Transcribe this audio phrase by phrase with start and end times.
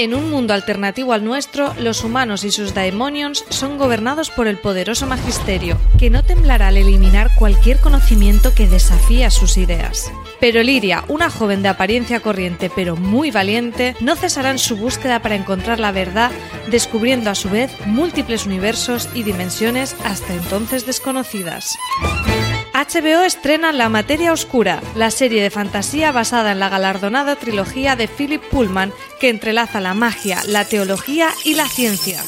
[0.00, 4.56] En un mundo alternativo al nuestro, los humanos y sus daemonions son gobernados por el
[4.56, 10.10] poderoso magisterio, que no temblará al eliminar cualquier conocimiento que desafíe a sus ideas.
[10.40, 15.20] Pero Liria, una joven de apariencia corriente pero muy valiente, no cesará en su búsqueda
[15.20, 16.30] para encontrar la verdad,
[16.70, 21.76] descubriendo a su vez múltiples universos y dimensiones hasta entonces desconocidas.
[22.80, 28.08] HBO estrena La Materia Oscura, la serie de fantasía basada en la galardonada trilogía de
[28.08, 32.22] Philip Pullman que entrelaza la magia, la teología y la ciencia.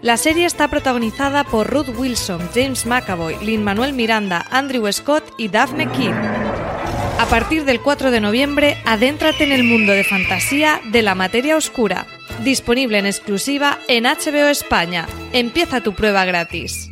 [0.00, 5.90] La serie está protagonizada por Ruth Wilson, James McAvoy, Lin-Manuel Miranda, Andrew Scott y Daphne
[5.90, 6.14] King.
[7.18, 11.54] A partir del 4 de noviembre, adéntrate en el mundo de fantasía de La Materia
[11.54, 12.06] Oscura,
[12.42, 15.06] disponible en exclusiva en HBO España.
[15.34, 16.88] Empieza tu prueba gratis.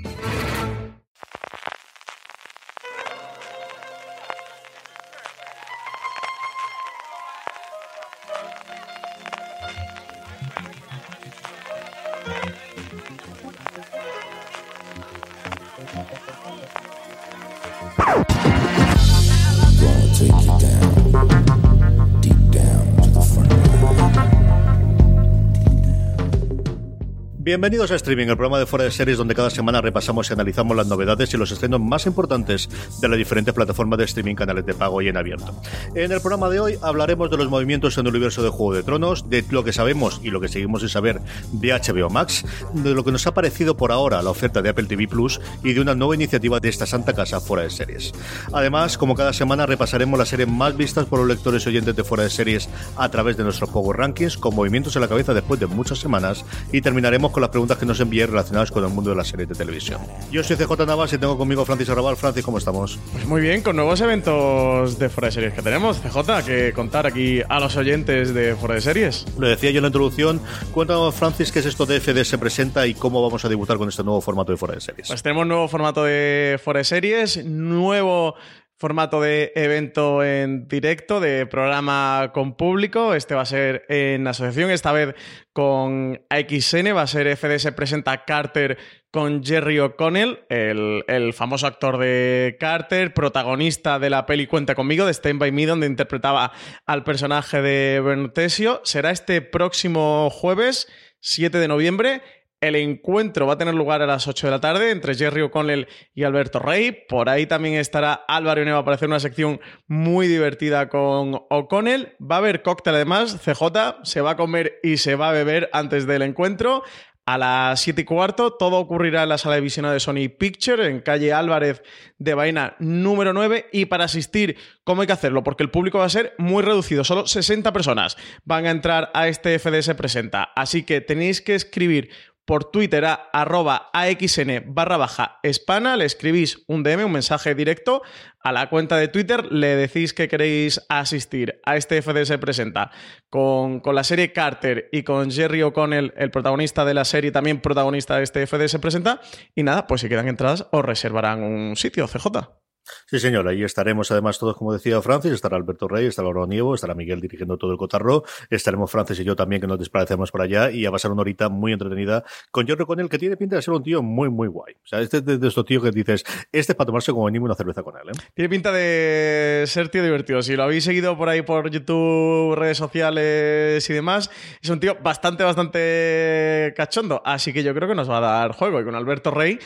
[27.54, 30.76] Bienvenidos a Streaming, el programa de fuera de series donde cada semana repasamos y analizamos
[30.76, 32.68] las novedades y los estrenos más importantes
[33.00, 35.54] de las diferentes plataformas de streaming, canales de pago y en abierto.
[35.94, 38.82] En el programa de hoy hablaremos de los movimientos en el universo de Juego de
[38.82, 41.20] Tronos, de lo que sabemos y lo que seguimos sin saber
[41.52, 44.86] de HBO Max, de lo que nos ha parecido por ahora la oferta de Apple
[44.86, 48.10] TV Plus y de una nueva iniciativa de esta santa casa fuera de series.
[48.52, 52.02] Además, como cada semana repasaremos las series más vistas por los lectores y oyentes de
[52.02, 55.60] fuera de series a través de nuestros Power Rankings con movimientos en la cabeza después
[55.60, 59.10] de muchas semanas y terminaremos con las preguntas que nos envíen relacionadas con el mundo
[59.10, 60.00] de las series de televisión.
[60.30, 62.16] Yo soy CJ Navas y tengo conmigo Francis Arrabal.
[62.16, 62.98] Francis, ¿cómo estamos?
[63.12, 67.06] Pues muy bien, con nuevos eventos de Fuera de Series que tenemos, CJ, que contar
[67.06, 69.26] aquí a los oyentes de Fuera de Series.
[69.38, 70.40] Lo decía yo en la introducción.
[70.72, 73.90] Cuéntanos, Francis, qué es esto de FD se presenta y cómo vamos a debutar con
[73.90, 75.08] este nuevo formato de Fuera de Series.
[75.08, 78.36] Pues tenemos nuevo formato de Fuera de Series, nuevo
[78.84, 83.14] formato de evento en directo, de programa con público.
[83.14, 85.14] Este va a ser en asociación, esta vez
[85.54, 88.76] con AXN, va a ser FDS Presenta Carter
[89.10, 95.06] con Jerry O'Connell, el, el, famoso actor de Carter, protagonista de la peli Cuenta conmigo,
[95.06, 96.52] de Stand By Me, donde interpretaba
[96.84, 98.82] al personaje de Bernotesio.
[98.84, 100.88] Será este próximo jueves,
[101.20, 102.20] 7 de noviembre,
[102.64, 105.86] el encuentro va a tener lugar a las 8 de la tarde entre Jerry O'Connell
[106.14, 107.04] y Alberto Rey.
[107.08, 112.16] Por ahí también estará Álvaro Neva para hacer una sección muy divertida con O'Connell.
[112.20, 115.68] Va a haber cóctel además, CJ, se va a comer y se va a beber
[115.74, 116.82] antes del encuentro.
[117.26, 120.86] A las 7 y cuarto, todo ocurrirá en la sala de visión de Sony Picture,
[120.86, 121.82] en calle Álvarez
[122.18, 123.68] de Vaina número 9.
[123.72, 125.42] Y para asistir, ¿cómo hay que hacerlo?
[125.42, 129.28] Porque el público va a ser muy reducido, solo 60 personas van a entrar a
[129.28, 130.50] este FDS Presenta.
[130.54, 132.10] Así que tenéis que escribir
[132.44, 138.02] por Twitter a arroba AXN barra baja hispana, le escribís un DM, un mensaje directo
[138.40, 142.90] a la cuenta de Twitter, le decís que queréis asistir a este FDS Presenta
[143.30, 147.60] con, con la serie Carter y con Jerry O'Connell, el protagonista de la serie, también
[147.60, 149.20] protagonista de este FDS Presenta,
[149.54, 152.63] y nada, pues si quedan entradas os reservarán un sitio, CJ.
[153.06, 156.74] Sí, señor, ahí estaremos además todos, como decía Francis, estará Alberto Rey, estará Laura Nievo,
[156.74, 160.42] estará Miguel dirigiendo todo el cotarro, estaremos Francis y yo también que nos desplazaremos por
[160.42, 163.56] allá y a pasar una horita muy entretenida con Jorge con él, que tiene pinta
[163.56, 164.74] de ser un tío muy, muy guay.
[164.74, 167.46] O sea, este es de, estos tíos que dices, este es para tomarse como mínimo
[167.46, 168.08] una cerveza con él.
[168.08, 168.12] ¿eh?
[168.34, 170.42] Tiene pinta de ser tío divertido.
[170.42, 174.30] Si lo habéis seguido por ahí por YouTube, redes sociales y demás,
[174.62, 177.22] es un tío bastante, bastante cachondo.
[177.24, 178.80] Así que yo creo que nos va a dar juego.
[178.80, 179.58] Y con Alberto Rey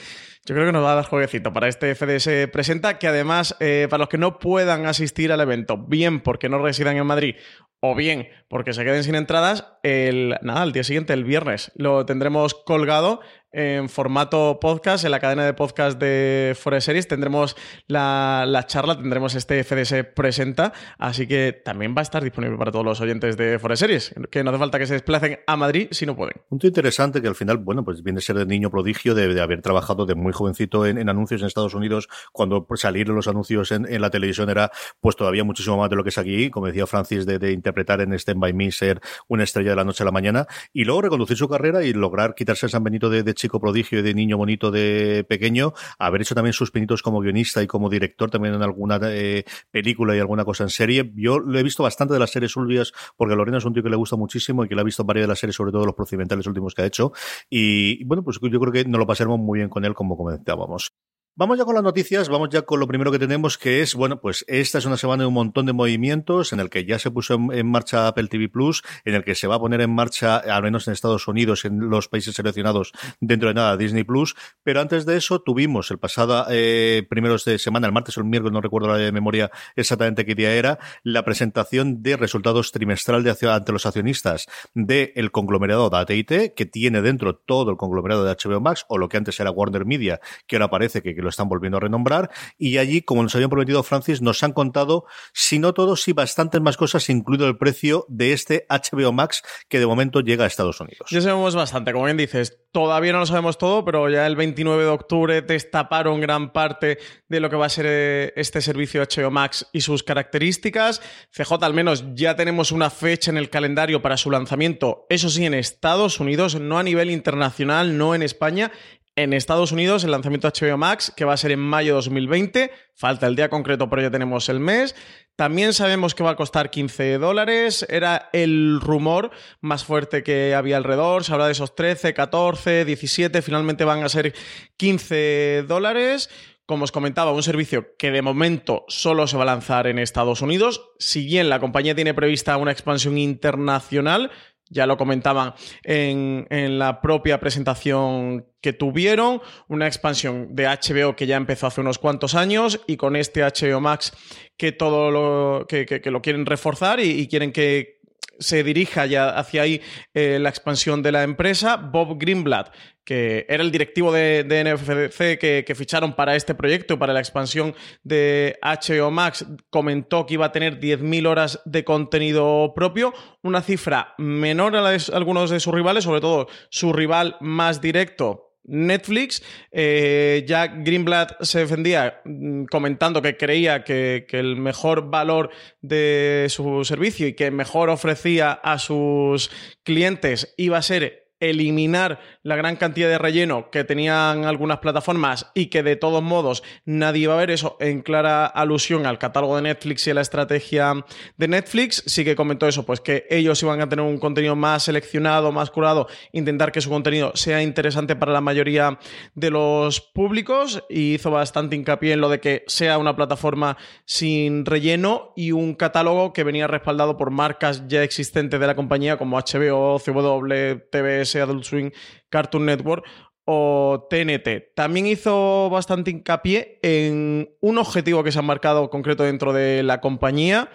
[0.45, 3.87] yo creo que nos va a dar jueguecito para este FDS Presenta, que además, eh,
[3.91, 7.37] para los que no puedan asistir al evento, bien porque no residan en Madrid
[7.81, 12.05] o bien porque se queden sin entradas, el, nada, el día siguiente, el viernes, lo
[12.07, 13.21] tendremos colgado
[13.51, 17.09] en formato podcast, en la cadena de podcast de Forest Series.
[17.09, 22.59] Tendremos la, la, charla, tendremos este FDS Presenta, así que también va a estar disponible
[22.59, 25.57] para todos los oyentes de Forest Series, que no hace falta que se desplacen a
[25.57, 26.35] Madrid si no pueden.
[26.49, 29.41] Punto interesante que al final, bueno, pues viene a ser de niño prodigio, de, de
[29.41, 33.73] haber trabajado de muy jovencito en, en, anuncios en Estados Unidos, cuando salieron los anuncios
[33.73, 34.71] en, en, la televisión era
[35.01, 38.01] pues todavía muchísimo más de lo que es aquí, como decía Francis, de, de interpretar
[38.01, 41.03] en Stand By Me, ser una estrella de la noche a la mañana, y luego
[41.03, 44.37] reconducir su carrera y lograr quitarse el San Benito de, chico prodigio y de niño
[44.37, 48.63] bonito de pequeño, haber hecho también sus pinitos como guionista y como director también en
[48.63, 51.13] alguna eh, película y alguna cosa en serie.
[51.15, 53.91] Yo lo he visto bastante de las series Ulvias, porque Lorena es un tío que
[53.91, 55.95] le gusta muchísimo y que le ha visto varias de las series, sobre todo los
[55.95, 57.13] procedimentales últimos que ha hecho.
[57.49, 60.91] Y bueno, pues yo creo que nos lo pasaremos muy bien con él, como comentábamos.
[61.39, 64.21] Vamos ya con las noticias, vamos ya con lo primero que tenemos, que es, bueno,
[64.21, 67.13] pues esta es una semana de un montón de movimientos en el que ya se
[67.13, 70.39] puso en, marcha Apple TV Plus, en el que se va a poner en marcha,
[70.39, 72.91] al menos en Estados Unidos, en los países seleccionados
[73.21, 74.35] dentro de nada, Disney Plus.
[74.65, 78.27] Pero antes de eso, tuvimos el pasado eh, primeros de semana, el martes o el
[78.27, 83.23] miércoles, no recuerdo la de memoria exactamente qué día era, la presentación de resultados trimestral
[83.23, 88.35] de ante los accionistas del conglomerado de AT&T, que tiene dentro todo el conglomerado de
[88.35, 90.19] HBO Max, o lo que antes era Warner Media,
[90.49, 92.31] que ahora parece que, que lo están volviendo a renombrar.
[92.57, 96.61] Y allí, como nos habían prometido Francis, nos han contado, si no todos, sí bastantes
[96.61, 100.81] más cosas, incluido el precio de este HBO Max que de momento llega a Estados
[100.81, 101.09] Unidos.
[101.11, 104.85] Ya sabemos bastante, como bien dices, todavía no lo sabemos todo, pero ya el 29
[104.85, 106.99] de octubre destaparon gran parte
[107.29, 111.03] de lo que va a ser eh, este servicio HBO Max y sus características.
[111.31, 115.45] CJ al menos ya tenemos una fecha en el calendario para su lanzamiento, eso sí,
[115.45, 118.73] en Estados Unidos, no a nivel internacional, no en España
[119.19, 122.71] en Estados Unidos el lanzamiento HBO Max, que va a ser en mayo de 2020.
[122.95, 124.95] Falta el día concreto, pero ya tenemos el mes.
[125.35, 127.85] También sabemos que va a costar 15 dólares.
[127.89, 131.25] Era el rumor más fuerte que había alrededor.
[131.25, 133.43] Se habla de esos 13, 14, 17.
[133.43, 134.35] Finalmente van a ser
[134.77, 136.31] 15 dólares.
[136.65, 140.43] Como os comentaba, un servicio que de momento solo se va a lanzar en Estados
[140.43, 140.93] Unidos.
[141.01, 144.31] Si bien la compañía tiene prevista una expansión internacional,
[144.71, 146.47] ya lo comentaban en,
[146.79, 152.35] la propia presentación que tuvieron, una expansión de HBO que ya empezó hace unos cuantos
[152.35, 154.13] años y con este HBO Max
[154.57, 157.98] que todo lo, que, lo quieren reforzar y, quieren que
[158.39, 159.81] se dirija ya hacia ahí
[160.15, 161.77] eh, la expansión de la empresa.
[161.77, 162.75] Bob Greenblatt,
[163.05, 168.59] que era el directivo de, NFC que, ficharon para este proyecto, para la expansión de
[168.63, 173.13] HBO Max, comentó que iba a tener 10.000 horas de contenido propio,
[173.43, 177.81] una cifra menor a la de algunos de sus rivales, sobre todo su rival más
[177.81, 179.43] directo, Netflix.
[179.73, 185.51] Eh, Jack Greenblatt se defendía mm, comentando que creía que, que, el mejor valor
[185.81, 189.51] de su servicio y que mejor ofrecía a sus
[189.83, 195.67] clientes iba a ser eliminar la gran cantidad de relleno que tenían algunas plataformas y
[195.67, 199.63] que de todos modos nadie iba a ver eso en clara alusión al catálogo de
[199.63, 201.05] Netflix y a la estrategia
[201.37, 202.03] de Netflix.
[202.07, 205.71] Sí que comentó eso, pues que ellos iban a tener un contenido más seleccionado, más
[205.71, 208.99] curado, intentar que su contenido sea interesante para la mayoría
[209.35, 214.65] de los públicos y hizo bastante hincapié en lo de que sea una plataforma sin
[214.65, 219.39] relleno y un catálogo que venía respaldado por marcas ya existentes de la compañía como
[219.39, 221.91] HBO, CW, TVS Adult Swing,
[222.29, 223.05] Cartoon Network
[223.45, 224.75] o TNT.
[224.75, 230.01] También hizo bastante hincapié en un objetivo que se ha marcado concreto dentro de la
[230.01, 230.71] compañía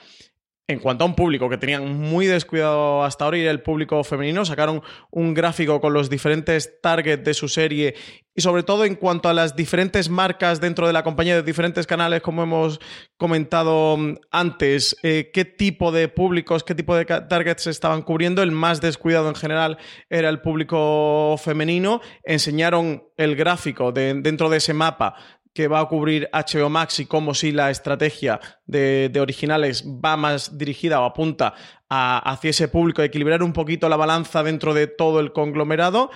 [0.67, 4.45] en cuanto a un público que tenían muy descuidado hasta ahora y el público femenino,
[4.45, 4.81] sacaron
[5.11, 7.95] un gráfico con los diferentes targets de su serie
[8.35, 11.85] y sobre todo en cuanto a las diferentes marcas dentro de la compañía de diferentes
[11.85, 12.79] canales, como hemos
[13.17, 13.97] comentado
[14.31, 18.41] antes, eh, qué tipo de públicos, qué tipo de targets estaban cubriendo.
[18.41, 19.77] El más descuidado en general
[20.09, 22.01] era el público femenino.
[22.23, 25.15] Enseñaron el gráfico de, dentro de ese mapa
[25.53, 30.57] que va a cubrir HBO Max y cómo si la estrategia de, originales va más
[30.57, 31.53] dirigida o apunta
[31.89, 36.09] hacia ese público, equilibrar un poquito la balanza dentro de todo el conglomerado.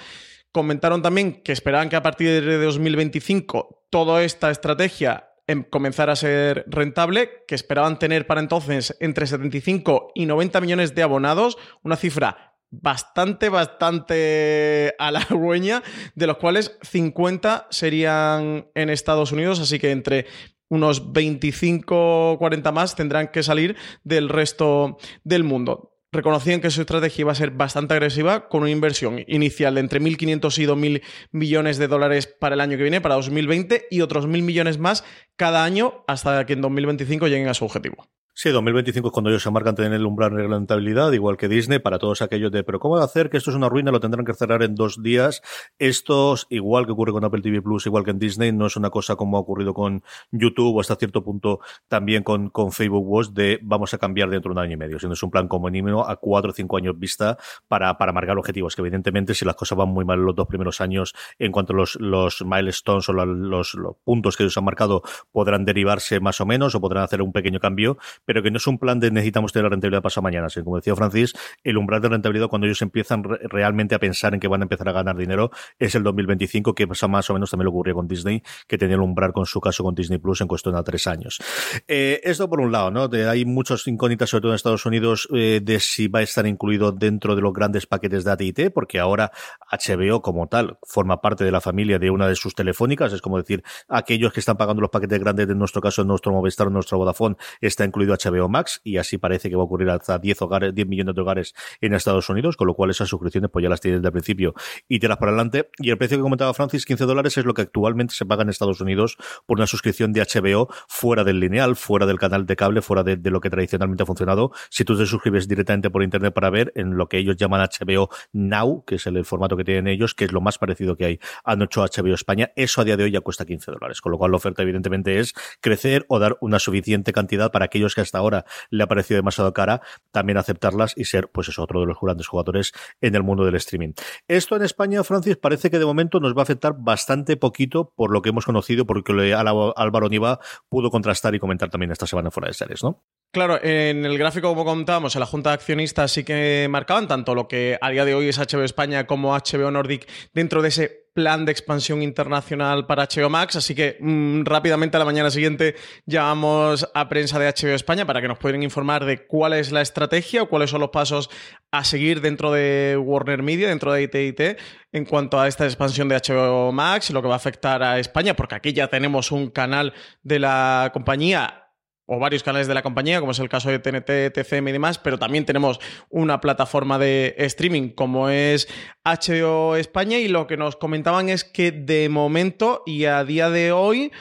[0.52, 6.16] Comentaron también que esperaban que a partir de 2025 toda esta estrategia em, comenzara a
[6.16, 11.96] ser rentable, que esperaban tener para entonces entre 75 y 90 millones de abonados, una
[11.96, 15.84] cifra bastante, bastante halagüeña,
[16.16, 20.26] de los cuales 50 serían en Estados Unidos, así que entre
[20.70, 25.94] unos 25 o 40 más tendrán que salir del resto del mundo.
[26.12, 30.00] Reconocían que su estrategia iba a ser bastante agresiva, con una inversión inicial de entre
[30.00, 34.26] 1.500 y 2.000 millones de dólares para el año que viene, para 2020, y otros
[34.26, 35.04] 1.000 millones más
[35.36, 38.08] cada año hasta que en 2025 lleguen a su objetivo.
[38.40, 41.80] Sí, 2025 es cuando ellos se marcan tener el umbral de rentabilidad, igual que Disney,
[41.80, 43.90] para todos aquellos de, pero ¿cómo va a hacer que esto es una ruina?
[43.90, 45.42] Lo tendrán que cerrar en dos días.
[45.80, 48.92] Estos, igual que ocurre con Apple TV Plus, igual que en Disney, no es una
[48.92, 53.30] cosa como ha ocurrido con YouTube o hasta cierto punto también con, con Facebook Watch
[53.30, 55.72] de vamos a cambiar dentro de un año y medio, sino es un plan como
[55.72, 59.56] mínimo a cuatro o cinco años vista para, para marcar objetivos, que evidentemente si las
[59.56, 63.10] cosas van muy mal en los dos primeros años en cuanto a los, los milestones
[63.10, 65.02] o los, los puntos que ellos han marcado
[65.32, 68.68] podrán derivarse más o menos o podrán hacer un pequeño cambio, pero que no es
[68.68, 70.50] un plan de necesitamos tener la rentabilidad pasado mañana.
[70.50, 74.42] Sino, como decía Francis, el umbral de rentabilidad cuando ellos empiezan realmente a pensar en
[74.42, 77.66] que van a empezar a ganar dinero es el 2025, que más o menos también
[77.66, 80.48] lo ocurrió con Disney, que tenía el umbral con su caso con Disney Plus en
[80.48, 81.40] cuestión de tres años.
[81.88, 83.10] Eh, esto por un lado, ¿no?
[83.30, 86.92] hay muchos incógnitas, sobre todo en Estados Unidos, eh, de si va a estar incluido
[86.92, 89.32] dentro de los grandes paquetes de AT&T, porque ahora
[89.72, 93.38] HBO como tal forma parte de la familia de una de sus telefónicas, es como
[93.38, 96.74] decir, aquellos que están pagando los paquetes grandes, en nuestro caso, en nuestro Movistar, en
[96.74, 100.42] nuestro Vodafone, está incluido HBO Max, y así parece que va a ocurrir hasta 10
[100.42, 103.70] hogares, 10 millones de hogares en Estados Unidos, con lo cual esas suscripciones pues ya
[103.70, 104.54] las tienes desde el principio
[104.88, 105.70] y tiras para adelante.
[105.78, 108.50] Y el precio que comentaba Francis, 15 dólares, es lo que actualmente se paga en
[108.50, 112.82] Estados Unidos por una suscripción de HBO fuera del lineal, fuera del canal de cable,
[112.82, 114.52] fuera de, lo que tradicionalmente ha funcionado.
[114.70, 118.10] Si tú te suscribes directamente por internet para ver en lo que ellos llaman HBO
[118.34, 121.20] Now, que es el, formato que tienen ellos, que es lo más parecido que hay
[121.44, 124.02] a nuestro HBO España, eso a día de hoy ya cuesta 15 dólares.
[124.02, 127.96] Con lo cual la oferta evidentemente es crecer o dar una suficiente cantidad para aquellos
[127.96, 131.82] que hasta ahora le ha parecido demasiado cara, también aceptarlas y ser, pues eso, otro
[131.82, 132.72] de los grandes jugadores
[133.02, 133.94] en el mundo del streaming.
[134.28, 138.12] Esto en España, Francis, parece que de momento nos va a afectar bastante poquito por
[138.12, 142.48] lo que hemos conocido, porque Álvaro Niva pudo contrastar y comentar también esta semana fuera
[142.48, 143.04] de series, ¿no?
[143.34, 147.36] Claro, en el gráfico, como contábamos, en la Junta de Accionistas sí que marcaban tanto
[147.36, 151.07] lo que a día de hoy es HBO España como HBO Nordic dentro de ese
[151.18, 155.74] plan de expansión internacional para HBO Max, así que mm, rápidamente a la mañana siguiente
[156.06, 159.82] llamamos a prensa de HBO España para que nos puedan informar de cuál es la
[159.82, 161.32] estrategia o cuáles son los pasos
[161.72, 164.60] a seguir dentro de Warner Media, dentro de ITIT,
[164.92, 167.98] en cuanto a esta expansión de HBO Max y lo que va a afectar a
[167.98, 171.67] España, porque aquí ya tenemos un canal de la compañía
[172.08, 174.98] o varios canales de la compañía, como es el caso de TNT, TCM y demás,
[174.98, 178.68] pero también tenemos una plataforma de streaming como es
[179.04, 183.74] HBO España y lo que nos comentaban es que de momento y a día de
[183.74, 184.12] hoy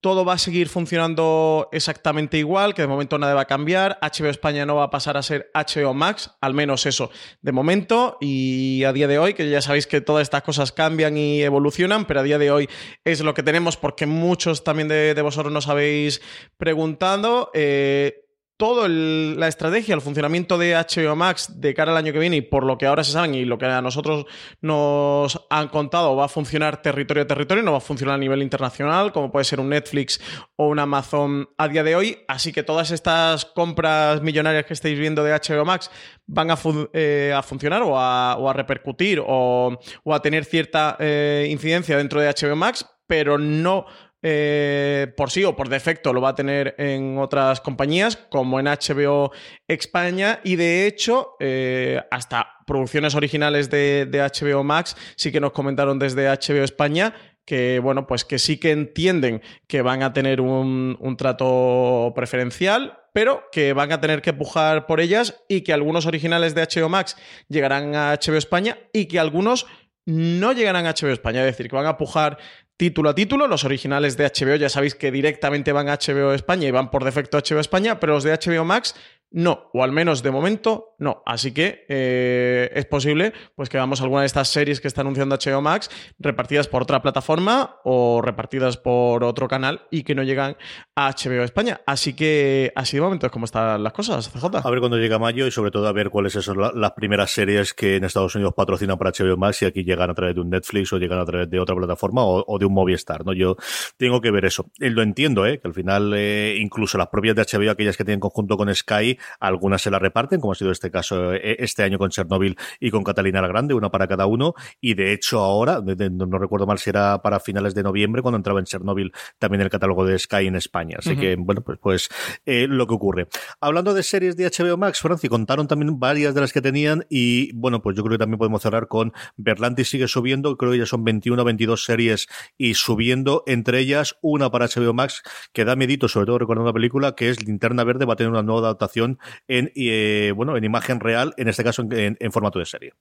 [0.00, 3.98] todo va a seguir funcionando exactamente igual, que de momento nada va a cambiar.
[4.00, 7.10] HBO España no va a pasar a ser HBO Max, al menos eso
[7.40, 8.18] de momento.
[8.20, 12.04] Y a día de hoy, que ya sabéis que todas estas cosas cambian y evolucionan,
[12.04, 12.68] pero a día de hoy
[13.04, 16.20] es lo que tenemos porque muchos también de, vosotros nos habéis
[16.56, 17.50] preguntado.
[17.54, 18.25] Eh,
[18.56, 22.40] toda la estrategia, el funcionamiento de HBO Max de cara al año que viene y
[22.40, 24.24] por lo que ahora se saben y lo que a nosotros
[24.62, 28.42] nos han contado va a funcionar territorio a territorio, no va a funcionar a nivel
[28.42, 30.20] internacional como puede ser un Netflix
[30.56, 32.18] o un Amazon a día de hoy.
[32.28, 35.90] Así que todas estas compras millonarias que estáis viendo de HBO Max
[36.26, 36.58] van a,
[36.92, 39.78] eh, funcionar o a, repercutir o,
[40.10, 43.86] a tener cierta eh, incidencia dentro de HBO Max, pero no
[44.22, 48.66] eh, por sí o por defecto lo va a tener en otras compañías, como en
[48.66, 49.32] HBO
[49.68, 55.98] España, y de hecho, eh, hasta producciones originales de, HBO Max sí que nos comentaron
[55.98, 60.96] desde HBO España que bueno, pues que sí que entienden que van a tener un,
[60.98, 66.06] un, trato preferencial, pero que van a tener que pujar por ellas y que algunos
[66.06, 67.16] originales de HBO Max
[67.48, 69.68] llegarán a HBO España y que algunos
[70.06, 72.38] no llegarán a HBO España, es decir, que van a pujar
[72.76, 73.46] título a título.
[73.46, 77.04] Los originales de HBO ya sabéis que directamente van a HBO España y van por
[77.04, 78.94] defecto a HBO España, pero los de HBO Max
[79.30, 81.22] no, o al menos de momento no.
[81.26, 85.36] Así que eh, es posible pues, que veamos alguna de estas series que está anunciando
[85.36, 90.56] HBO Max repartidas por otra plataforma o repartidas por otro canal y que no llegan
[90.94, 91.80] a HBO España.
[91.86, 94.44] Así que así de momento es como están las cosas, CJ.
[94.64, 97.74] A ver cuando llega mayo y sobre todo a ver cuáles son las primeras series
[97.74, 100.50] que en Estados Unidos patrocinan para HBO Max y aquí llegan a través de un
[100.50, 103.24] Netflix o llegan a través de otra plataforma o, de un Movistar.
[103.26, 103.32] ¿no?
[103.32, 103.56] Yo
[103.96, 104.70] tengo que ver eso.
[104.78, 105.58] Eh, lo entiendo, ¿eh?
[105.58, 109.15] que al final eh, incluso las propias de HBO, aquellas que tienen conjunto con Sky,
[109.40, 112.90] algunas se la reparten, como ha sido este caso eh, este año con Chernobyl y
[112.90, 116.78] con Catalina la Grande, una para cada uno, y de hecho ahora, no, recuerdo mal
[116.78, 120.46] si era para finales de noviembre, cuando entraba en Chernobyl también el catálogo de Sky
[120.46, 120.96] en España.
[120.98, 122.08] Así que, bueno, pues, pues
[122.44, 123.28] eh, lo que ocurre.
[123.60, 127.52] Hablando de series de HBO Max, Franci, contaron también varias de las que tenían y,
[127.54, 130.86] bueno, pues yo creo que también podemos cerrar con Berlanti sigue subiendo, creo que ya
[130.86, 132.26] son 21 o 22 series
[132.58, 136.74] y subiendo, entre ellas una para HBO Max que da medito, sobre todo recordando la
[136.74, 139.05] película, que es Linterna Verde, va a tener una nueva adaptación
[139.48, 142.92] en, eh, bueno, en imagen real, en este caso en, formato de serie.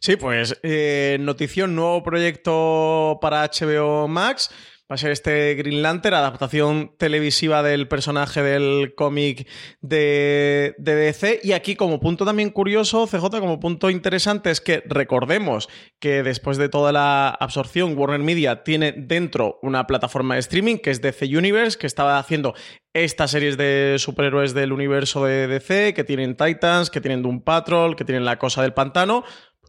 [0.00, 4.50] Sí, pues eh, notición, nuevo proyecto para HBO Max.
[4.90, 9.46] Va a ser este Green Lantern, adaptación televisiva del personaje del cómic
[9.82, 11.40] de, DC.
[11.42, 15.68] Y aquí, como punto también curioso, CJ, como punto interesante, es que recordemos
[16.00, 20.90] que después de toda la absorción, Warner Media tiene dentro una plataforma de streaming que
[20.90, 22.54] es DC Universe, que estaba haciendo
[22.94, 27.94] estas series de superhéroes del universo de DC, que tienen Titans, que tienen Doom Patrol,
[27.94, 29.22] que tienen La Cosa del Pantano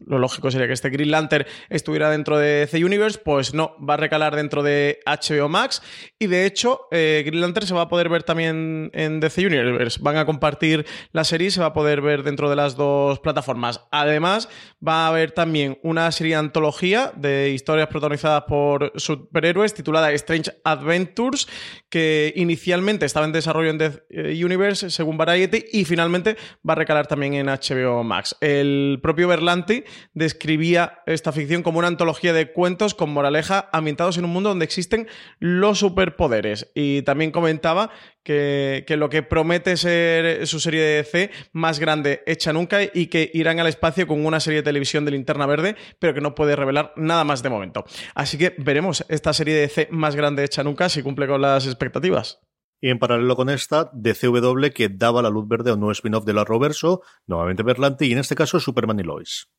[0.06, 3.94] lo lógico sería que este Green Lantern estuviera dentro de DC Universe, pues no, va
[3.94, 5.82] a recalar dentro de HBO Max
[6.18, 9.98] y de hecho eh, Green Lantern se va a poder ver también en DC Universe,
[10.02, 13.20] van a compartir la serie y se va a poder ver dentro de las dos
[13.20, 13.80] plataformas.
[13.90, 14.48] Además,
[14.86, 21.48] va a haber también una serie antología de historias protagonizadas por superhéroes titulada Strange Adventures,
[21.90, 24.00] que inicialmente estaba en desarrollo en DC
[24.44, 28.36] Universe, según Variety, y finalmente va a recalar también en HBO Max.
[28.40, 34.24] El propio Berlanti describía esta ficción como una antología de cuentos con moraleja ambientados en
[34.24, 35.08] un mundo donde existen
[35.40, 36.70] los superpoderes.
[36.74, 37.90] Y también comentaba
[38.22, 43.30] que, lo que promete ser su serie de DC más grande hecha nunca y que
[43.34, 46.56] irán al espacio con una serie de televisión de linterna verde, pero que no puede
[46.56, 47.84] revelar nada más de momento.
[48.14, 51.66] Así que veremos esta serie de DC más grande hecha nunca si cumple con las
[51.66, 52.40] expectativas.
[52.80, 56.24] Y en paralelo con esta, DCW que daba la luz verde a un nuevo spin-off
[56.24, 59.50] de la Roverso, nuevamente Berlanti, y en este caso Superman y Lois.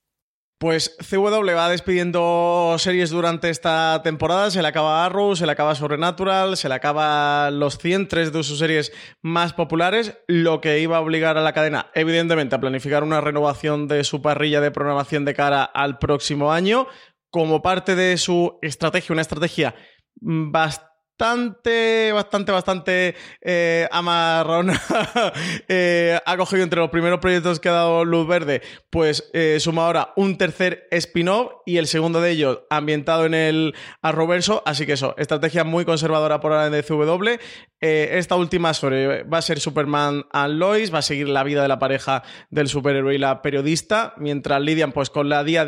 [0.62, 4.52] Pues CW va despidiendo series durante esta temporada.
[4.52, 8.44] Se le acaba Arrow, se le acaba Sobrenatural, se le acaba los 100, tres de
[8.44, 13.04] sus series más populares, lo que iba a obligar a la cadena, evidentemente, a planificar
[13.04, 16.86] una renovación de su parrilla de programación de cara al próximo año.
[17.32, 19.74] Como parte de su estrategia, una estrategia
[20.14, 20.91] bastante
[21.22, 23.88] bastante, bastante, bastante eh,
[25.68, 29.86] eh, ha cogido entre los primeros proyectos que ha dado Luz Verde, pues eh, suma
[29.86, 34.64] ahora un tercer spin-off y el segundo de ellos ambientado en el Arroverso.
[34.66, 37.38] Así que eso, estrategia muy conservadora por ahora en DCW.
[37.80, 41.68] esta última sobre va a ser Superman and Lois, va a seguir la vida de
[41.68, 45.68] la pareja del superhéroe y la periodista, mientras lidian pues con, la día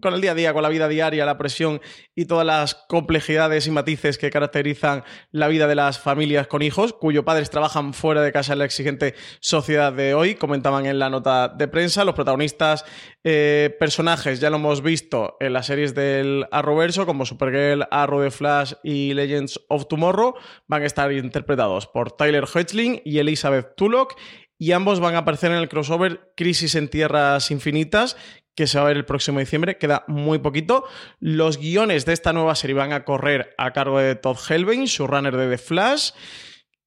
[0.00, 1.80] con el día a día, con la vida diaria, la presión
[2.14, 4.83] y todas las complejidades y matices que caracterizan
[5.30, 8.64] la vida de las familias con hijos, cuyos padres trabajan fuera de casa en la
[8.64, 12.04] exigente sociedad de hoy, comentaban en la nota de prensa.
[12.04, 12.84] Los protagonistas
[13.24, 18.30] eh, personajes ya lo hemos visto en las series del Arrowverso, como Supergirl, Arrow de
[18.30, 20.34] Flash y Legends of Tomorrow,
[20.66, 24.14] van a estar interpretados por Tyler Hoechlin y Elizabeth Tulloch
[24.58, 28.16] y ambos van a aparecer en el crossover Crisis en Tierras Infinitas,
[28.54, 30.84] que se va a ver el próximo diciembre, queda muy poquito.
[31.20, 35.36] Los guiones de esta nueva serie van a correr a cargo de Todd Helbing, runner
[35.36, 36.10] de The Flash,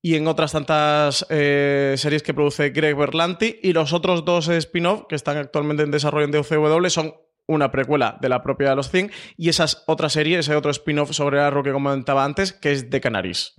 [0.02, 3.60] y en otras tantas eh, series que produce Greg Berlanti.
[3.62, 7.16] Y los otros dos spin-off que están actualmente en desarrollo en DCW son
[7.48, 11.12] una precuela de la propia de los 100 y esas otra serie, ese otro spin-off
[11.12, 13.56] sobre Arrow que comentaba antes, que es de Canaris.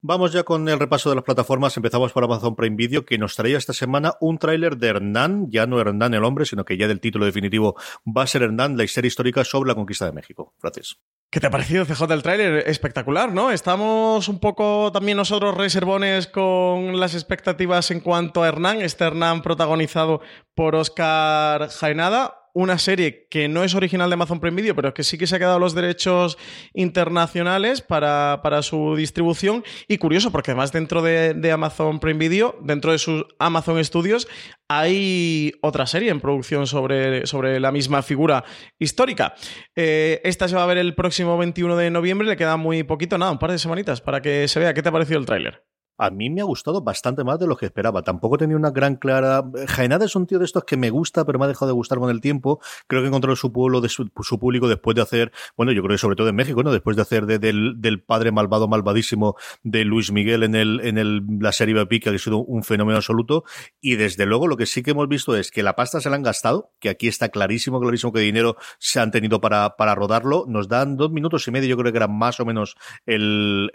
[0.00, 1.76] Vamos ya con el repaso de las plataformas.
[1.76, 5.66] Empezamos por Amazon Prime Video, que nos traía esta semana un tráiler de Hernán, ya
[5.66, 7.74] no Hernán el hombre, sino que ya del título definitivo
[8.06, 10.54] va a ser Hernán, la historia histórica sobre la conquista de México.
[10.62, 11.00] Gracias.
[11.30, 12.68] ¿Qué te ha parecido, CJ, el tráiler?
[12.68, 13.50] Espectacular, ¿no?
[13.50, 19.42] Estamos un poco también nosotros reservones con las expectativas en cuanto a Hernán, este Hernán
[19.42, 20.20] protagonizado
[20.54, 25.04] por Oscar Jaenada, una serie que no es original de Amazon Prime Video, pero que
[25.04, 26.38] sí que se ha quedado los derechos
[26.72, 29.64] internacionales para, su distribución.
[29.86, 34.28] Y curioso, porque además dentro de, Amazon Prime Video, dentro de sus Amazon Studios,
[34.68, 38.44] hay otra serie en producción sobre, sobre la misma figura
[38.78, 39.34] histórica.
[39.74, 43.18] Eh, esta se va a ver el próximo 21 de noviembre, le queda muy poquito,
[43.18, 44.74] nada, un par de semanitas para que se vea.
[44.74, 45.64] ¿Qué te ha parecido el tráiler?
[45.98, 48.02] A mí me ha gustado bastante más de lo que esperaba.
[48.02, 49.42] Tampoco tenía una gran clara.
[49.66, 51.98] Jaenada es un tío de estos que me gusta, pero me ha dejado de gustar
[51.98, 52.60] con el tiempo.
[52.86, 54.08] Creo que encontró su pueblo, de su,
[54.38, 56.70] público después de hacer, bueno, yo creo que sobre todo en México, ¿no?
[56.70, 61.50] Después de hacer del, padre malvado, malvadísimo de Luis Miguel en el, en el, la
[61.50, 63.42] serie Bapica, que ha sido un fenómeno absoluto.
[63.80, 66.16] Y desde luego lo que sí que hemos visto es que la pasta se la
[66.16, 70.44] han gastado, que aquí está clarísimo, clarísimo que dinero se han tenido para, rodarlo.
[70.46, 73.70] Nos dan dos minutos y medio, yo creo que era más o menos el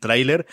[0.00, 0.46] tráiler.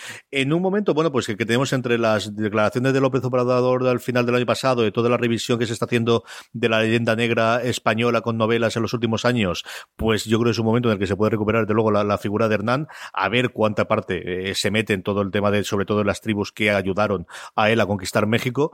[0.44, 4.26] En un momento, bueno, pues que tenemos entre las declaraciones de López Obrador al final
[4.26, 7.64] del año pasado, de toda la revisión que se está haciendo de la leyenda negra
[7.64, 9.64] española con novelas en los últimos años,
[9.96, 11.92] pues yo creo que es un momento en el que se puede recuperar, de luego,
[11.92, 15.50] la, figura de Hernán, a ver cuánta parte eh, se mete en todo el tema
[15.50, 17.26] de, sobre todo, las tribus que ayudaron
[17.56, 18.74] a él a conquistar México.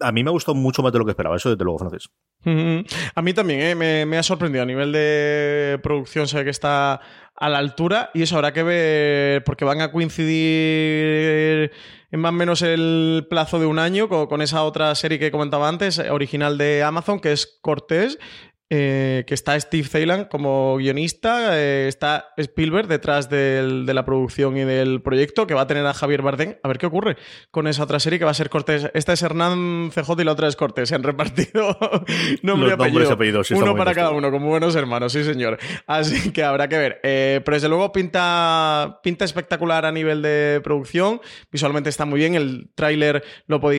[0.00, 2.10] A mí me ha gustado mucho más de lo que esperaba, eso desde luego, francés.
[3.14, 7.00] A mí también, eh, me, me ha sorprendido a nivel de producción, sé que está
[7.36, 11.70] a la altura y eso habrá que ver porque van a coincidir
[12.10, 15.68] en más o menos el plazo de un año con, esa otra serie que comentaba
[15.68, 18.18] antes, original de Amazon, que es Cortés,
[18.68, 24.64] eh, que está Steve Thailand como guionista, eh, está Spielberg detrás de la producción y
[24.64, 26.56] del proyecto, que va a tener a Javier Bardem.
[26.62, 27.16] A ver qué ocurre
[27.50, 28.90] con esa otra serie que va a ser Cortés.
[28.94, 30.88] Esta es Hernán CJ y la otra es Cortés.
[30.88, 31.76] Se han repartido
[32.42, 33.42] nombre y apellido.
[33.52, 35.58] uno para cada uno, como buenos hermanos, sí señor.
[35.86, 37.00] Así que habrá que ver.
[37.04, 41.20] Eh, pero desde luego pinta, pinta espectacular a nivel de producción.
[41.52, 42.34] Visualmente está muy bien.
[42.34, 43.78] El tráiler lo podéis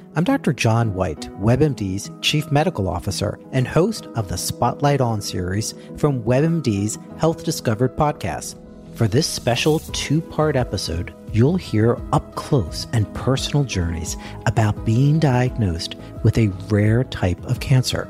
[0.13, 0.51] I'm Dr.
[0.51, 6.97] John White, WebMD's Chief Medical Officer and host of the Spotlight On series from WebMD's
[7.17, 8.55] Health Discovered podcast.
[8.95, 15.17] For this special two part episode, you'll hear up close and personal journeys about being
[15.17, 18.09] diagnosed with a rare type of cancer,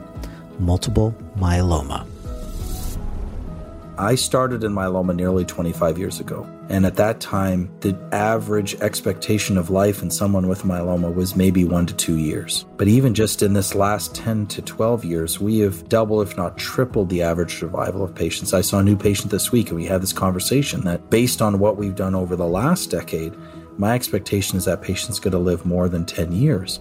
[0.58, 2.08] multiple myeloma.
[4.02, 6.50] I started in myeloma nearly 25 years ago.
[6.70, 11.66] And at that time, the average expectation of life in someone with myeloma was maybe
[11.66, 12.66] one to two years.
[12.78, 16.58] But even just in this last 10 to 12 years, we have doubled, if not
[16.58, 18.56] tripled, the average survival of patients.
[18.56, 21.60] I saw a new patient this week, and we had this conversation that based on
[21.60, 23.36] what we've done over the last decade,
[23.78, 26.80] my expectation is that patient's going to live more than 10 years.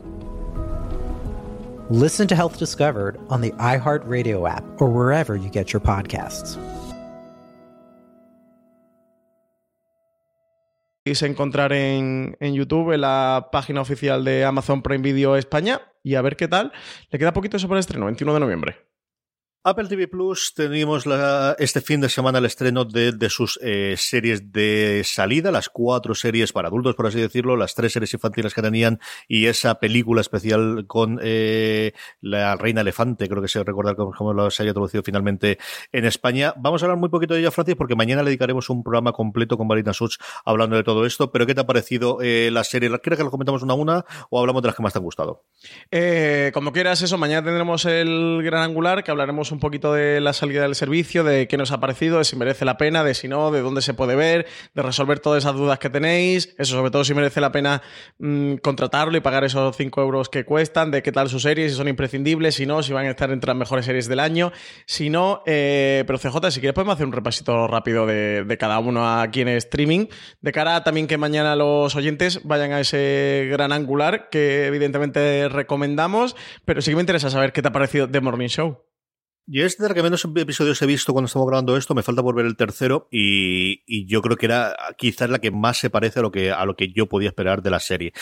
[1.90, 6.56] Listen to Health Discovered on the iHeartRadio app or wherever you get your podcasts.
[11.04, 16.22] Encontrar en, en, YouTube, en la página oficial de Amazon Prime Video España, y a
[16.22, 16.72] ver qué tal.
[17.10, 18.89] Le queda poquito eso para el estreno, 21 de noviembre.
[19.62, 21.04] Apple TV Plus tenemos
[21.58, 26.50] este fin de semana el estreno de, sus eh, series de salida, las cuatro series
[26.54, 30.86] para adultos, por así decirlo, las tres series infantiles que tenían y esa película especial
[30.86, 31.92] con eh,
[32.22, 35.58] la Reina Elefante, creo que se recordar cómo, se haya traducido finalmente
[35.92, 36.54] en España.
[36.56, 39.58] Vamos a hablar muy poquito de ella, Francis, porque mañana le dedicaremos un programa completo
[39.58, 41.32] con Marina Such hablando de todo esto.
[41.32, 42.88] Pero ¿qué te ha parecido eh, la serie?
[43.00, 45.04] ¿Quieres que lo comentamos una a una o hablamos de las que más te han
[45.04, 45.44] gustado?
[46.54, 47.18] como quieras, eso.
[47.18, 51.48] Mañana tendremos el gran angular que hablaremos un poquito de la salida del servicio, de
[51.48, 53.94] qué nos ha parecido, de si merece la pena, de si no, de dónde se
[53.94, 56.54] puede ver, de resolver todas esas dudas que tenéis.
[56.58, 57.82] Eso, sobre todo, si merece la pena
[58.18, 61.76] mm, contratarlo y pagar esos 5 euros que cuestan, de qué tal sus series, si
[61.76, 64.52] son imprescindibles, si no, si van a estar entre las mejores series del año.
[64.86, 69.20] Si no, eh, pero CJ, si quieres, podemos hacer un repasito rápido de, cada uno
[69.20, 70.06] aquí en streaming,
[70.40, 76.36] de cara también que mañana los oyentes vayan a ese gran angular que evidentemente recomendamos,
[76.64, 78.89] pero sí que me interesa saber qué te ha parecido The Morning Show.
[79.52, 82.36] Yo es de que menos episodios he visto cuando estamos grabando esto, me falta por
[82.36, 86.22] ver el tercero y, yo creo que era quizás la que más se parece a
[86.22, 88.12] lo que a lo que yo podía esperar de la serie.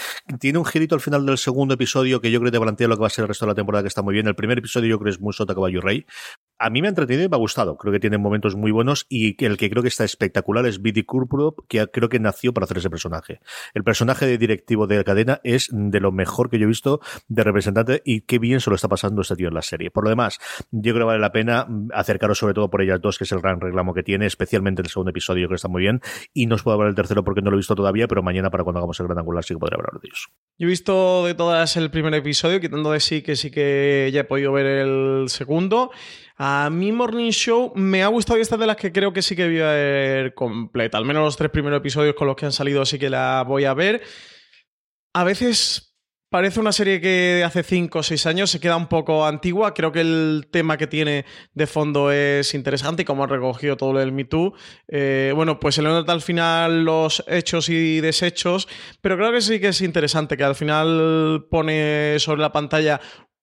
[0.40, 2.96] Tiene un girito al final del segundo episodio que yo creo que te plantea lo
[2.96, 4.26] que va a ser el resto de la temporada que está muy bien.
[4.26, 6.06] El primer episodio yo creo que es muy sota caballo rey,
[6.58, 7.76] a mí me ha entretenido y me ha gustado.
[7.76, 11.04] Creo que tiene momentos muy buenos y el que creo que está espectacular es Biddy
[11.04, 13.40] Kurprop, que creo que nació para hacer ese personaje.
[13.74, 17.00] El personaje de directivo de la cadena es de lo mejor que yo he visto
[17.28, 19.90] de representante y qué bien se lo está pasando este tío en la serie.
[19.90, 20.38] Por lo demás,
[20.70, 23.40] yo creo que vale la pena acercaros sobre todo por ellas dos, que es el
[23.40, 26.00] gran reclamo que tiene, especialmente el segundo episodio, que está muy bien.
[26.34, 28.50] Y no os puedo hablar del tercero porque no lo he visto todavía, pero mañana
[28.50, 30.28] para cuando hagamos el gran angular sí que podré hablar de ellos.
[30.58, 34.20] Yo he visto de todas el primer episodio, quitando de sí que sí que ya
[34.22, 35.90] he podido ver el segundo.
[36.40, 39.34] A mí Morning Show me ha gustado y esta de las que creo que sí
[39.34, 40.96] que voy a ver completa.
[40.96, 43.64] Al menos los tres primeros episodios con los que han salido sí que la voy
[43.64, 44.00] a ver.
[45.14, 45.96] A veces
[46.30, 49.74] parece una serie que hace cinco o seis años se queda un poco antigua.
[49.74, 51.24] Creo que el tema que tiene
[51.54, 54.54] de fondo es interesante y como ha recogido todo el Me Too.
[54.86, 58.68] Eh, bueno, pues se le nota al final los hechos y desechos,
[59.00, 63.00] pero creo que sí que es interesante, que al final pone sobre la pantalla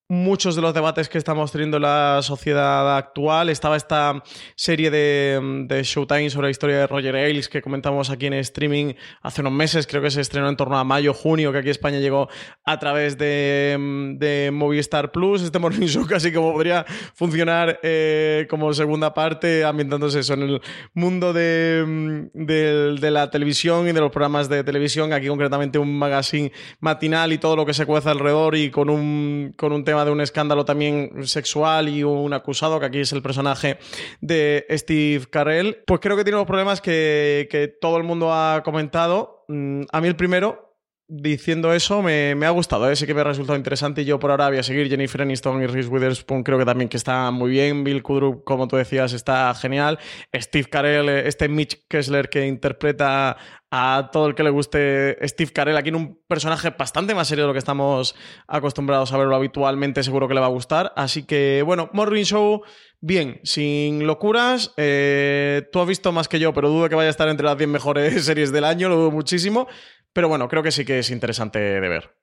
[0.08, 3.48] muchos de los debates que estamos teniendo en la sociedad actual.
[3.48, 4.22] Estaba esta
[4.54, 8.94] serie de, de, Showtime sobre la historia de Roger Ailes que comentamos aquí en streaming
[9.22, 11.98] hace unos meses, creo que se estrenó en torno a mayo, junio, que aquí España
[11.98, 12.28] llegó
[12.64, 15.42] a través de, de Movistar Plus.
[15.42, 20.60] Este Morning Show casi como podría funcionar eh, como segunda parte, ambientándose eso en el
[20.94, 26.52] mundo de, de, la televisión y de los programas de televisión, aquí concretamente un magazine
[26.80, 30.10] matinal y todo lo que se cuece alrededor y con un, con un tema de
[30.10, 33.78] un escándalo también sexual y un acusado, que aquí es el personaje
[34.20, 38.62] de Steve Carell, pues creo que tiene los problemas que, que todo el mundo ha
[38.62, 39.44] comentado.
[39.48, 40.66] Mm, a mí el primero,
[41.08, 42.96] diciendo eso, me, ha gustado, ¿eh?
[42.96, 45.62] sí que me ha resultado interesante y yo por ahora voy a seguir Jennifer Aniston
[45.62, 49.12] y Reese Witherspoon, creo que también que está muy bien, Bill Kudrup, como tú decías,
[49.12, 49.98] está genial,
[50.34, 53.36] Steve Carell, este Mitch Kessler que interpreta
[53.78, 57.44] a todo el que le guste Steve Carell, aquí en un personaje bastante más serio
[57.44, 58.14] de lo que estamos
[58.46, 62.62] acostumbrados a verlo habitualmente, seguro que le va a gustar, así que bueno, Morning Show...
[62.98, 64.72] Bien, sin locuras.
[64.78, 67.58] Eh, tú has visto más que yo, pero dudo que vaya a estar entre las
[67.58, 69.68] 10 mejores series del año, lo dudo muchísimo.
[70.14, 72.16] Pero bueno, creo que sí que es interesante de ver.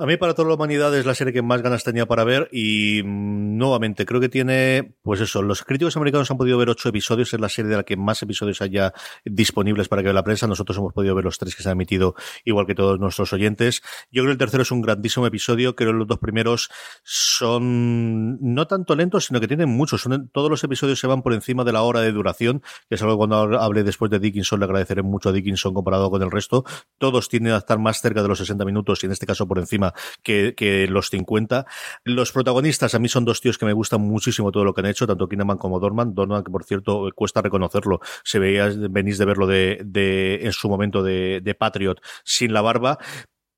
[0.00, 2.48] A mí, para toda la humanidad, es la serie que más ganas tenía para ver
[2.52, 6.88] y mm, nuevamente creo que tiene, pues eso, los críticos americanos han podido ver ocho
[6.88, 8.94] episodios, es la serie de la que más episodios haya
[9.26, 10.46] disponibles para que vea la prensa.
[10.46, 12.14] Nosotros hemos podido ver los tres que se han emitido,
[12.46, 13.82] igual que todos nuestros oyentes.
[14.10, 16.70] Yo creo que el tercero es un grandísimo episodio, creo que los dos primeros
[17.04, 20.08] son no tanto lentos, sino que tienen muchos.
[20.32, 23.16] todos los episodios se van por encima de la hora de duración, que es algo
[23.16, 26.64] que cuando hable después de Dickinson le agradeceré mucho a Dickinson comparado con el resto.
[26.96, 29.58] Todos tienen a estar más cerca de los 60 minutos y en este caso por
[29.58, 29.89] encima
[30.22, 31.66] que, los 50.
[32.04, 34.86] Los protagonistas a mí son dos tíos que me gustan muchísimo todo lo que han
[34.86, 36.14] hecho, tanto Kinnaman como Dorman.
[36.14, 40.68] Dorman, que por cierto, cuesta reconocerlo, se veía, venís de verlo de, de en su
[40.68, 42.98] momento de, de Patriot sin la barba,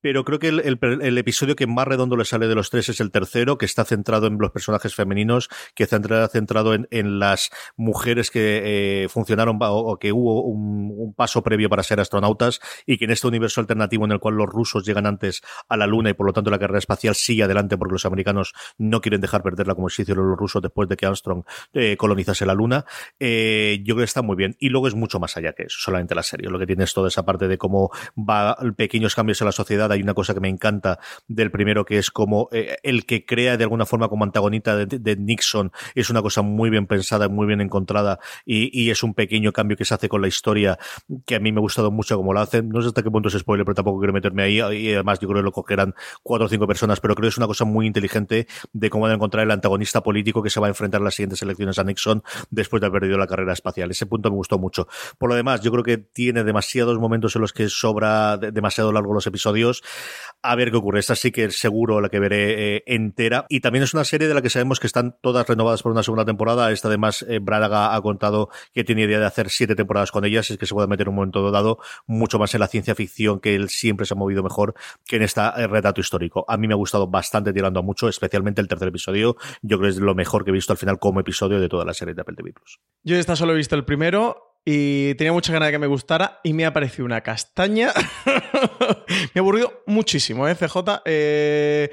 [0.03, 3.09] pero creo que el, episodio que más redondo le sale de los tres es el
[3.09, 8.29] tercero, que está centrado en los personajes femeninos, que está centrado en, en las mujeres
[8.29, 13.11] que eh, funcionaron o, que hubo un, paso previo para ser astronautas y que en
[13.11, 16.25] este universo alternativo en el cual los rusos llegan antes a la Luna y por
[16.25, 19.87] lo tanto la carrera espacial sigue adelante porque los americanos no quieren dejar perderla como
[19.87, 22.83] se hicieron los rusos después de que Armstrong eh, colonizase la Luna,
[23.19, 24.57] eh, yo creo que está muy bien.
[24.59, 26.49] Y luego es mucho más allá que eso, solamente la serie.
[26.49, 29.92] Lo que tiene es toda esa parte de cómo va pequeños cambios en la sociedad
[29.93, 33.57] hay una cosa que me encanta del primero, que es como eh, el que crea
[33.57, 37.61] de alguna forma como antagonista de, Nixon, es una cosa muy bien pensada, muy bien
[37.61, 40.77] encontrada, y, es un pequeño cambio que se hace con la historia,
[41.25, 42.69] que a mí me ha gustado mucho como lo hacen.
[42.69, 45.27] No sé hasta qué punto es spoiler, pero tampoco quiero meterme ahí, y además yo
[45.27, 47.87] creo que lo cogerán cuatro o cinco personas, pero creo que es una cosa muy
[47.87, 51.05] inteligente de cómo van a encontrar el antagonista político que se va a enfrentar en
[51.05, 53.91] las siguientes elecciones a Nixon después de haber perdido la carrera espacial.
[53.91, 54.87] Ese punto me gustó mucho.
[55.17, 59.13] Por lo demás, yo creo que tiene demasiados momentos en los que sobra demasiado largo
[59.13, 59.82] los episodios
[60.43, 60.99] a ver qué ocurre.
[60.99, 63.45] Esta sí que es seguro la que veré eh, entera.
[63.49, 66.03] Y también es una serie de la que sabemos que están todas renovadas por una
[66.03, 66.69] segunda temporada.
[66.71, 70.51] Esta además, eh, Braga ha contado que tiene idea de hacer siete temporadas con ellas.
[70.51, 73.55] Es que se puede meter un momento dado mucho más en la ciencia ficción, que
[73.55, 76.45] él siempre se ha movido mejor que en este retrato histórico.
[76.49, 79.37] A mí me ha gustado bastante tirando a mucho, especialmente el tercer episodio.
[79.61, 81.85] Yo creo que es lo mejor que he visto al final como episodio de toda
[81.85, 82.81] la serie de Apple TV Plus.
[83.03, 86.39] Yo esta solo he visto el primero y tenía mucha ganas de que me gustara
[86.43, 87.91] y me ha parecido una castaña.
[88.25, 90.77] me ha aburrido muchísimo, ¿eh, CJ?
[91.05, 91.91] Eh,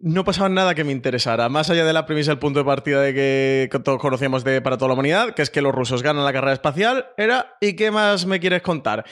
[0.00, 3.00] no pasaba nada que me interesara, más allá de la premisa del punto de partida
[3.00, 6.24] de que todos conocíamos de para toda la humanidad, que es que los rusos ganan
[6.24, 9.04] la carrera espacial, era ¿y qué más me quieres contar?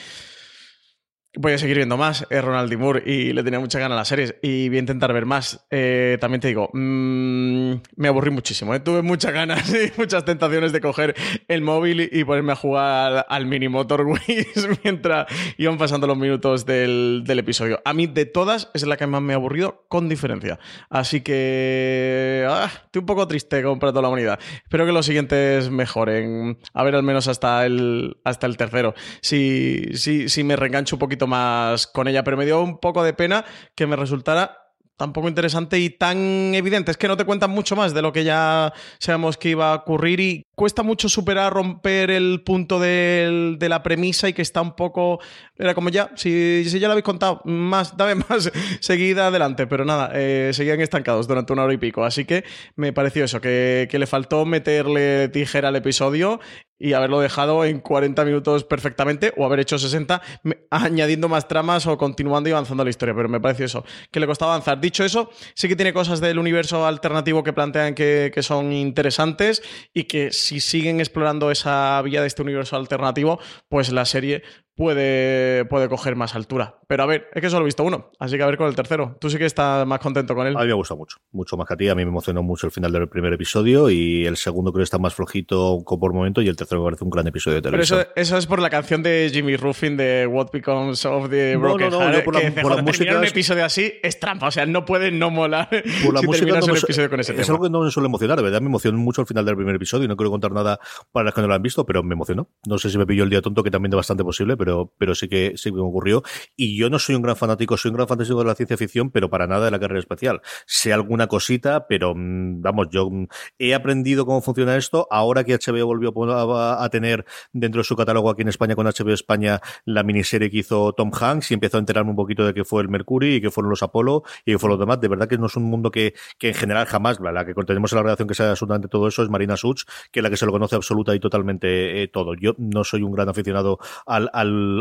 [1.35, 2.77] Voy a seguir viendo más, es Ronald D.
[2.77, 5.65] Moore y le tenía mucha ganas a las series y voy a intentar ver más.
[5.71, 8.79] Eh, también te digo, mm, me aburrí muchísimo, ¿eh?
[8.79, 11.15] tuve muchas ganas y muchas tentaciones de coger
[11.47, 14.05] el móvil y ponerme a jugar al mini Motor
[14.83, 15.25] mientras
[15.57, 17.81] iban pasando los minutos del, episodio.
[17.83, 20.59] A mí de todas es la que más me ha aburrido con diferencia.
[20.91, 24.39] Así que ah, estoy un poco triste con para toda la humanidad.
[24.63, 26.59] Espero que los siguientes mejoren.
[26.75, 28.93] A ver al menos hasta el, hasta el tercero.
[29.21, 33.03] Si, si, si me reengancho un poquito más con ella, pero me dio un poco
[33.03, 34.63] de pena que me resultara
[34.97, 36.91] tan poco interesante y tan evidente.
[36.91, 39.75] Es que no te cuentan mucho más de lo que ya sabemos que iba a
[39.75, 44.75] ocurrir y cuesta mucho superar, romper el punto de, la premisa y que está un
[44.75, 45.19] poco...
[45.57, 49.67] Era como ya, si, ya lo habéis contado, más, dame más, seguida adelante.
[49.67, 52.05] Pero nada, eh, seguían estancados durante una hora y pico.
[52.05, 52.43] Así que
[52.75, 56.39] me pareció eso, que, que le faltó meterle tijera al episodio
[56.83, 60.21] y haberlo dejado en 40 minutos perfectamente o haber hecho 60
[60.69, 63.15] añadiendo más tramas o continuando y avanzando la historia.
[63.15, 64.81] Pero me pareció eso, que le costaba avanzar.
[64.81, 69.63] Dicho eso, sí que tiene cosas del universo alternativo que plantean que, que son interesantes
[69.93, 74.43] y que si siguen explorando esa vía de este universo alternativo, pues la serie
[74.75, 76.79] puede, puede coger más altura.
[76.87, 78.75] Pero a ver, es que solo he visto uno, así que a ver con el
[78.75, 79.17] tercero.
[79.19, 80.55] Tú sí que estás más contento con él.
[80.55, 81.89] A mí me gusta mucho, mucho más que a ti.
[81.89, 84.85] A mí me emocionó mucho el final del primer episodio y el segundo creo que
[84.85, 87.99] está más flojito por momento y el tercero me parece un gran episodio de televisión.
[87.99, 91.89] Pero eso, es por la canción de Jimmy Ruffin de What Becomes of the Broken
[91.89, 95.11] no, no, no, por la, música un episodio así es trampa, o sea, no puede
[95.11, 95.69] no molar
[96.03, 98.37] por la si música no episodio con ese Es algo que no me suele emocionar,
[98.37, 100.79] de verdad me emocionó mucho el final del primer episodio y no quiero contar nada
[101.11, 102.49] para los que no lo han visto, pero me emocionó.
[102.67, 105.13] No sé si me pilló el día tonto, que también es bastante posible, pero, pero
[105.13, 106.23] sí que sí que me ocurrió.
[106.55, 109.11] Y yo no soy un gran fanático, soy un gran fanático de la ciencia ficción,
[109.11, 110.41] pero para nada de la carrera espacial.
[110.65, 113.27] Sé alguna cosita, pero mm, vamos, yo mm,
[113.59, 115.05] he aprendido cómo funciona esto.
[115.11, 119.13] Ahora que HBO volvió a, tener dentro de su catálogo aquí en España con HBO
[119.13, 122.63] España la miniserie que hizo Tom Hanks y empezó a enterarme un poquito de qué
[122.63, 125.01] fue el Mercury y qué fueron los Apolo y qué fue los demás.
[125.01, 127.91] De verdad que no es un mundo que, que en general jamás, la que tenemos
[127.91, 130.37] en la relación que sea absolutamente todo eso es Marina Such, que es la que
[130.37, 132.35] se lo conoce absoluta y totalmente eh, todo.
[132.35, 134.29] Yo no soy un gran aficionado al,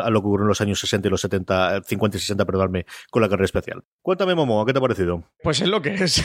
[0.03, 2.87] a lo que ocurrió en los años 60 y los 70, 50 y 60, perdóname,
[3.11, 3.83] con la carrera especial.
[4.03, 5.25] Cuéntame, Momo, ¿qué te ha parecido?
[5.43, 6.23] Pues es lo que es.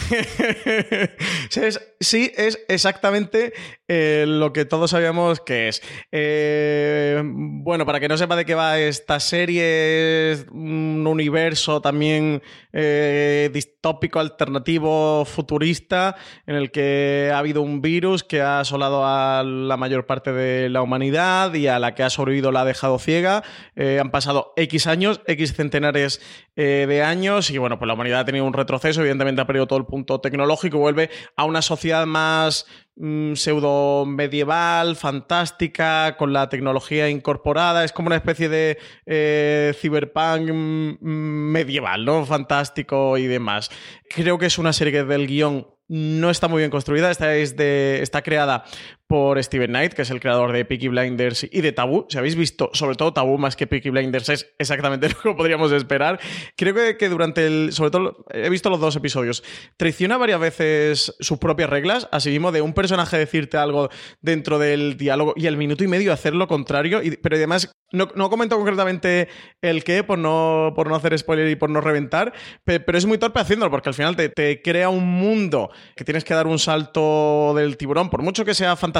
[1.99, 3.53] sí, es exactamente
[3.87, 5.81] eh, lo que todos sabíamos que es.
[6.11, 12.41] Eh, bueno, para que no sepa de qué va esta serie, es un universo también
[12.73, 19.43] eh, distópico, alternativo, futurista, en el que ha habido un virus que ha asolado a
[19.43, 22.99] la mayor parte de la humanidad y a la que ha sobrevivido la ha dejado
[22.99, 23.36] ciega.
[23.75, 26.21] Han pasado X años, X centenares
[26.55, 29.79] de años y bueno, pues la humanidad ha tenido un retroceso, evidentemente ha perdido todo
[29.79, 37.09] el punto tecnológico vuelve a una sociedad más mm, pseudo medieval, fantástica, con la tecnología
[37.09, 37.83] incorporada.
[37.83, 42.25] Es como una especie de eh, cyberpunk mm, medieval, ¿no?
[42.25, 43.69] Fantástico y demás.
[44.09, 47.11] Creo que es una serie que del guion no está muy bien construida.
[47.11, 48.65] Es de, está creada
[49.07, 52.07] por Steven Knight, que es el creador de Peaky Blinders y de Taboo.
[52.09, 55.71] Si habéis visto, sobre todo Taboo más que Peaky Blinders, es exactamente lo que podríamos
[55.71, 56.19] esperar.
[56.57, 57.71] Creo que, que durante el.
[57.71, 59.43] Sobre todo, he visto los dos episodios.
[59.77, 63.89] Traiciona varias veces sus propias reglas, así mismo de un personaje decirte algo
[64.21, 67.01] dentro del diálogo y al minuto y medio hacer lo contrario.
[67.23, 69.29] pero además, no, no, comento concretamente
[69.61, 72.33] el qué, por no, por no hacer spoiler y por no reventar,
[72.65, 76.25] pero es muy torpe haciéndolo, porque al final te, te crea un mundo que tienes
[76.25, 78.96] que dar un salto del tiburón, por mucho que sea fantástico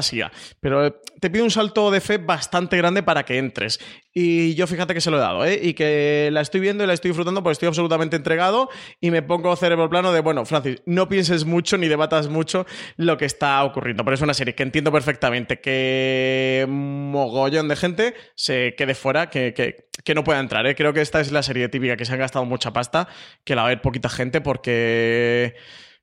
[0.60, 3.80] pero eh, te pido un salto de fe bastante grande para que entres.
[4.14, 5.60] Y yo fíjate que se lo he dado, ¿eh?
[5.62, 9.22] Y que la estoy viendo y la estoy disfrutando porque estoy absolutamente entregado y me
[9.22, 13.64] pongo cerebro plano de, bueno, Francis, no pienses mucho ni debatas mucho lo que está
[13.64, 14.04] ocurriendo.
[14.04, 19.54] Pero es una serie que entiendo perfectamente que mogollón de gente se quede fuera, que,
[19.54, 20.76] que, no pueda entrar, ¿eh?
[20.76, 23.08] Creo que esta es la serie típica que se han gastado mucha pasta,
[23.44, 25.56] que la va a ver poquita gente porque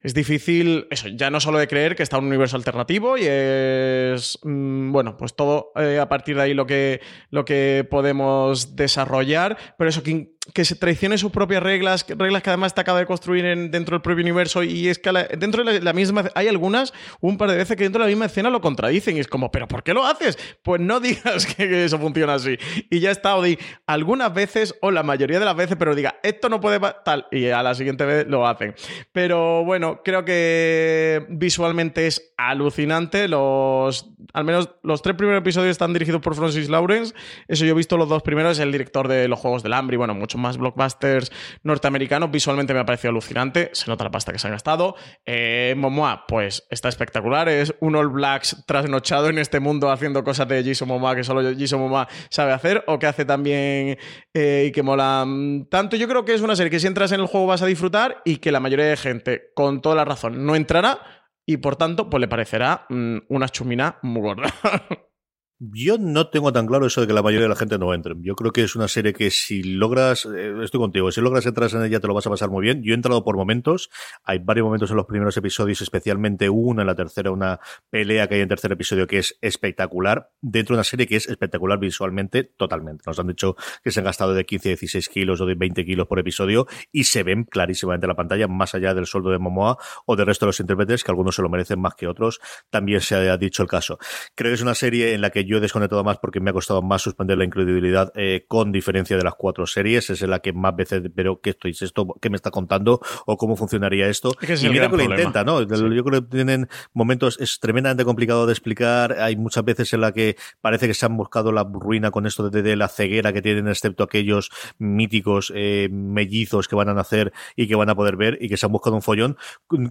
[0.04, 4.38] es difícil, eso, ya no solo de creer que está un universo alternativo y es,
[4.42, 9.56] mm, bueno, pues todo eh, a partir de ahí lo que, lo que podemos desarrollar,
[9.78, 13.07] pero eso, que que se traicione sus propias reglas, reglas que además te acaba de
[13.07, 17.38] construir dentro del propio universo y es que dentro de la, misma hay algunas, un
[17.38, 19.66] par de veces que dentro de la misma escena lo contradicen y es como, pero
[19.66, 20.38] ¿por qué lo haces?
[20.62, 22.59] Pues no digas que, eso funciona así.
[22.90, 26.16] Y ya está, o di algunas veces o la mayoría de las veces, pero diga,
[26.22, 28.74] esto no puede tal y a la siguiente vez lo hacen.
[29.12, 33.28] Pero bueno, creo que visualmente es alucinante.
[33.28, 37.14] Los, al menos los tres primeros episodios están dirigidos por Francis Lawrence.
[37.48, 39.94] Eso yo he visto los dos primeros, es el director de los Juegos del Hambre
[39.94, 41.30] y bueno, mucho más blockbusters
[41.62, 42.30] norteamericanos.
[42.30, 44.96] Visualmente me ha parecido alucinante, se nota la pasta que se ha gastado.
[45.24, 50.48] Eh, Momoa, pues está espectacular, es un All Blacks trasnochado en este mundo haciendo cosas
[50.48, 53.98] de Jason Momoa que solo Jason Momoa sabe hacer o que hace también
[54.32, 55.26] eh, y que mola
[55.70, 55.96] tanto.
[55.96, 58.22] Yo creo que es una serie que si entras en el juego vas a disfrutar
[58.24, 61.00] y que la mayoría de gente, con toda la razón, no entrará
[61.46, 64.52] y por tanto, pues le parecerá mm, una chumina muy gorda.
[65.60, 68.14] Yo no tengo tan claro eso de que la mayoría de la gente no entre.
[68.18, 71.70] Yo creo que es una serie que si logras, eh, estoy contigo, si logras entrar
[71.72, 72.82] en ella te lo vas a pasar muy bien.
[72.82, 73.88] Yo he entrado por momentos,
[74.24, 78.34] hay varios momentos en los primeros episodios, especialmente una en la tercera, una pelea que
[78.34, 82.42] hay en tercer episodio que es espectacular, dentro de una serie que es espectacular visualmente
[82.42, 83.04] totalmente.
[83.06, 85.84] Nos han dicho que se han gastado de 15 a 16 kilos o de 20
[85.84, 89.38] kilos por episodio y se ven clarísimamente en la pantalla, más allá del sueldo de
[89.38, 92.40] Momoa o del resto de los intérpretes, que algunos se lo merecen más que otros,
[92.70, 93.98] también se ha dicho el caso.
[94.34, 96.52] Creo que es una serie en la que yo he desconectado más porque me ha
[96.52, 100.11] costado más suspender la incredibilidad eh, con diferencia de las cuatro series.
[100.11, 101.72] Es en la que más veces, pero ¿qué estoy?
[101.78, 103.00] ¿Esto qué me está contando?
[103.26, 104.33] ¿O cómo funcionaría esto?
[104.40, 105.62] y mira que lo intenta, ¿no?
[105.62, 109.12] Yo creo que tienen momentos, es tremendamente complicado de explicar.
[109.20, 112.50] Hay muchas veces en la que parece que se han buscado la ruina con esto
[112.50, 117.68] de, la ceguera que tienen, excepto aquellos míticos eh, mellizos que van a nacer y
[117.68, 119.37] que van a poder ver y que se han buscado un follón.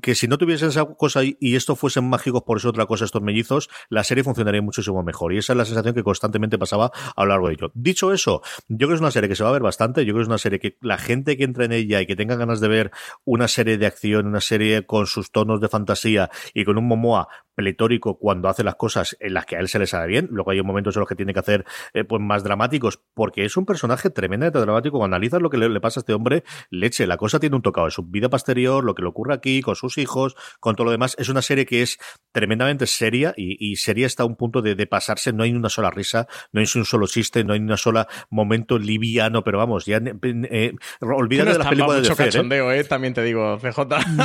[0.01, 3.05] Que si no tuviesen esa cosa y, y esto fuesen mágicos por eso otra cosa,
[3.05, 5.33] estos mellizos, la serie funcionaría muchísimo mejor.
[5.33, 7.71] Y esa es la sensación que constantemente pasaba a lo largo de ello.
[7.73, 10.13] Dicho eso, yo creo que es una serie que se va a ver bastante, yo
[10.13, 12.35] creo que es una serie que la gente que entra en ella y que tenga
[12.35, 12.91] ganas de ver
[13.25, 17.27] una serie de acción, una serie con sus tonos de fantasía y con un Momoa
[17.55, 20.27] pletórico cuando hace las cosas en las que a él se le sale bien.
[20.31, 23.57] Luego hay momentos en los que tiene que hacer eh, pues más dramáticos, porque es
[23.57, 24.97] un personaje tremendamente dramático.
[24.97, 27.87] Cuando analizas lo que le, pasa a este hombre, leche, la cosa tiene un tocado
[27.87, 30.91] en su vida posterior, lo que le ocurre aquí, con sus hijos, con todo lo
[30.91, 31.15] demás.
[31.19, 31.97] Es una serie que es
[32.31, 35.33] tremendamente seria y, y seria hasta un punto de, de, pasarse.
[35.33, 38.77] No hay una sola risa, no hay un solo chiste, no hay una sola momento
[38.77, 42.83] liviano, pero vamos, ya eh, olvídate de las películas de mucho ¿eh?
[42.83, 43.77] También te digo, CJ.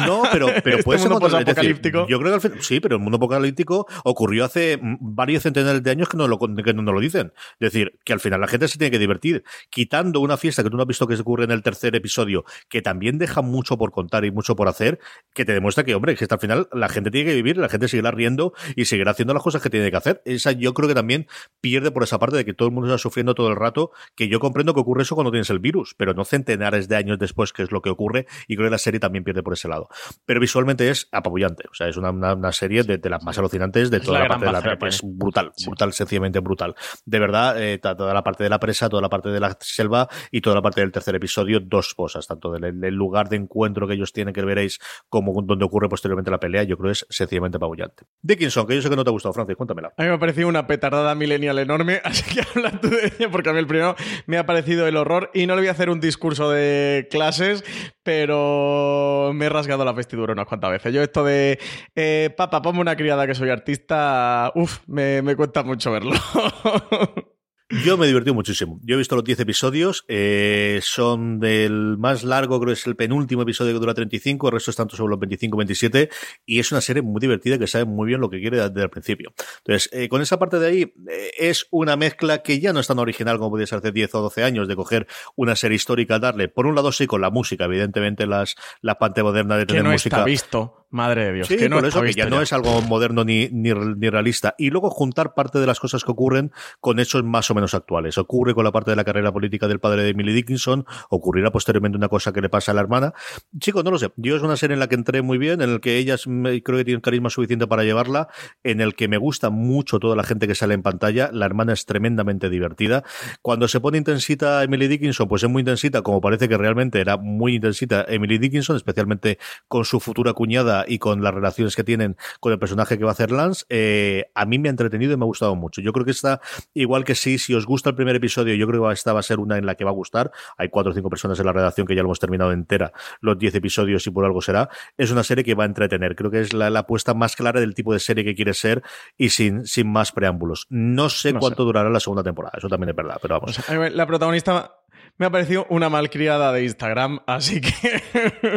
[0.07, 2.07] No, pero, pero este puede ser apocalíptico.
[2.09, 5.91] yo creo que al final, sí, pero el mundo apocalíptico ocurrió hace varios centenares de
[5.91, 7.33] años que no, lo, que no lo dicen.
[7.61, 9.45] Es decir, que al final la gente se tiene que divertir.
[9.71, 12.45] Quitando una fiesta que tú no has visto que se ocurre en el tercer episodio,
[12.69, 14.99] que también deja mucho por contar y mucho por hacer,
[15.35, 17.69] que te demuestra que, hombre, que hasta al final la gente tiene que vivir, la
[17.69, 20.23] gente seguirá riendo y seguirá haciendo las cosas que tiene que hacer.
[20.25, 21.27] Esa yo creo que también
[21.61, 24.29] pierde por esa parte de que todo el mundo está sufriendo todo el rato, que
[24.29, 27.53] yo comprendo que ocurre eso cuando tienes el virus, pero no centenares de años después
[27.53, 29.89] que es lo que ocurre y creo que la serie también pierde por ese lado.
[30.25, 34.01] Pero visualmente es apabullante, o sea, es una, una, serie de, las más alucinantes de
[34.01, 36.75] toda la, parte de la es pues, brutal, brutal, sencillamente brutal.
[37.05, 40.09] De verdad, eh, toda la parte de la presa, toda la parte de la selva
[40.31, 43.95] y toda la parte del tercer episodio, dos cosas, tanto del, lugar de encuentro que
[43.95, 44.79] ellos tienen, que veréis,
[45.09, 48.05] como donde ocurre posteriormente la pelea, yo creo que es sencillamente apabullante.
[48.23, 49.93] Dickinson, que yo sé que no te ha gustado, Francis, cuéntamela.
[49.97, 53.31] A mí me ha parecido una petardada millennial enorme, así que habla tú de ella,
[53.31, 53.95] porque a mí el primero
[54.27, 57.65] me ha parecido el horror y no le voy a hacer un discurso de clases,
[58.03, 60.93] pero me he rasgado la vestidura unas cuantas veces.
[60.93, 61.59] Yo esto de,
[61.95, 66.13] eh, papá, ponme una criada que soy artista, uff, me, me cuesta mucho verlo.
[67.85, 68.81] Yo me divertí muchísimo.
[68.83, 70.05] Yo he visto los 10 episodios.
[70.09, 74.49] Eh, son del más largo, creo que es el penúltimo episodio que dura 35.
[74.49, 76.09] El resto están sobre los 25-27.
[76.47, 78.89] Y es una serie muy divertida que sabe muy bien lo que quiere desde el
[78.89, 79.35] principio.
[79.59, 82.87] Entonces, eh, con esa parte de ahí, eh, es una mezcla que ya no es
[82.87, 86.19] tan original como podía ser hace 10 o 12 años de coger una serie histórica,
[86.19, 87.67] darle, por un lado, sí, con la música.
[87.67, 90.17] Evidentemente, las, la parte moderna de tener que no música.
[90.17, 90.78] Está visto.
[90.91, 91.49] Madre de Dios.
[91.49, 94.55] Sí, que no eso que ya, no es algo moderno ni, ni, ni, realista.
[94.57, 98.17] Y luego juntar parte de las cosas que ocurren con hechos más o menos actuales.
[98.17, 101.99] Ocurre con la parte de la carrera política del padre de Emily Dickinson, ocurrirá posteriormente
[101.99, 103.13] una cosa que le pasa a la hermana.
[103.59, 104.13] Chicos, no lo sé.
[104.17, 106.63] Yo es una serie en la que entré muy bien, en el que ellas me,
[106.63, 108.29] creo que tienen carisma suficiente para llevarla,
[108.63, 111.29] en el que me gusta mucho toda la gente que sale en pantalla.
[111.35, 113.05] La hermana es tremendamente divertida.
[113.43, 117.19] Cuando se pone intensita Emily Dickinson, pues es muy intensita, como parece que realmente era
[117.19, 122.17] muy intensita Emily Dickinson, especialmente con su futura cuñada y con las relaciones que tienen
[122.41, 125.17] con el personaje que va a hacer Lance, eh, a mí me ha entretenido y
[125.17, 125.81] me ha gustado mucho.
[125.81, 126.41] Yo creo que está
[126.75, 129.23] igual que sí, si os gusta el primer episodio, yo creo que esta va a
[129.23, 130.31] ser una en la que va a gustar.
[130.57, 133.39] Hay cuatro o cinco personas en la redacción que ya lo hemos terminado entera, los
[133.39, 134.69] diez episodios y por algo será.
[134.97, 136.15] Es una serie que va a entretener.
[136.17, 138.83] Creo que es la, apuesta más clara del tipo de serie que quiere ser
[139.17, 140.67] y sin, sin más preámbulos.
[140.71, 143.59] No sé cuánto durará la segunda temporada, eso también es verdad, pero vamos.
[143.69, 144.78] la protagonista
[145.17, 148.03] me ha parecido una malcriada de Instagram, así que.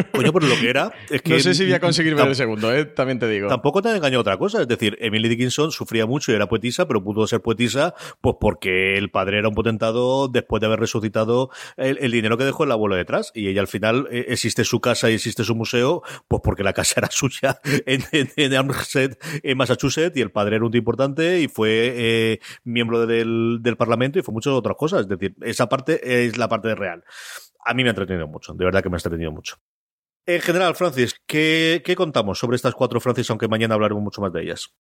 [0.12, 0.92] Coño, por lo que era.
[1.10, 2.86] Es que no sé si voy a conseguir ver el segundo, ¿eh?
[2.86, 3.48] también te digo.
[3.48, 4.62] Tampoco te ha engañado otra cosa.
[4.62, 8.98] Es decir, Emily Dickinson sufría mucho y era poetisa, pero pudo ser poetisa pues porque
[8.98, 12.96] el padre era un potentado después de haber resucitado el, dinero que dejó el abuelo
[12.96, 13.32] detrás.
[13.34, 16.74] Y ella al final eh, existe su casa y existe su museo, pues porque la
[16.74, 21.48] casa era suya en, en, en Massachusetts, y el padre era un tío importante y
[21.48, 25.02] fue eh, miembro del, del Parlamento y fue muchas otras cosas.
[25.02, 27.04] Es decir, esa parte es la parte real.
[27.66, 29.58] A mí me ha entretenido mucho, de verdad que me ha entretenido mucho.
[30.26, 34.32] En general, Francis, ¿qué, ¿qué, contamos sobre estas cuatro Francis, aunque mañana hablaremos mucho más
[34.32, 34.76] de ellas?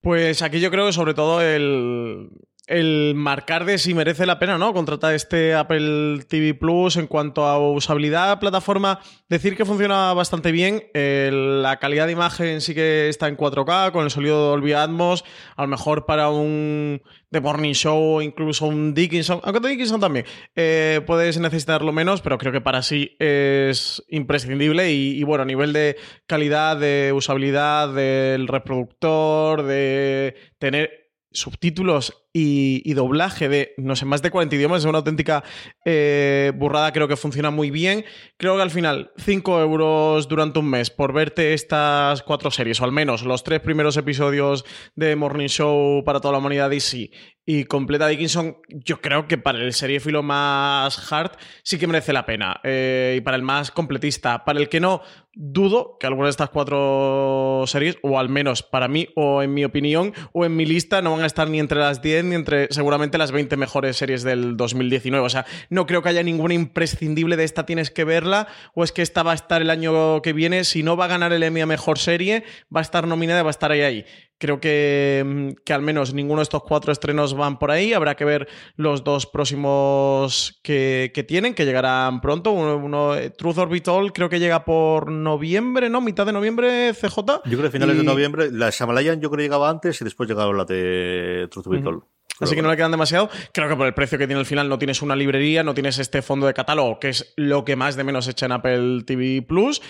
[0.00, 2.30] Pues aquí yo creo que sobre todo el,
[2.70, 7.44] el marcar de si merece la pena no contratar este Apple TV Plus en cuanto
[7.44, 10.84] a usabilidad, plataforma, decir que funciona bastante bien.
[10.94, 15.24] la calidad de imagen sí que está en 4K, con el sonido Dolby Atmos.
[15.56, 21.00] A lo mejor para un The Morning Show incluso un Dickinson, aunque Dickinson también, eh,
[21.06, 24.92] puedes necesitarlo menos, pero creo que para sí es imprescindible.
[24.92, 25.96] Y bueno, a nivel de
[26.26, 31.00] calidad, de usabilidad del reproductor, de tener
[31.32, 35.42] subtítulos y, doblaje de, no sé, más de 40 idiomas, es una auténtica
[35.84, 38.04] eh, burrada, creo que funciona muy bien.
[38.36, 42.84] Creo que al final, 5 euros durante un mes por verte estas cuatro series, o
[42.84, 44.64] al menos los tres primeros episodios
[44.94, 47.10] de Morning Show para toda la humanidad DC
[47.52, 51.32] y completa Dickinson, yo creo que para el filo más hard
[51.64, 52.60] sí que merece la pena.
[52.62, 55.02] Eh, y para el más completista, para el que no,
[55.32, 59.64] dudo que alguna de estas cuatro series, o al menos para mí, o en mi
[59.64, 62.68] opinión, o en mi lista, no van a estar ni entre las 10 ni entre
[62.70, 65.24] seguramente las 20 mejores series del 2019.
[65.24, 68.92] O sea, no creo que haya ninguna imprescindible de esta tienes que verla, o es
[68.92, 70.64] que esta va a estar el año que viene.
[70.64, 72.44] Si no va a ganar el Emmy a mejor serie,
[72.74, 74.04] va a estar nominada, va a estar ahí ahí.
[74.40, 77.92] Creo que, mm, que, al menos ninguno de estos cuatro estrenos van por ahí.
[77.92, 82.50] Habrá que ver los dos próximos que, tienen, que llegarán pronto.
[82.52, 86.00] Uno, eh, Truth Orbital creo que llega por noviembre, ¿no?
[86.00, 87.16] Mitad de noviembre, CJ.
[87.16, 88.50] Yo creo que finales de noviembre.
[88.50, 92.00] La Shamalayan yo creo que llegaba antes y después llegaron la de Truth Orbital.
[92.40, 93.28] Así que no le quedan demasiado.
[93.52, 95.98] Creo que por el precio que tiene al final no tienes una librería, no tienes
[95.98, 99.42] este fondo de catálogo, que es lo que más de menos echa en Apple TV
[99.42, 99.82] Plus.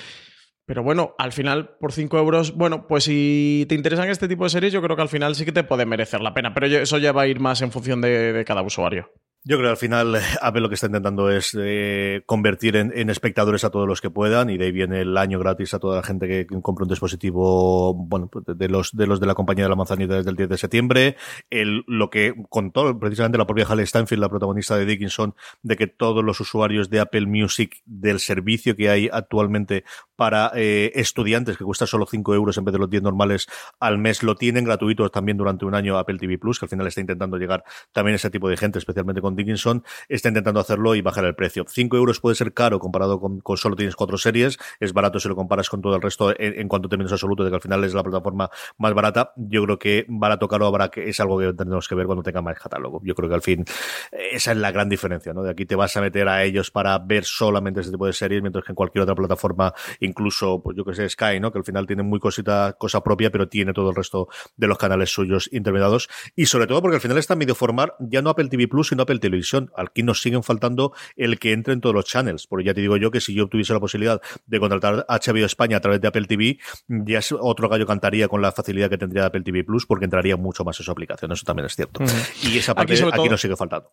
[0.66, 4.50] Pero bueno, al final, por 5 euros, bueno, pues si te interesan este tipo de
[4.50, 6.54] series, yo creo que al final sí que te puede merecer la pena.
[6.54, 9.10] Pero eso ya va a ir más en función de, cada usuario.
[9.42, 13.64] Yo creo que al final Apple lo que está intentando es eh, convertir en, espectadores
[13.64, 16.02] a todos los que puedan y de ahí viene el año gratis a toda la
[16.02, 19.70] gente que, compra un dispositivo, bueno, pues de los de los de la compañía de
[19.70, 21.16] la manzanita desde el 10 de septiembre.
[21.48, 25.86] El, lo que contó precisamente la propia Halle Steinfeld, la protagonista de Dickinson, de que
[25.86, 29.84] todos los usuarios de Apple Music del servicio que hay actualmente
[30.20, 33.46] para eh, estudiantes, que cuesta solo 5 euros en vez de los 10 normales
[33.78, 36.86] al mes, lo tienen gratuito también durante un año Apple TV Plus, que al final
[36.86, 40.94] está intentando llegar también a ese tipo de gente, especialmente con Dickinson, está intentando hacerlo
[40.94, 41.64] y bajar el precio.
[41.66, 45.36] 5 euros puede ser caro comparado con, solo tienes cuatro series, es barato si lo
[45.36, 47.94] comparas con todo el resto en, cuanto a términos absolutos, de que al final es
[47.94, 49.32] la plataforma más barata.
[49.36, 52.42] Yo creo que barato caro habrá que es algo que tendremos que ver cuando tenga
[52.42, 53.00] más catálogo.
[53.04, 53.64] Yo creo que al fin
[54.12, 55.42] esa es la gran diferencia, ¿no?
[55.42, 58.42] De aquí te vas a meter a ellos para ver solamente ese tipo de series,
[58.42, 59.72] mientras que en cualquier otra plataforma,
[60.10, 61.50] incluso, pues yo que sé, Sky, ¿no?
[61.52, 64.78] Que al final tiene muy cosita, cosa propia, pero tiene todo el resto de los
[64.78, 66.08] canales suyos intermediados.
[66.36, 69.02] Y sobre todo porque al final está medio formar ya no Apple TV Plus, sino
[69.02, 69.70] Apple televisión.
[69.76, 72.46] Aquí nos siguen faltando el que entre en todos los channels.
[72.46, 75.78] Porque ya te digo yo que si yo tuviese la posibilidad de contratar HBO España
[75.78, 76.58] a través de Apple TV,
[76.88, 80.36] ya es otro gallo cantaría con la facilidad que tendría Apple TV Plus, porque entraría
[80.36, 81.32] mucho más en su aplicación.
[81.32, 82.02] Eso también es cierto.
[82.42, 83.92] Y esa parte aquí, nos sigue faltando.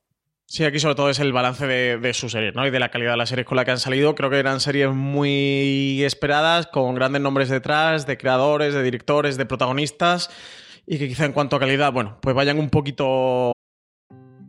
[0.49, 2.65] Sí, aquí sobre todo es el balance de, de su serie, ¿no?
[2.65, 4.15] Y de la calidad de las series con las que han salido.
[4.15, 9.45] Creo que eran series muy esperadas, con grandes nombres detrás, de creadores, de directores, de
[9.45, 10.29] protagonistas.
[10.85, 13.51] Y que quizá en cuanto a calidad, bueno, pues vayan un poquito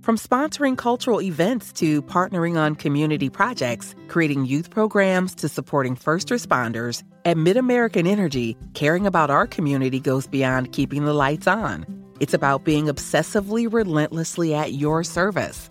[0.09, 6.31] From sponsoring cultural events to partnering on community projects, creating youth programs to supporting first
[6.31, 11.85] responders, at MidAmerican Energy, caring about our community goes beyond keeping the lights on.
[12.21, 15.69] It's about being obsessively relentlessly at your service.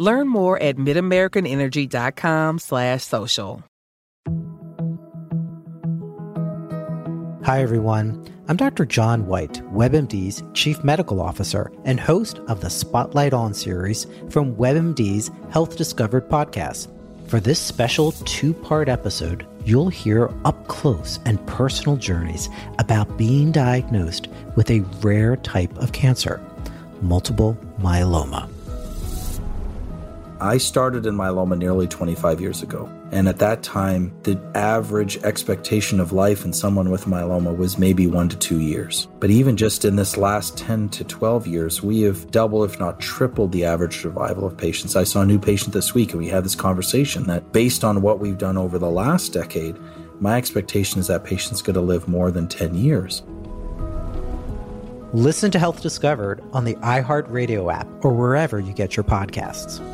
[0.00, 3.62] Learn more at midamericanenergy.com slash social.
[7.44, 8.26] Hi everyone.
[8.48, 8.86] I'm Dr.
[8.86, 15.30] John White, WebMD's Chief Medical Officer and host of the Spotlight On series from WebMD's
[15.50, 16.88] Health Discovered podcast.
[17.28, 22.48] For this special two part episode, you'll hear up close and personal journeys
[22.78, 26.40] about being diagnosed with a rare type of cancer,
[27.02, 28.48] multiple myeloma.
[30.42, 32.88] I started in myeloma nearly 25 years ago.
[33.12, 38.06] And at that time, the average expectation of life in someone with myeloma was maybe
[38.06, 39.06] one to two years.
[39.18, 43.00] But even just in this last 10 to 12 years, we have doubled, if not
[43.00, 44.96] tripled, the average survival of patients.
[44.96, 48.00] I saw a new patient this week, and we had this conversation that based on
[48.00, 49.76] what we've done over the last decade,
[50.20, 53.22] my expectation is that patient's going to live more than 10 years.
[55.12, 59.84] Listen to Health Discovered on the iHeartRadio app or wherever you get your podcasts.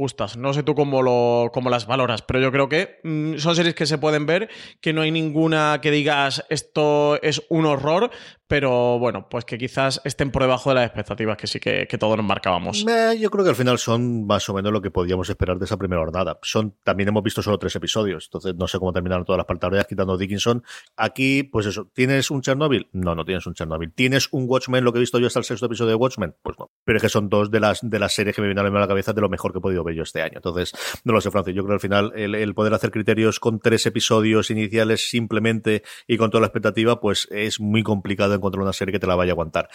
[0.00, 0.38] Justas.
[0.38, 3.74] No sé tú cómo, lo, cómo las valoras, pero yo creo que mm, son series
[3.74, 4.48] que se pueden ver,
[4.80, 8.10] que no hay ninguna que digas esto es un horror,
[8.50, 12.16] pero bueno, pues que quizás estén por debajo de las expectativas que sí que, todos
[12.16, 12.84] nos marcábamos.
[12.84, 15.76] yo creo que al final son más o menos lo que podíamos esperar de esa
[15.76, 16.36] primera jornada.
[16.42, 19.86] Son, también hemos visto solo tres episodios, entonces no sé cómo terminaron todas las pantallas
[19.86, 20.64] quitando Dickinson.
[20.96, 22.88] Aquí, pues eso, ¿tienes un Chernobyl?
[22.90, 23.92] No, no tienes un Chernobyl.
[23.92, 26.34] ¿Tienes un Watchmen, lo que he visto yo hasta el sexto episodio de Watchmen?
[26.42, 26.72] Pues no.
[26.84, 28.88] Pero es que son dos de las, de las series que me vienen a la
[28.88, 30.38] cabeza de lo mejor que he podido ver yo este año.
[30.38, 30.72] Entonces,
[31.04, 31.54] no lo sé, Francis.
[31.54, 36.16] Yo creo que al final el, poder hacer criterios con tres episodios iniciales simplemente y
[36.16, 39.32] con toda la expectativa, pues es muy complicado encontrar una serie que te la vaya
[39.32, 39.68] a aguantar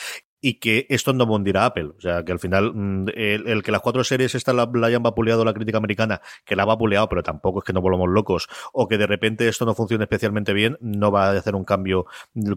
[0.46, 1.94] y que esto no mundirá Apple.
[1.98, 5.44] O sea, que al final mm, el, que las cuatro series esta la, hayan vapuleado
[5.44, 8.88] la crítica americana, que la ha vapuleado, pero tampoco es que no volvamos locos, o
[8.88, 12.06] que de repente esto no funcione especialmente bien, no va a hacer un cambio,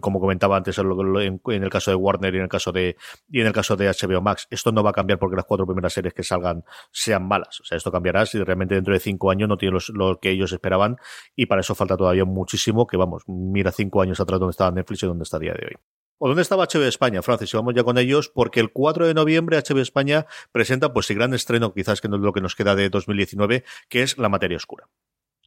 [0.01, 2.95] como comentaba antes en, el caso de Warner y en el caso de
[3.27, 4.45] y en el caso de HBO Max.
[4.51, 7.59] Esto no va a cambiar porque las cuatro primeras series que salgan sean malas.
[7.59, 10.51] O sea, esto cambiará si realmente dentro de cinco años no tiene lo que ellos
[10.51, 10.97] esperaban
[11.35, 15.01] y para eso falta todavía muchísimo, que vamos, mira cinco años atrás donde estaba Netflix
[15.01, 15.98] y donde está a día de hoy.
[16.21, 17.53] ¿O dónde estaba HBO España, Francis?
[17.53, 21.15] Y vamos ya con ellos, porque el 4 de noviembre HBO España presenta pues el
[21.15, 24.27] gran estreno, quizás que no es lo que nos queda de 2019, que es La
[24.27, 24.89] Materia Oscura.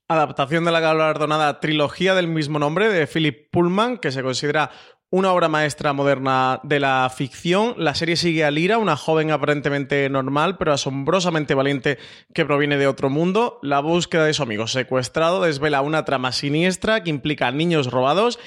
[0.08, 4.70] Adaptación de la galardonada trilogía del mismo nombre de Philip Pullman, que se considera
[5.10, 7.74] una obra maestra moderna de la ficción.
[7.76, 11.98] La serie sigue a Lira, una joven aparentemente normal, pero asombrosamente valiente
[12.32, 13.58] que proviene de otro mundo.
[13.62, 18.38] La búsqueda de su amigo secuestrado desvela una trama siniestra que implica niños robados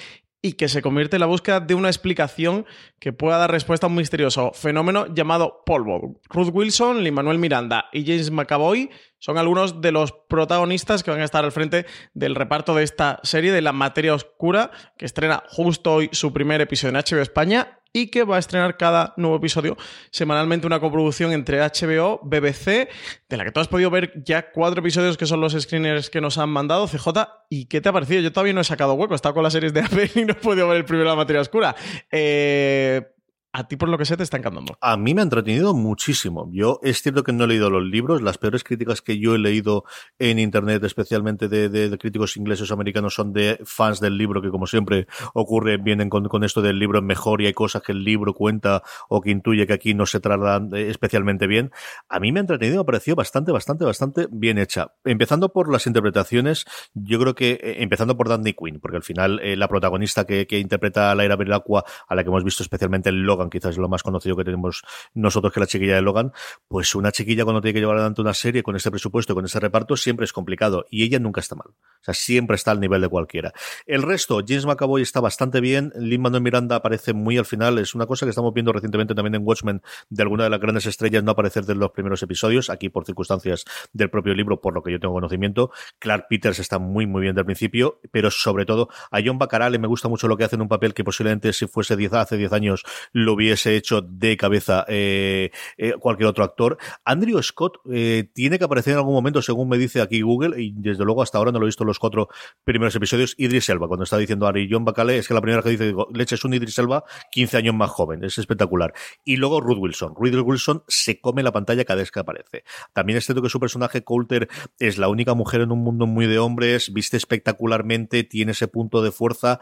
[0.45, 2.67] y que se convierte en la búsqueda de una explicación
[2.99, 6.21] que pueda dar respuesta a un misterioso fenómeno llamado polvo.
[6.29, 11.21] Ruth Wilson, Lin Manuel Miranda y James McAvoy son algunos de los protagonistas que van
[11.21, 14.69] a estar al frente del reparto de esta serie de La Materia Oscura,
[14.99, 18.75] que estrena justo hoy su primer episodio en HBO España y que va a estrenar
[18.75, 19.77] cada nuevo episodio
[20.11, 22.89] semanalmente una coproducción entre HBO, BBC,
[23.29, 26.19] de la que tú has podido ver ya cuatro episodios que son los screeners que
[26.19, 27.07] nos han mandado, CJ.
[27.49, 28.19] ¿Y qué te ha parecido?
[28.19, 30.33] Yo todavía no he sacado hueco, he estado con las series de Apple y no
[30.33, 31.73] he podido ver el primero de la materia oscura.
[32.11, 33.14] Eh,
[33.55, 34.77] a ti por lo que sé te está encantando.
[34.81, 36.49] A mí me ha entretenido muchísimo.
[36.51, 39.37] Yo es cierto que no he leído los libros, las peores críticas que yo he
[39.37, 39.85] leído
[40.19, 44.67] en internet, especialmente de, críticos ingleses o americanos, son de fans del libro, que como
[44.67, 48.83] siempre ocurre, vienen con, esto del libro mejor y hay cosas que el libro cuenta
[49.07, 51.71] o que intuye que aquí no se tratan eh, especialmente bien.
[52.09, 54.91] A mí me ha entretenido, me ha parecido bastante, bastante, bastante bien hecha.
[55.05, 59.39] Empezando por las interpretaciones, yo creo que, eh, empezando por Danny Quinn, porque al final
[59.39, 63.25] eh, la protagonista que, interpreta a Laira Belacqua, a la que hemos visto especialmente en
[63.25, 64.83] Logan, quizás es lo más conocido que tenemos
[65.13, 66.33] nosotros que la chiquilla de Logan,
[66.67, 69.59] pues una chiquilla cuando tiene que llevar adelante una serie con este presupuesto, con ese
[69.59, 70.85] reparto, siempre es complicado.
[70.89, 71.67] Y ella nunca está mal.
[71.67, 73.53] O sea, siempre está al nivel de cualquiera.
[73.85, 77.95] El resto, James McAvoy está bastante bien, Lin Manuel Miranda aparece muy al final, es
[77.95, 81.23] una cosa que estamos viendo recientemente también en Watchmen de alguna de las grandes estrellas
[81.23, 84.91] no aparecer de los primeros episodios, aquí por circunstancias del propio libro, por lo que
[84.91, 85.71] yo tengo conocimiento.
[85.99, 89.87] Clark Peters está muy, muy bien del principio, pero sobre todo a John Bacarale me
[89.87, 92.53] gusta mucho lo que hace en un papel que posiblemente si fuese 10 hace 10
[92.53, 96.77] años lo hubiese hecho de cabeza eh, eh, cualquier otro actor.
[97.03, 100.73] Andrew Scott eh, tiene que aparecer en algún momento, según me dice aquí Google, y
[100.75, 102.29] desde luego hasta ahora no lo he visto en los cuatro
[102.63, 105.69] primeros episodios, Idris Elba, cuando está diciendo Ari John Bacale, es que la primera que
[105.69, 108.93] dice, digo, leche es un Idris Elba 15 años más joven, es espectacular.
[109.23, 110.13] Y luego Ruth Wilson.
[110.15, 112.63] Ruth Wilson se come la pantalla cada vez que aparece.
[112.93, 114.47] También es cierto que su personaje Coulter
[114.79, 119.01] es la única mujer en un mundo muy de hombres, viste espectacularmente, tiene ese punto
[119.01, 119.59] de fuerza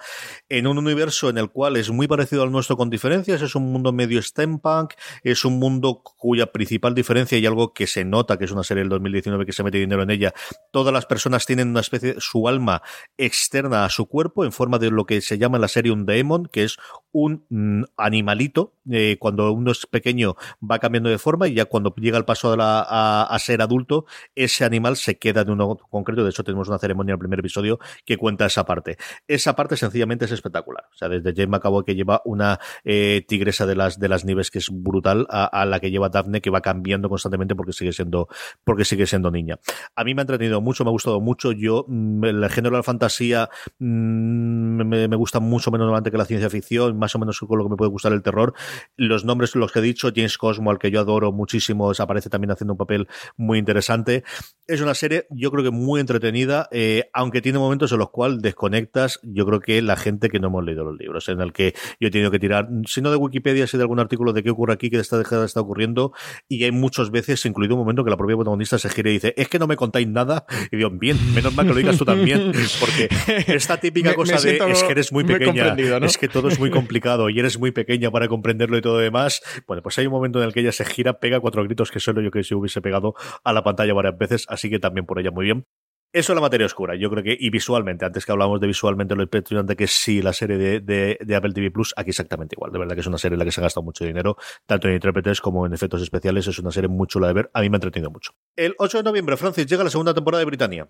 [0.50, 3.63] en un universo en el cual es muy parecido al nuestro con diferencias, es un
[3.72, 4.94] mundo medio steampunk,
[5.24, 8.82] es un mundo cuya principal diferencia y algo que se nota que es una serie
[8.82, 10.34] del 2019 que se mete dinero en ella,
[10.72, 12.82] todas las personas tienen una especie su alma
[13.18, 16.06] externa a su cuerpo en forma de lo que se llama en la serie un
[16.06, 16.78] daemon, que es
[17.12, 21.94] un mm, animalito, eh, cuando uno es pequeño va cambiando de forma y ya cuando
[21.96, 24.06] llega el paso a, ser adulto,
[24.36, 26.24] ese animal se queda de uno concreto.
[26.24, 28.98] De hecho, tenemos una ceremonia en el primer episodio que cuenta esa parte.
[29.28, 30.86] Esa parte sencillamente es espectacular.
[30.94, 34.52] O sea, desde James McAvoy que lleva una eh, tigresa de las, de las nieves
[34.52, 38.28] que es brutal a, la que lleva Daphne que va cambiando constantemente porque sigue siendo,
[38.64, 39.60] porque sigue siendo niña.
[39.96, 41.52] A mí me ha entretenido mucho, me ha gustado mucho.
[41.52, 43.50] Yo, mm, el género de la fantasía
[43.80, 47.58] mm, me, me gusta mucho menos normalmente que la ciencia ficción más o menos con
[47.58, 48.54] lo que me puede gustar el terror.
[48.98, 52.52] Los nombres, los que he dicho, James Cosmo, al que yo adoro muchísimo, aparece también
[52.52, 54.24] haciendo un papel muy interesante.
[54.68, 58.42] Es una serie, yo creo que muy entretenida, eh, aunque tiene momentos en los cuales
[58.42, 61.74] desconectas, yo creo que la gente que no hemos leído los libros, en el que
[62.00, 64.52] yo he tenido que tirar, si no de Wikipedia, si de algún artículo de qué
[64.52, 66.14] ocurre aquí, qué está, está ocurriendo,
[66.48, 69.34] y hay muchas veces, incluido un momento que la propia protagonista se gira y dice,
[69.36, 72.06] es que no me contáis nada, y digo, bien, menos mal que lo digas tú
[72.06, 73.10] también, porque
[73.48, 77.30] esta típica cosa de es que eres muy pequeña, es que todo es muy complicado
[77.30, 80.46] y eres muy pequeña para comprenderlo y todo demás, bueno, pues hay un momento en
[80.46, 83.16] el que ella se gira, pega cuatro gritos que solo yo que si hubiese pegado
[83.44, 85.66] a la pantalla varias veces, así que también por ella muy bien.
[86.14, 89.16] Eso es la materia oscura, yo creo que, y visualmente, antes que hablamos de visualmente
[89.16, 92.72] lo impresionante que sí la serie de, de, Apple TV Plus, aquí exactamente igual.
[92.72, 94.38] De verdad que es una serie en la que se ha gastado mucho dinero,
[94.68, 96.46] tanto en intérpretes como en efectos especiales.
[96.46, 97.52] Es una serie muy chula de ver.
[97.56, 98.34] A mí me ha entretenido mucho.
[98.56, 100.88] El 8 de noviembre, Francis, llega la segunda temporada de Britannia.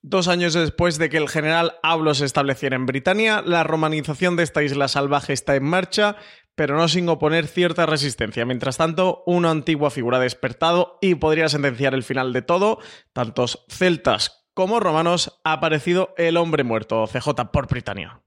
[0.00, 4.44] Dos años después de que el general Ablo se estableciera en Britania, la romanización de
[4.44, 6.16] esta isla salvaje está en marcha,
[6.54, 8.46] pero no sin oponer cierta resistencia.
[8.46, 12.78] Mientras tanto, una antigua figura ha despertado y podría sentenciar el final de todo.
[13.12, 18.22] Tantos celtas como romanos ha aparecido el hombre muerto, CJ por Britania.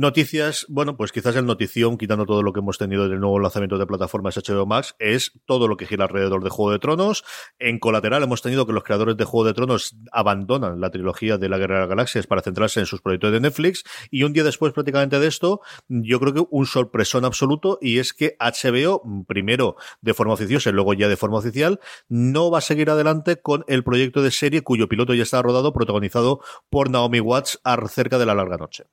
[0.00, 3.78] Noticias, bueno, pues quizás el notición, quitando todo lo que hemos tenido del nuevo lanzamiento
[3.78, 7.24] de plataformas HBO Max, es todo lo que gira alrededor de Juego de Tronos.
[7.58, 11.48] En colateral hemos tenido que los creadores de Juego de Tronos abandonan la trilogía de
[11.48, 13.82] la Guerra de las Galaxias para centrarse en sus proyectos de Netflix.
[14.08, 18.12] Y un día después prácticamente de esto, yo creo que un sorpresón absoluto y es
[18.12, 22.60] que HBO, primero de forma oficiosa y luego ya de forma oficial, no va a
[22.60, 26.38] seguir adelante con el proyecto de serie cuyo piloto ya está rodado, protagonizado
[26.70, 28.84] por Naomi Watts acerca de la larga noche.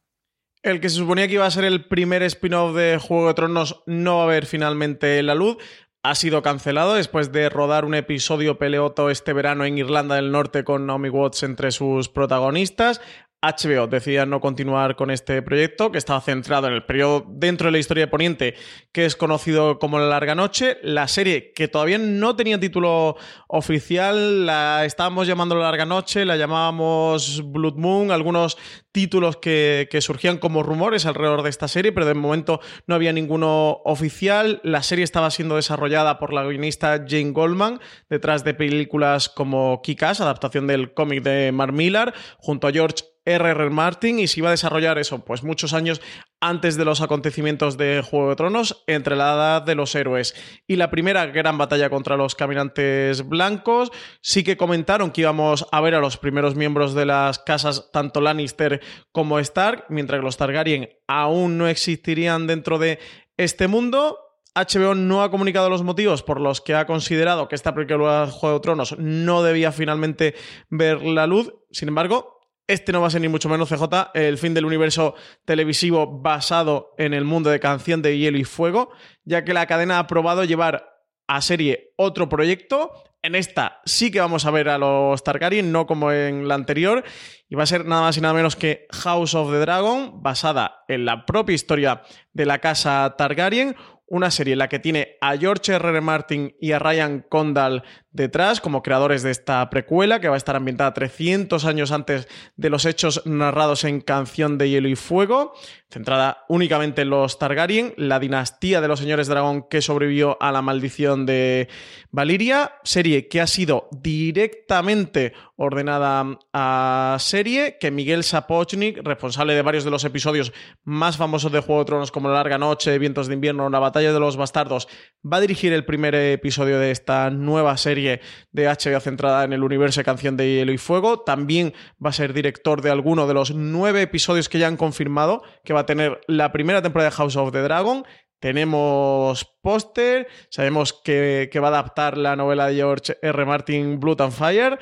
[0.66, 3.84] El que se suponía que iba a ser el primer spin-off de Juego de Tronos
[3.86, 5.58] no va a ver finalmente la luz.
[6.02, 10.64] Ha sido cancelado después de rodar un episodio peleoto este verano en Irlanda del Norte
[10.64, 13.00] con Naomi Watts entre sus protagonistas.
[13.48, 17.74] HBO decía no continuar con este proyecto, que estaba centrado en el periodo dentro de
[17.74, 18.56] la historia de Poniente,
[18.92, 20.78] que es conocido como La Larga Noche.
[20.82, 23.18] La serie, que todavía no tenía título
[23.48, 28.58] oficial, la estábamos llamando La Larga Noche, la llamábamos Blood Moon, algunos
[28.92, 33.82] títulos que, surgían como rumores alrededor de esta serie, pero de momento no había ninguno
[33.84, 34.62] oficial.
[34.64, 40.22] La serie estaba siendo desarrollada por la guionista Jane Goldman, detrás de películas como Kick-Ass,
[40.22, 43.70] adaptación del cómic de Mark Millar, junto a George R.R.
[43.72, 46.02] Martin y se iba a desarrollar eso, pues muchos años
[46.40, 50.36] antes de los acontecimientos de Juego de Tronos, entre la edad de los héroes
[50.68, 53.92] y la primera gran batalla contra los caminantes blancos.
[54.22, 58.22] Sí que comentaron que íbamos a ver a los primeros miembros de las casas, tanto
[58.22, 63.00] Lannister como Stark, mientras que los Targaryen aún no existirían dentro de
[63.38, 64.20] este mundo.
[64.56, 68.32] HBO no ha comunicado los motivos por los que ha considerado que esta película de
[68.32, 70.34] Juego de Tronos no debía finalmente
[70.70, 71.54] ver la luz.
[71.72, 72.35] Sin embargo,
[72.68, 76.94] este no va a ser ni mucho menos CJ el fin del universo televisivo basado
[76.98, 78.92] en el mundo de Canción de Hielo y Fuego,
[79.24, 80.96] ya que la cadena ha aprobado llevar
[81.28, 82.92] a serie otro proyecto.
[83.22, 87.04] En esta sí que vamos a ver a los Targaryen, no como en la anterior.
[87.50, 90.84] Y va a ser nada más y nada menos que House of the Dragon, basada
[90.88, 92.04] en la propia historia
[92.34, 93.76] de la casa Targaryen.
[94.08, 95.90] Una serie en la que tiene a George R.
[95.90, 96.02] R.
[96.02, 97.84] Martin y a Ryan Condal
[98.16, 102.70] detrás como creadores de esta precuela que va a estar ambientada 300 años antes de
[102.70, 105.54] los hechos narrados en Canción de Hielo y Fuego,
[105.90, 110.62] centrada únicamente en los Targaryen, la dinastía de los señores dragón que sobrevivió a la
[110.62, 111.68] maldición de
[112.10, 119.84] Valiria, serie que ha sido directamente ordenada a serie, que Miguel Sapochnik, responsable de varios
[119.84, 120.54] de los episodios
[120.84, 124.14] más famosos de Juego de Tronos como La Larga Noche, Vientos de Invierno, La Batalla
[124.14, 124.88] de los Bastardos,
[125.26, 128.05] va a dirigir el primer episodio de esta nueva serie
[128.52, 131.20] de HBO centrada en el universo de Canción de Hielo y Fuego.
[131.22, 135.44] También va a ser director de alguno de los nueve episodios que ya han confirmado
[135.64, 138.06] que va a tener la primera temporada de House of the Dragon.
[138.40, 143.46] Tenemos póster, sabemos que, va a adaptar la novela de George R.
[143.46, 144.80] Martin, Blood and Fire.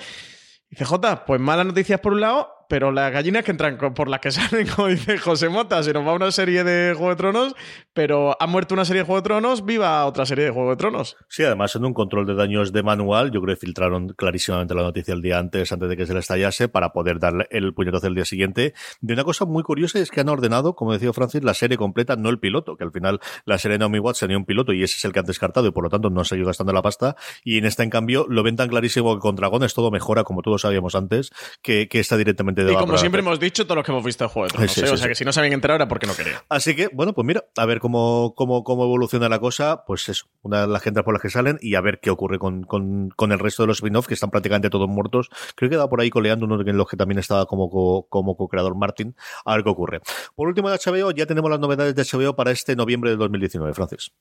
[0.70, 4.20] Y CJ, pues malas noticias por un lado, pero las gallinas que entran por las
[4.20, 7.56] que salen, como dice José Mota, se nos va una serie de Juego de Tronos,
[7.94, 10.78] pero ha muerto una serie de Juego de Tronos, viva otra serie de Juego de
[10.78, 11.16] Tronos.
[11.30, 14.82] Sí, además en un control de daños de manual, yo creo que filtraron clarísimamente la
[14.82, 18.08] noticia el día antes, antes de que se le estallase, para poder darle el puñetazo
[18.08, 18.74] el día siguiente.
[19.02, 22.16] De una cosa muy curiosa es que han ordenado, como decía Francis, la serie completa,
[22.16, 24.82] no el piloto, que al final la serie de Naomi Watts tenía un piloto y
[24.82, 26.74] ese es el que han descartado y por lo tanto no se ha ido gastando
[26.74, 27.18] la pasta.
[27.44, 30.42] Y en esta, en cambio, lo ven tan clarísimo que con Dragones todo mejora, como
[30.42, 31.30] todos sabíamos antes,
[31.62, 34.30] que, que está directamente Y como siempre hemos dicho, todos los que hemos visto el
[34.30, 34.90] juego de Tronos, ¿eh?
[34.90, 36.44] O sea que si no se habían enterado era porque no quería.
[36.50, 40.28] Así que, bueno, pues mira, a ver cómo, cómo, cómo evoluciona la cosa, pues eso,
[40.42, 43.10] una de las gente por las que salen y a ver qué ocurre con, con,
[43.16, 45.30] con el resto de los spin-off que están prácticamente todos muertos.
[45.56, 48.36] Creo que da por ahí coleando uno de los que también estaba como, co, como
[48.36, 50.02] co-creador Martin, a ver qué ocurre.
[50.36, 53.74] Por último de HBO, ya tenemos las novedades de HBO para este noviembre de 2019,
[53.74, 54.12] Francis.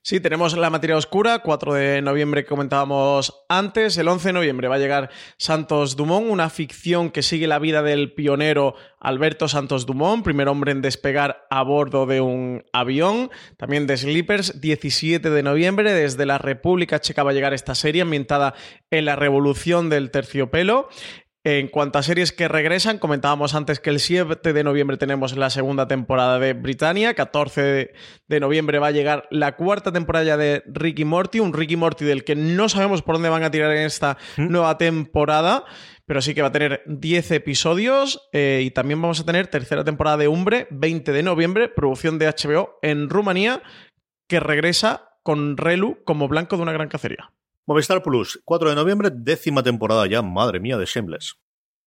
[0.00, 3.98] Sí, tenemos la materia oscura, 4 de noviembre que comentábamos antes.
[3.98, 7.82] El 11 de noviembre va a llegar Santos Dumont, una ficción que sigue la vida
[7.82, 13.30] del pionero Alberto Santos Dumont, primer hombre en despegar a bordo de un avión.
[13.58, 18.02] También de Sleepers, 17 de noviembre, desde la República Checa va a llegar esta serie
[18.02, 18.54] ambientada
[18.90, 20.88] en la revolución del terciopelo.
[21.44, 25.50] En cuanto a series que regresan, comentábamos antes que el 7 de noviembre tenemos la
[25.50, 27.92] segunda temporada de Britannia, 14
[28.26, 32.24] de noviembre va a llegar la cuarta temporada de Ricky Morty, un Ricky Morty del
[32.24, 35.64] que no sabemos por dónde van a tirar en esta nueva temporada,
[36.06, 39.84] pero sí que va a tener 10 episodios eh, y también vamos a tener tercera
[39.84, 43.62] temporada de Umbre, 20 de noviembre, producción de HBO en Rumanía,
[44.26, 47.30] que regresa con Relu como blanco de una gran cacería.
[47.68, 51.34] Movistar Plus, 4 de noviembre, décima temporada ya, madre mía, de Shameless.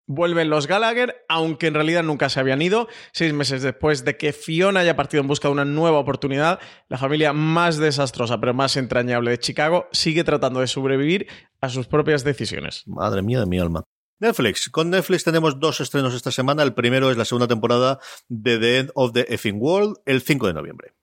[0.08, 2.88] Vuelven los Gallagher, aunque en realidad nunca se habían ido.
[3.12, 6.58] Seis meses después de que Fiona haya partido en busca de una nueva oportunidad,
[6.88, 11.28] la familia más desastrosa pero más entrañable de Chicago sigue tratando de sobrevivir
[11.60, 12.82] a sus propias decisiones.
[12.88, 13.84] Madre mía de mi alma.
[14.18, 14.68] Netflix.
[14.70, 16.64] Con Netflix tenemos dos estrenos esta semana.
[16.64, 20.48] El primero es la segunda temporada de The End of the Effing World, el 5
[20.48, 20.97] de noviembre.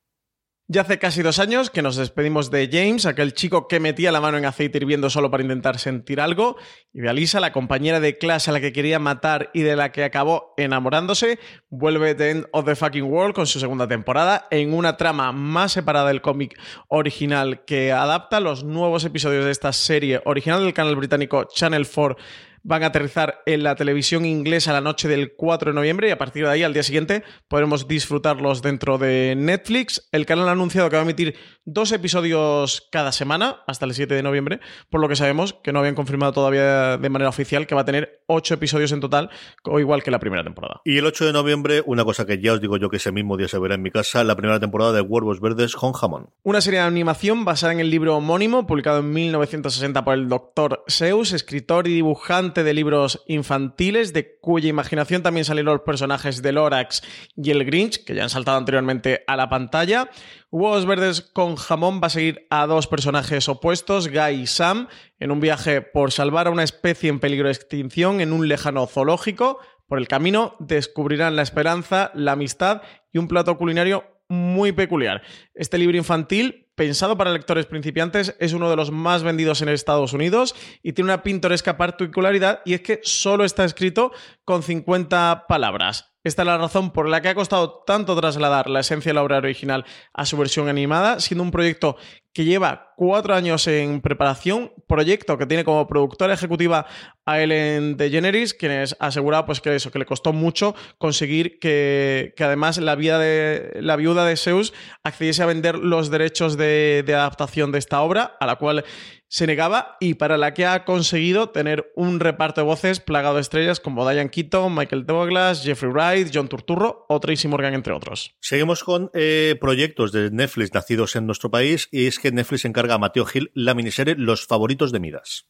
[0.67, 4.19] Ya hace casi dos años que nos despedimos de James, aquel chico que metía la
[4.19, 6.57] mano en aceite hirviendo solo para intentar sentir algo,
[6.91, 9.91] y de Alisa, la compañera de clase a la que quería matar y de la
[9.91, 11.37] que acabó enamorándose,
[11.69, 15.73] vuelve The End of the Fucking World con su segunda temporada en una trama más
[15.73, 18.39] separada del cómic original que adapta.
[18.39, 22.17] Los nuevos episodios de esta serie original del canal británico Channel 4
[22.65, 26.17] van a aterrizar en la televisión inglesa la noche del 4 de noviembre y a
[26.17, 30.09] partir de ahí, al día siguiente, podremos disfrutarlos dentro de Netflix.
[30.11, 34.15] El canal ha anunciado que va a emitir dos episodios cada semana hasta el 7
[34.15, 34.59] de noviembre,
[34.89, 37.85] por lo que sabemos que no habían confirmado todavía de manera oficial que va a
[37.85, 39.29] tener ocho episodios en total,
[39.63, 40.81] o igual que la primera temporada.
[40.85, 43.37] Y el 8 de noviembre, una cosa que ya os digo yo que ese mismo
[43.37, 46.29] día se verá en mi casa, la primera temporada de Huevos Verdes con Jamón.
[46.41, 50.83] Una serie de animación basada en el libro homónimo, publicado en 1960 por el doctor
[50.87, 56.51] Seuss, escritor y dibujante de libros infantiles, de cuya imaginación también salieron los personajes de
[56.51, 57.03] Lorax
[57.35, 60.09] y el Grinch, que ya han saltado anteriormente a la pantalla.
[60.51, 64.87] Huevos Verdes con Jamón va a seguir a dos personajes opuestos, Guy y Sam,
[65.19, 68.87] en un viaje por salvar a una especie en peligro de extinción en un lejano
[68.87, 69.59] zoológico.
[69.87, 72.81] Por el camino descubrirán la esperanza, la amistad
[73.11, 75.21] y un plato culinario muy peculiar.
[75.55, 80.13] Este libro infantil pensado para lectores principiantes, es uno de los más vendidos en Estados
[80.13, 84.11] Unidos y tiene una pintoresca particularidad y es que solo está escrito
[84.43, 86.11] con 50 palabras.
[86.25, 89.21] Esta es la razón por la que ha costado tanto trasladar la esencia de la
[89.21, 91.97] obra original a su versión animada, siendo un proyecto
[92.33, 96.87] que lleva cuatro años en preparación, proyecto que tiene como productora ejecutiva
[97.25, 102.33] a Ellen DeGeneres, quien es asegurado pues, que eso, que le costó mucho conseguir que,
[102.39, 107.79] además la, de, la viuda de Zeus accediese a vender los derechos de, adaptación de
[107.79, 108.83] esta obra, a la cual
[109.27, 113.41] se negaba y para la que ha conseguido tener un reparto de voces plagado de
[113.41, 118.35] estrellas como Diane Keaton, Michael Douglas, Jeffrey Wright, John Turturro o Tracy Morgan, entre otros.
[118.39, 122.95] Seguimos con eh, proyectos de Netflix nacidos en nuestro país y es que Netflix encarga
[122.95, 125.47] a Mateo Gil la miniserie Los favoritos de Midas.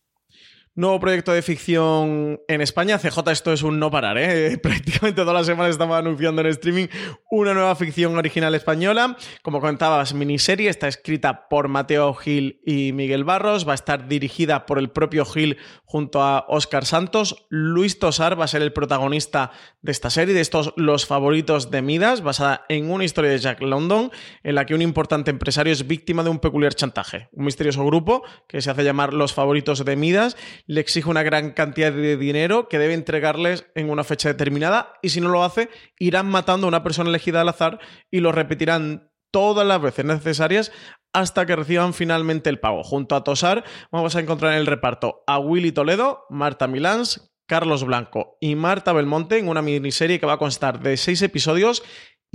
[0.78, 3.00] Nuevo proyecto de ficción en España.
[3.00, 4.58] CJ, esto es un no parar, ¿eh?
[4.62, 6.88] Prácticamente todas las semanas estamos anunciando en streaming
[7.32, 9.16] una nueva ficción original española.
[9.42, 10.70] Como comentabas, miniserie.
[10.70, 13.66] Está escrita por Mateo Gil y Miguel Barros.
[13.66, 15.56] Va a estar dirigida por el propio Gil
[15.86, 17.46] junto a Óscar Santos.
[17.48, 19.52] Luis Tosar va a ser el protagonista
[19.82, 23.62] de esta serie, de estos Los favoritos de Midas, basada en una historia de Jack
[23.62, 24.12] London,
[24.44, 27.30] en la que un importante empresario es víctima de un peculiar chantaje.
[27.32, 30.36] Un misterioso grupo que se hace llamar Los favoritos de Midas
[30.68, 35.10] le exige una gran cantidad de dinero que debe entregarles en una fecha determinada y
[35.10, 37.80] si no lo hace, irán matando a una persona elegida al azar
[38.12, 40.72] y lo repetirán todas las veces necesarias
[41.14, 42.84] hasta que reciban finalmente el pago.
[42.84, 47.84] Junto a Tosar vamos a encontrar en el reparto a Willy Toledo, Marta Milans, Carlos
[47.84, 51.84] Blanco y Marta Belmonte en una miniserie que va a constar de seis episodios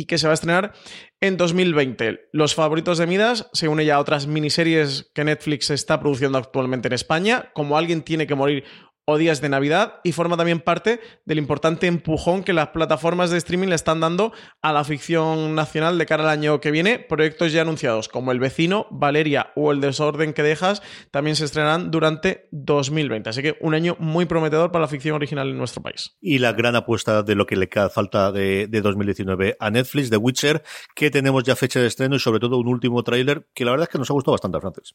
[0.00, 0.72] y que se va a estrenar
[1.20, 2.28] en 2020.
[2.32, 6.88] Los favoritos de Midas se une ya a otras miniseries que Netflix está produciendo actualmente
[6.88, 8.64] en España, como Alguien tiene que morir
[9.04, 13.38] o días de Navidad y forma también parte del importante empujón que las plataformas de
[13.38, 14.32] streaming le están dando
[14.62, 16.98] a la ficción nacional de cara al año que viene.
[16.98, 21.90] Proyectos ya anunciados como El vecino, Valeria o El desorden que dejas también se estrenarán
[21.90, 23.30] durante 2020.
[23.30, 26.16] Así que un año muy prometedor para la ficción original en nuestro país.
[26.20, 30.16] Y la gran apuesta de lo que le falta de, de 2019 a Netflix, The
[30.16, 30.62] Witcher,
[30.94, 33.84] que tenemos ya fecha de estreno y sobre todo un último tráiler que la verdad
[33.84, 34.94] es que nos ha gustado bastante, Francis.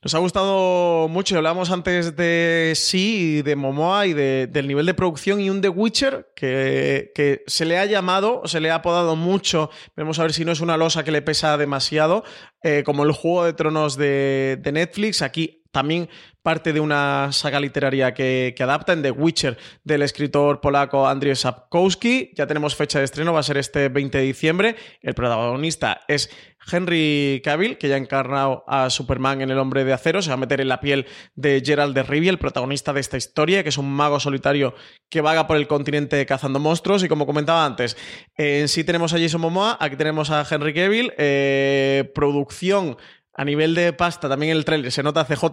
[0.00, 1.36] Nos ha gustado mucho.
[1.36, 6.30] Hablamos antes de sí, de Momoa y del nivel de producción y un The Witcher
[6.36, 9.70] que, que, se le ha llamado, se le ha apodado mucho.
[9.96, 12.22] Vamos a ver si no es una losa que le pesa demasiado,
[12.62, 15.20] eh, como el Juego de Tronos de, de Netflix.
[15.20, 16.08] Aquí también
[16.42, 22.30] parte de una saga literaria que, adapta en The Witcher del escritor polaco Andrzej Sapkowski.
[22.34, 24.76] Ya tenemos fecha de estreno, va a ser este 20 de diciembre.
[25.02, 26.30] El protagonista es
[26.70, 30.22] Henry Cavill, que ya ha encarnado a Superman en El Hombre de Acero.
[30.22, 33.18] Se va a meter en la piel de Gerald de Rivia, el protagonista de esta
[33.18, 34.74] historia, que es un mago solitario
[35.10, 37.04] que vaga por el continente cazando monstruos.
[37.04, 37.96] Y como comentaba antes,
[38.36, 42.96] en sí tenemos a Jason Momoa, aquí tenemos a Henry Cavill, eh, producción
[43.38, 45.44] a nivel de pasta, también el trailer se nota CJ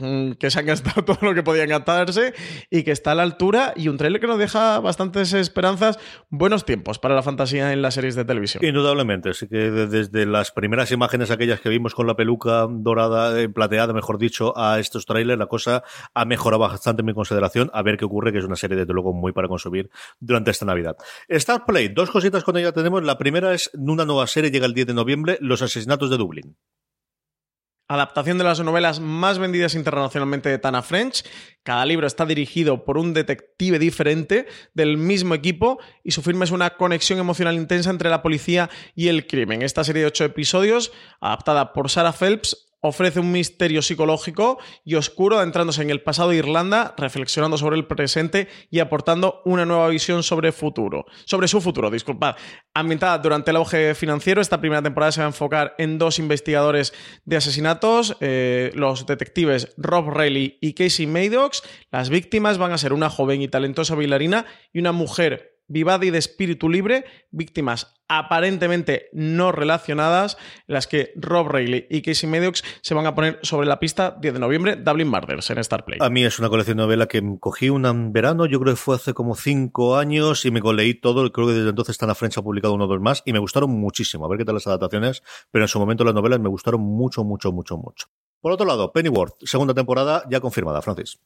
[0.00, 2.32] mm, que se han gastado todo lo que podían gastarse
[2.70, 3.74] y que está a la altura.
[3.76, 5.98] Y un trailer que nos deja bastantes esperanzas,
[6.30, 8.64] buenos tiempos para la fantasía en las series de televisión.
[8.64, 13.50] Indudablemente, así que desde las primeras imágenes, aquellas que vimos con la peluca dorada, eh,
[13.50, 15.82] plateada, mejor dicho, a estos trailers, la cosa
[16.14, 17.70] ha mejorado bastante en mi consideración.
[17.74, 20.64] A ver qué ocurre, que es una serie, desde luego, muy para consumir durante esta
[20.64, 20.96] Navidad.
[21.28, 23.02] Star Play, dos cositas con ella tenemos.
[23.02, 26.56] La primera es una nueva serie, llega el 10 de noviembre, Los asesinatos de Dublín
[27.88, 31.24] adaptación de las novelas más vendidas internacionalmente de Tana French.
[31.62, 36.50] Cada libro está dirigido por un detective diferente del mismo equipo y su firma es
[36.50, 39.62] una conexión emocional intensa entre la policía y el crimen.
[39.62, 45.38] Esta serie de ocho episodios, adaptada por Sarah Phelps, ofrece un misterio psicológico y oscuro
[45.38, 50.22] adentrándose en el pasado de Irlanda, reflexionando sobre el presente y aportando una nueva visión
[50.22, 52.36] sobre futuro, sobre su futuro, disculpad.
[52.74, 56.92] Ambientada durante el auge financiero, esta primera temporada se va a enfocar en dos investigadores
[57.24, 61.62] de asesinatos, eh, los detectives Rob Reilly y Casey Maddox.
[61.90, 66.10] Las víctimas van a ser una joven y talentosa bailarina y una mujer vivada y
[66.10, 70.36] de espíritu libre, víctimas aparentemente no relacionadas,
[70.66, 74.34] las que Rob Reilly y Casey Maddox se van a poner sobre la pista 10
[74.34, 75.98] de noviembre, Dublin Murders en Starplay.
[76.00, 78.96] A mí es una colección de novela que cogí un verano, yo creo que fue
[78.96, 82.42] hace como 5 años y me leí todo, creo que desde entonces Tana French ha
[82.42, 85.22] publicado uno o dos más y me gustaron muchísimo, a ver qué tal las adaptaciones,
[85.50, 88.08] pero en su momento las novelas me gustaron mucho, mucho, mucho, mucho.
[88.40, 91.18] Por otro lado, Pennyworth, segunda temporada ya confirmada, Francis.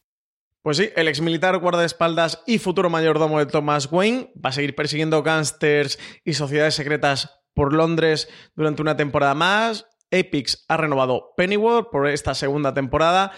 [0.69, 5.23] Pues sí, el exmilitar guardaespaldas y futuro mayordomo de Thomas Wayne va a seguir persiguiendo
[5.23, 9.87] gángsters y sociedades secretas por Londres durante una temporada más.
[10.11, 13.33] Epix ha renovado Pennyworth por esta segunda temporada.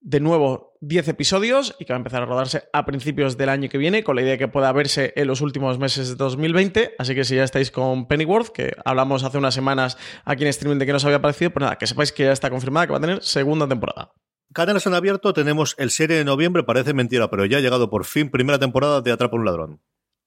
[0.00, 3.68] De nuevo, 10 episodios y que va a empezar a rodarse a principios del año
[3.68, 6.94] que viene, con la idea de que pueda verse en los últimos meses de 2020.
[6.98, 10.78] Así que si ya estáis con Pennyworth, que hablamos hace unas semanas aquí en streaming
[10.78, 12.96] de que nos había parecido, pues nada, que sepáis que ya está confirmada que va
[12.96, 14.14] a tener segunda temporada.
[14.54, 18.04] Cadenas en abierto tenemos el serie de noviembre, parece mentira, pero ya ha llegado por
[18.04, 19.80] fin primera temporada de Atrapa un ladrón.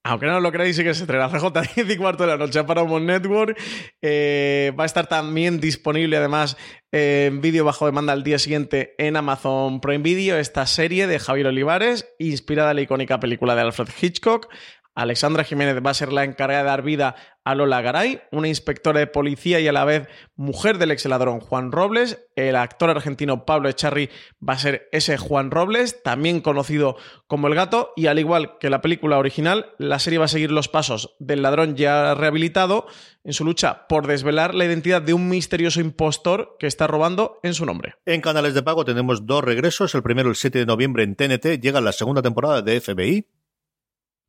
[0.03, 2.61] aunque no lo creáis, sí que se estrena CJ 10 y cuarto de la noche
[2.65, 3.57] para Paramount Network.
[4.01, 6.57] Eh, va a estar también disponible, además,
[6.91, 11.47] en vídeo bajo demanda al día siguiente en Amazon Prime Video, esta serie de Javier
[11.47, 14.49] Olivares, inspirada en la icónica película de Alfred Hitchcock.
[14.97, 18.99] Alexandra Jiménez va a ser la encargada de dar vida a Lola Garay, una inspectora
[18.99, 22.25] de policía y a la vez mujer del ex ladrón Juan Robles.
[22.35, 24.09] El actor argentino Pablo Echarri
[24.41, 28.71] va a ser ese Juan Robles, también conocido como El Gato, y al igual que
[28.71, 32.87] la película original, la serie va a seguir los pasos del ladrón ya rehabilitado
[33.23, 37.53] en su lucha por desvelar la identidad de un misterioso impostor que está robando en
[37.53, 37.93] su nombre.
[38.07, 39.93] En canales de pago tenemos dos regresos.
[39.93, 43.27] El primero el 7 de noviembre en TNT, llega la segunda temporada de FBI.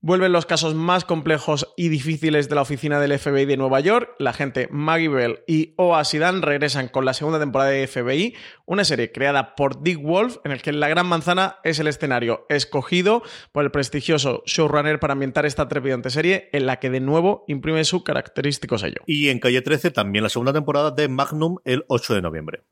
[0.00, 4.14] Vuelven los casos más complejos y difíciles de la oficina del FBI de Nueva York.
[4.20, 8.84] La gente Maggie Bell y Oa Sidan regresan con la segunda temporada de FBI, una
[8.84, 13.24] serie creada por Dick Wolf, en el que La Gran Manzana es el escenario escogido
[13.50, 17.82] por el prestigioso showrunner para ambientar esta trepidante serie, en la que de nuevo imprime
[17.82, 19.02] su característico sello.
[19.04, 22.62] Y en Calle 13 también la segunda temporada de Magnum el 8 de noviembre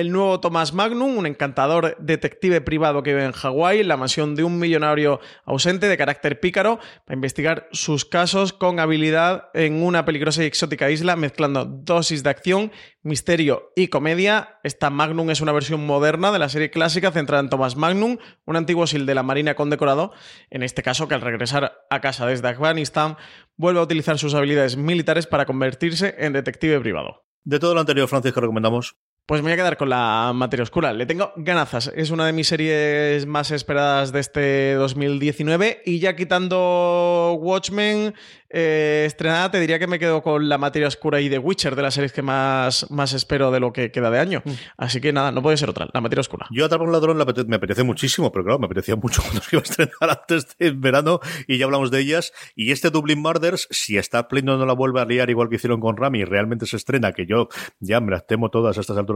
[0.00, 4.34] el nuevo Thomas Magnum, un encantador detective privado que vive en Hawái, en la mansión
[4.34, 10.04] de un millonario ausente de carácter pícaro, para investigar sus casos con habilidad en una
[10.04, 12.72] peligrosa y exótica isla, mezclando dosis de acción,
[13.02, 14.58] misterio y comedia.
[14.62, 18.56] Esta Magnum es una versión moderna de la serie clásica centrada en Thomas Magnum, un
[18.56, 20.12] antiguo SIL de la Marina condecorado,
[20.50, 23.16] en este caso que al regresar a casa desde Afganistán
[23.56, 27.24] vuelve a utilizar sus habilidades militares para convertirse en detective privado.
[27.44, 28.96] De todo lo anterior, Francisco, recomendamos
[29.26, 30.92] pues me voy a quedar con la materia oscura.
[30.92, 31.90] Le tengo ganazas.
[31.96, 35.82] Es una de mis series más esperadas de este 2019.
[35.84, 38.14] Y ya quitando Watchmen,
[38.48, 41.82] eh, estrenada, te diría que me quedo con la materia oscura y The Witcher, de
[41.82, 44.42] las series que más, más espero de lo que queda de año.
[44.44, 44.50] Mm.
[44.76, 46.46] Así que nada, no puede ser otra, la materia oscura.
[46.50, 47.16] Yo Atrapar un ladrón
[47.48, 50.76] me apetece muchísimo, pero claro, me apetecía mucho cuando se iba a estrenar antes del
[50.76, 51.18] verano
[51.48, 52.32] y ya hablamos de ellas.
[52.54, 55.80] Y este Dublin Murders, si está pleno no la vuelve a liar igual que hicieron
[55.80, 57.48] con Rami realmente se estrena, que yo
[57.80, 59.15] ya me las temo todas a estas alturas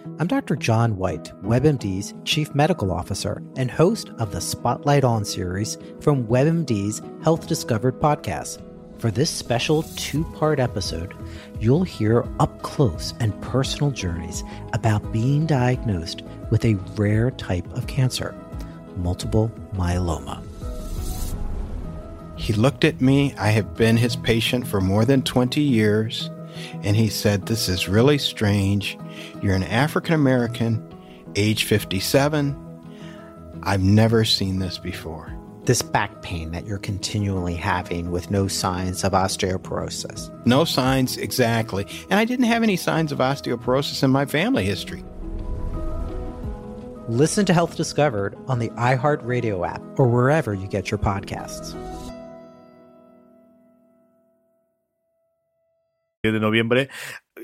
[0.21, 0.55] I'm Dr.
[0.55, 7.01] John White, WebMD's Chief Medical Officer and host of the Spotlight On series from WebMD's
[7.23, 8.61] Health Discovered podcast.
[8.99, 11.15] For this special two part episode,
[11.59, 14.43] you'll hear up close and personal journeys
[14.73, 18.35] about being diagnosed with a rare type of cancer,
[18.97, 20.45] multiple myeloma.
[22.35, 23.33] He looked at me.
[23.39, 26.29] I have been his patient for more than 20 years
[26.83, 28.99] and he said, This is really strange.
[29.41, 30.87] You're an African American,
[31.35, 32.55] age 57.
[33.63, 35.33] I've never seen this before.
[35.65, 40.29] This back pain that you're continually having with no signs of osteoporosis.
[40.45, 41.85] No signs, exactly.
[42.09, 45.03] And I didn't have any signs of osteoporosis in my family history.
[47.07, 51.75] Listen to Health Discovered on the iHeartRadio app or wherever you get your podcasts.
[56.23, 56.87] de noviembre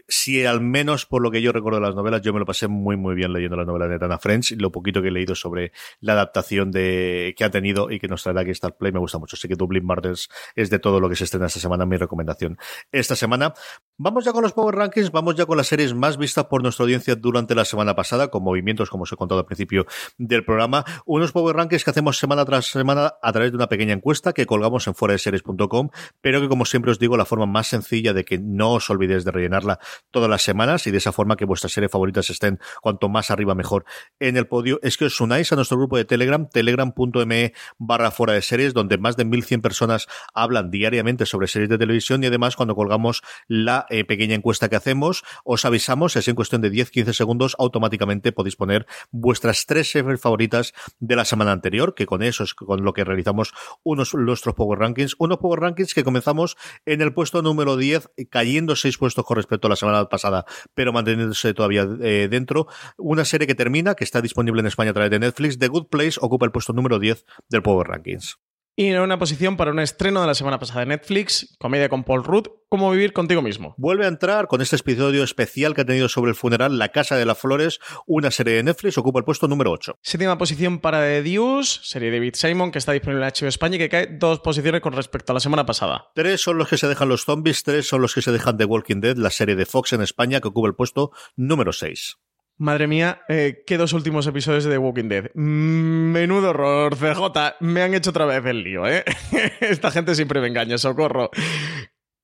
[0.07, 2.67] si al menos por lo que yo recuerdo de las novelas, yo me lo pasé
[2.67, 4.55] muy, muy bien leyendo las novelas de Tana French.
[4.57, 8.23] Lo poquito que he leído sobre la adaptación de que ha tenido y que nos
[8.23, 9.35] traerá aquí Star Play me gusta mucho.
[9.35, 12.57] Así que Dublin Murders es de todo lo que se estrena esta semana, mi recomendación.
[12.91, 13.53] Esta semana,
[13.98, 16.84] vamos ya con los Power Rankings, vamos ya con las series más vistas por nuestra
[16.84, 19.86] audiencia durante la semana pasada, con movimientos, como os he contado al principio
[20.18, 20.86] del programa.
[21.06, 24.45] Unos Power Rankings que hacemos semana tras semana a través de una pequeña encuesta que
[24.45, 25.89] colgamos en foreseries.com,
[26.22, 29.26] pero que, como siempre os digo, la forma más sencilla de que no os olvidéis
[29.26, 29.80] de rellenarla
[30.12, 33.56] todas las semanas y de esa forma que vuestras series favoritas estén cuanto más arriba
[33.56, 33.86] mejor
[34.20, 38.34] en el podio, es que os unáis a nuestro grupo de Telegram, telegram.me barra fuera
[38.34, 42.56] de series, donde más de 1100 personas hablan diariamente sobre series de televisión y además
[42.56, 47.13] cuando colgamos la eh, pequeña encuesta que hacemos, os avisamos, es en cuestión de 10-15
[47.13, 52.43] segundos, automáticamente podéis poner vuestras tres series favoritas de la semana anterior, que con eso
[52.43, 57.01] es con lo que realizamos unos nuestros Power Rankings, unos Power Rankings que comenzamos en
[57.01, 61.53] el puesto número 10, cayendo seis puestos con respecto a la semana pasada, pero manteniéndose
[61.53, 62.67] todavía eh, dentro.
[62.97, 65.88] Una serie que termina, que está disponible en España a través de Netflix, The Good
[65.88, 68.38] Place, ocupa el puesto número 10 del Power Rankings.
[68.80, 72.03] Y en una posición para un estreno de la semana pasada de Netflix, comedia con
[72.03, 73.75] Paul Rudd, Cómo vivir contigo mismo.
[73.78, 77.15] Vuelve a entrar con este episodio especial que ha tenido sobre el funeral La Casa
[77.15, 79.99] de las Flores, una serie de Netflix, ocupa el puesto número 8.
[80.01, 83.78] Séptima posición para The Deuce, serie de David Simon, que está disponible en HBO España
[83.78, 86.11] y que cae dos posiciones con respecto a la semana pasada.
[86.13, 88.65] Tres son los que se dejan los zombies, tres son los que se dejan The
[88.65, 92.17] Walking Dead, la serie de Fox en España, que ocupa el puesto número 6.
[92.60, 95.30] Madre mía, eh, qué dos últimos episodios de The Walking Dead.
[95.36, 97.58] Mm, menudo horror, CJ.
[97.60, 99.03] Me han hecho otra vez el lío, ¿eh?
[99.62, 101.30] Esta gente siempre me engaña, socorro.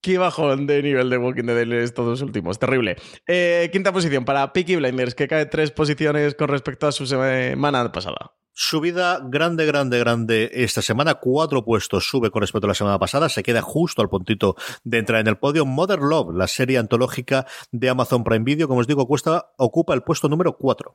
[0.01, 2.57] Qué bajón de nivel de Walking Dead estos dos últimos.
[2.57, 2.95] Terrible.
[3.27, 7.91] Eh, quinta posición para Peaky Blinders, que cae tres posiciones con respecto a su semana
[7.91, 8.33] pasada.
[8.55, 11.15] Subida grande, grande, grande esta semana.
[11.15, 13.27] Cuatro puestos sube con respecto a la semana pasada.
[13.27, 15.65] Se queda justo al puntito de entrar en el podio.
[15.65, 20.03] Mother Love, la serie antológica de Amazon Prime Video, como os digo, cuesta, ocupa el
[20.03, 20.93] puesto número cuatro.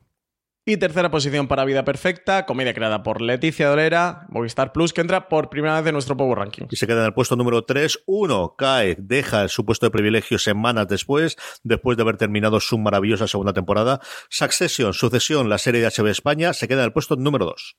[0.65, 5.27] Y tercera posición para Vida Perfecta, comedia creada por Leticia Dolera, Movistar Plus, que entra
[5.27, 6.67] por primera vez en nuestro Power Ranking.
[6.69, 8.03] Y se queda en el puesto número 3.
[8.05, 13.27] Uno cae, deja su puesto de privilegio semanas después, después de haber terminado su maravillosa
[13.27, 13.99] segunda temporada.
[14.29, 17.77] Succession, Sucesión, la serie de HB España, se queda en el puesto número 2.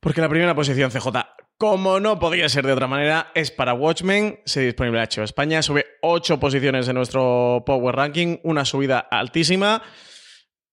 [0.00, 1.08] Porque la primera posición, CJ,
[1.56, 5.60] como no podía ser de otra manera, es para Watchmen, se disponible en HBO España,
[5.60, 9.82] sube 8 posiciones en nuestro Power Ranking, una subida altísima.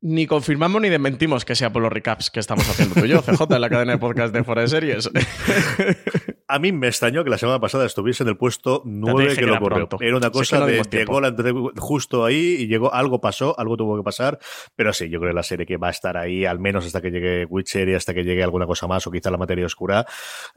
[0.08, 3.24] Ni confirmamos ni desmentimos que sea por los recaps que estamos haciendo tú y yo,
[3.24, 5.10] CJ, en la cadena de podcast de Fuera de Series.
[6.48, 9.56] A mí me extrañó que la semana pasada estuviese en el puesto 9 que, lo
[9.56, 9.90] ocurrió.
[10.00, 11.36] Era una cosa de llegó la,
[11.78, 14.38] justo ahí y llegó, algo pasó, algo tuvo que pasar,
[14.76, 17.02] pero sí, yo creo que la serie que va a estar ahí, al menos hasta
[17.02, 20.06] que llegue Witcher y hasta que llegue alguna cosa más, o quizá la materia oscura,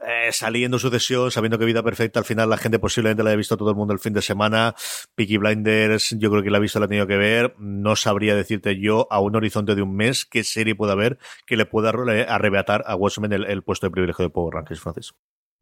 [0.07, 3.57] eh, saliendo sucesión, sabiendo que Vida Perfecta, al final la gente posiblemente la haya visto
[3.57, 4.75] todo el mundo el fin de semana,
[5.15, 8.35] Peaky Blinders, yo creo que la ha visto, la ha tenido que ver, no sabría
[8.35, 11.89] decirte yo a un horizonte de un mes qué serie puede haber que le pueda
[11.89, 15.13] arrebatar a Watchmen el, puesto de privilegio de Power Rankings, Francis.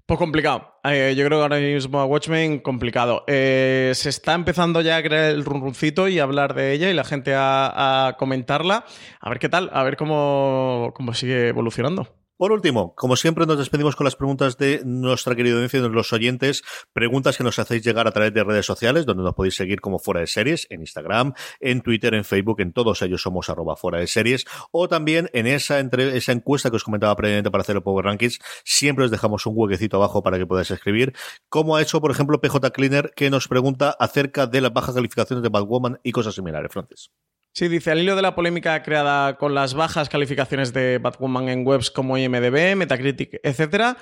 [0.06, 0.80] Pues complicado.
[0.86, 3.26] Eh, yo creo que ahora mismo a Watchmen complicado.
[3.28, 6.94] Eh, se está empezando ya a crear el runruncito y a hablar de ella y
[6.94, 8.86] la gente a, a comentarla.
[9.20, 12.17] A ver qué tal, a ver cómo, cómo sigue evolucionando.
[12.38, 16.14] Por último, como siempre nos despedimos con las preguntas de nuestra querida audiencia de los
[16.14, 16.62] oyentes,
[16.94, 19.98] preguntas que nos hacéis llegar a través de redes sociales, donde nos podéis seguir como
[19.98, 23.98] fuera de series, en Instagram, en Twitter, en Facebook, en todos ellos somos arroba fuera
[23.98, 27.78] de series, o también en esa, entre, esa encuesta que os comentaba previamente para hacer
[27.78, 31.16] el Power Rankings, siempre os dejamos un huequecito abajo para que podáis escribir,
[31.50, 35.42] como ha hecho, por ejemplo, PJ Cleaner, que nos pregunta acerca de las bajas calificaciones
[35.42, 37.10] de Batwoman y cosas similares, Francis.
[37.54, 41.66] Sí, dice, al hilo de la polémica creada con las bajas calificaciones de Batwoman en
[41.66, 43.98] webs como IMDB, Metacritic, etc.,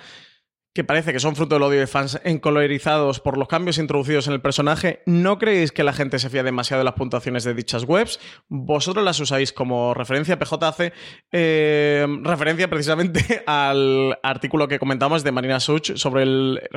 [0.76, 4.34] que parece que son fruto del odio de fans encolorizados por los cambios introducidos en
[4.34, 7.86] el personaje, ¿no creéis que la gente se fía demasiado de las puntuaciones de dichas
[7.86, 8.20] webs?
[8.50, 10.38] ¿Vosotros las usáis como referencia?
[10.38, 10.94] PJ hace
[11.32, 16.26] eh, referencia precisamente al artículo que comentamos de Marina Such sobre,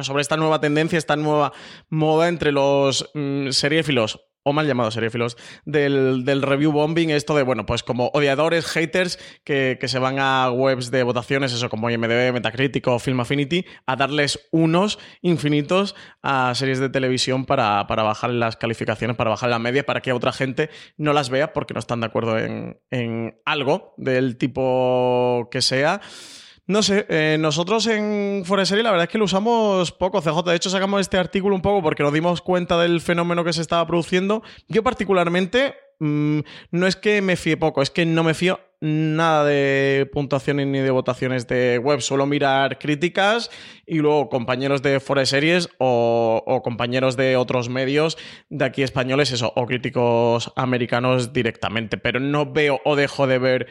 [0.01, 1.53] sobre esta nueva tendencia, esta nueva
[1.89, 7.43] moda entre los mm, seriéfilos o mal llamados seriéfilos, del, del, review bombing, esto de,
[7.43, 12.33] bueno, pues como odiadores, haters, que, se van a webs de votaciones, eso como IMDB,
[12.33, 18.31] Metacritic o Film Affinity, a darles unos infinitos a series de televisión para, para bajar
[18.31, 21.81] las calificaciones, para bajar la media, para que otra gente no las vea porque no
[21.81, 26.01] están de acuerdo en, en algo del tipo que sea.
[26.69, 30.43] No sé, eh, nosotros en Serie la verdad es que lo usamos poco, CJ.
[30.51, 33.63] De hecho, sacamos este artículo un poco porque nos dimos cuenta del fenómeno que se
[33.63, 34.43] estaba produciendo.
[34.69, 36.41] Yo particularmente, mm,
[36.73, 40.81] no es que me fíe poco, es que no me fío nada de puntuaciones ni
[40.81, 42.03] de votaciones de web.
[42.03, 43.51] Suelo mirar críticas
[43.87, 48.19] y luego compañeros de Foreseries o, o compañeros de otros medios
[48.51, 51.97] de aquí españoles, eso, o críticos americanos directamente.
[51.97, 53.67] Pero no veo o dejo de ver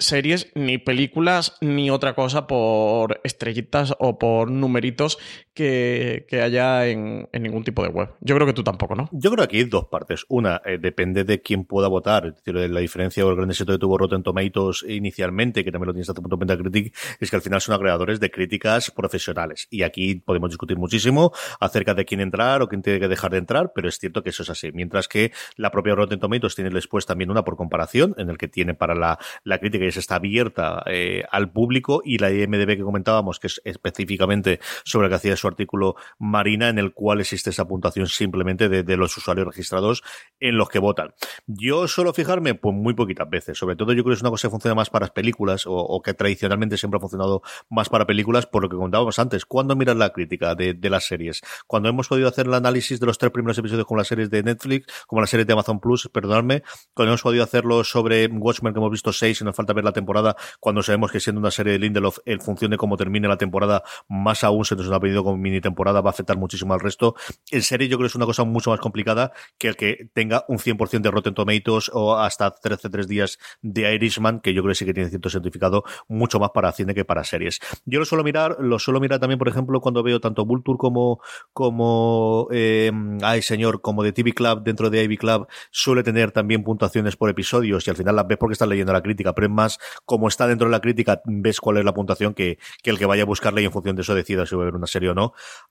[0.00, 5.18] series, ni películas, ni otra cosa por estrellitas o por numeritos
[5.60, 8.10] que, haya en, ningún tipo de web.
[8.20, 9.08] Yo creo que tú tampoco, ¿no?
[9.12, 10.24] Yo creo que hay dos partes.
[10.28, 12.26] Una, eh, depende de quién pueda votar.
[12.26, 15.88] Es decir, la diferencia o el gran éxito que tuvo Rotten Tomatoes inicialmente, que también
[15.88, 19.66] lo tienes hasta punto de Critic, es que al final son agregadores de críticas profesionales.
[19.70, 23.38] Y aquí podemos discutir muchísimo acerca de quién entrar o quién tiene que dejar de
[23.38, 24.72] entrar, pero es cierto que eso es así.
[24.72, 28.48] Mientras que la propia Rotten Tomatoes tiene después también una por comparación, en el que
[28.48, 33.38] tiene para la, la crítica está abierta eh, al público y la IMDB que comentábamos,
[33.38, 37.66] que es específicamente sobre lo que hacía su artículo Marina, en el cual existe esa
[37.66, 40.02] puntuación simplemente de, los usuarios registrados
[40.40, 41.14] en los que votan.
[41.46, 44.48] Yo suelo fijarme pues muy poquitas veces, sobre todo yo creo que es una cosa
[44.48, 48.62] que funciona más para películas o, que tradicionalmente siempre ha funcionado más para películas por
[48.62, 49.44] lo que comentábamos antes.
[49.44, 51.40] cuando miras la crítica de, las series?
[51.66, 54.42] Cuando hemos podido hacer el análisis de los tres primeros episodios con las series de
[54.42, 56.62] Netflix, como las series de Amazon Plus, perdonadme,
[56.94, 59.84] cuando hemos podido hacerlo sobre Watchmen que hemos visto seis y nos falta falta ver
[59.84, 63.28] la temporada cuando sabemos que siendo una serie de Lindelof, el función de cómo termine
[63.28, 66.80] la temporada, más aún se nos ha pedido mini temporada, va a afectar muchísimo al
[66.80, 67.14] resto.
[67.50, 70.44] En serie yo creo que es una cosa mucho más complicada que el que tenga
[70.48, 74.72] un 100% de Rotten Tomatoes o hasta 13 3 días de Irishman, que yo creo
[74.72, 77.60] que sí que tiene cierto certificado mucho más para cine que para series.
[77.84, 81.20] Yo lo suelo mirar, lo suelo mirar también, por ejemplo, cuando veo tanto Vulture como,
[81.52, 82.92] como, eh,
[83.22, 87.30] ay señor, como de TV Club dentro de Ivy Club, suele tener también puntuaciones por
[87.30, 90.28] episodios y al final las ves porque estás leyendo la crítica, pero es más, como
[90.28, 93.22] está dentro de la crítica, ves cuál es la puntuación que, que el que vaya
[93.22, 95.14] a buscarla y en función de eso decida si va a ver una serie o
[95.14, 95.19] no.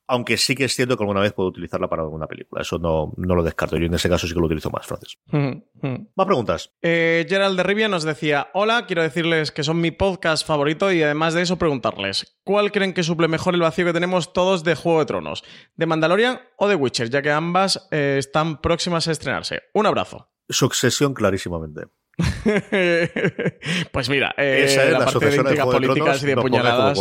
[0.07, 2.63] Aunque sí que es cierto que alguna vez puedo utilizarla para alguna película.
[2.63, 3.77] Eso no, no lo descarto.
[3.77, 5.19] Yo en ese caso sí que lo utilizo más, Francis.
[6.15, 6.73] Más preguntas.
[6.81, 11.03] Eh, Gerald de Rivia nos decía: Hola, quiero decirles que son mi podcast favorito y
[11.03, 14.73] además de eso preguntarles: ¿Cuál creen que suple mejor el vacío que tenemos todos de
[14.73, 15.43] Juego de Tronos?
[15.76, 17.11] ¿De Mandalorian o de Witcher?
[17.11, 19.61] Ya que ambas eh, están próximas a estrenarse.
[19.73, 20.31] Un abrazo.
[20.49, 21.84] Sucesión, clarísimamente.
[23.91, 26.97] pues mira, eh, Esa es la, parte de intrigas políticas y de puñaladas.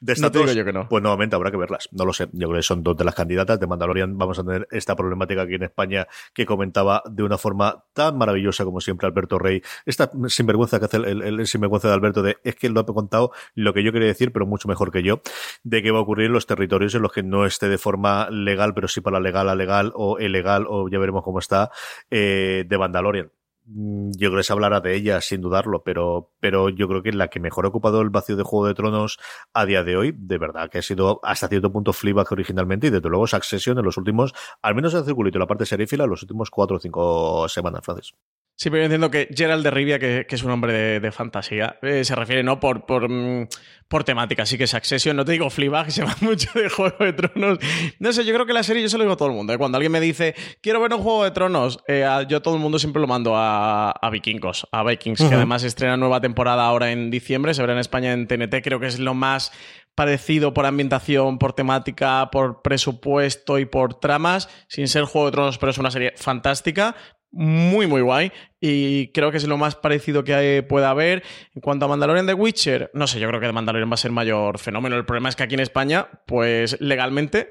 [0.00, 0.88] De no te digo yo que no.
[0.88, 1.88] Pues nuevamente habrá que verlas.
[1.92, 2.28] No lo sé.
[2.32, 3.60] Yo creo que son dos de las candidatas.
[3.60, 7.84] De Mandalorian vamos a tener esta problemática aquí en España que comentaba de una forma
[7.92, 9.62] tan maravillosa como siempre Alberto Rey.
[9.86, 13.32] Esta sinvergüenza que hace el, sinvergüenza de Alberto de es que él lo ha contado
[13.54, 15.20] lo que yo quería decir, pero mucho mejor que yo,
[15.62, 18.28] de qué va a ocurrir en los territorios en los que no esté de forma
[18.30, 21.70] legal, pero sí para legal a legal o ilegal, o ya veremos cómo está,
[22.10, 23.30] eh, de Mandalorian
[23.70, 27.28] yo creo que se hablará de ella sin dudarlo, pero, pero yo creo que la
[27.28, 29.18] que mejor ha ocupado el vacío de Juego de Tronos
[29.52, 32.90] a día de hoy, de verdad, que ha sido hasta cierto punto Fleabag originalmente y
[32.90, 34.32] desde luego Succession en los últimos,
[34.62, 38.14] al menos el circulito, la parte serífila, los últimos cuatro o cinco semanas, Francis.
[38.60, 42.04] Sí, pero yo entiendo que Gerald de Rivia, que, es un hombre de, fantasía, eh,
[42.04, 43.46] se refiere no por, por, mm,
[43.86, 44.42] por temática.
[44.42, 47.58] Así que Succession, no te digo Fleabag, se va mucho de Juego de Tronos.
[48.00, 49.52] No sé, yo creo que la serie yo se lo digo a todo el mundo.
[49.52, 49.58] ¿eh?
[49.58, 52.80] Cuando alguien me dice, quiero ver un Juego de Tronos, eh, yo todo el mundo
[52.80, 57.10] siempre lo mando a, a Vikingos, a Vikings, que además estrena nueva temporada ahora en
[57.10, 59.52] diciembre, se verá en España en TNT, creo que es lo más
[59.94, 65.58] parecido por ambientación, por temática, por presupuesto y por tramas, sin ser Juego de Tronos,
[65.58, 66.94] pero es una serie fantástica
[67.30, 68.32] muy, muy guay.
[68.60, 71.22] Y creo que es lo más parecido que pueda haber.
[71.54, 73.98] En cuanto a Mandalorian de Witcher, no sé, yo creo que de Mandalorian va a
[73.98, 74.96] ser mayor fenómeno.
[74.96, 77.50] El problema es que aquí en España, pues legalmente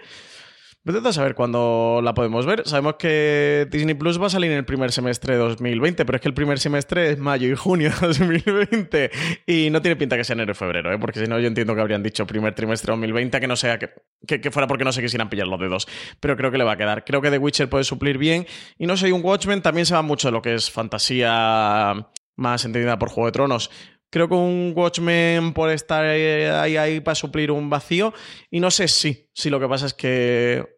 [0.84, 2.66] Vete a saber cuándo la podemos ver.
[2.66, 6.22] Sabemos que Disney Plus va a salir en el primer semestre de 2020, pero es
[6.22, 9.12] que el primer semestre es mayo y junio de 2020
[9.46, 10.98] y no tiene pinta que sea enero y febrero, ¿eh?
[10.98, 13.78] porque si no yo entiendo que habrían dicho primer trimestre de 2020, que no sea
[13.78, 13.92] que,
[14.26, 15.88] que, fuera porque no se quisieran pillar los dedos,
[16.22, 17.04] pero creo que le va a quedar.
[17.04, 18.48] Creo que The Witcher puede suplir bien
[18.78, 22.64] y no soy un Watchmen, también se va mucho de lo que es fantasía más
[22.64, 23.72] entendida por Juego de Tronos.
[24.10, 28.14] Creo que un Watchmen por estar ahí, ahí para suplir un vacío.
[28.50, 30.78] Y no sé si, si lo que pasa es que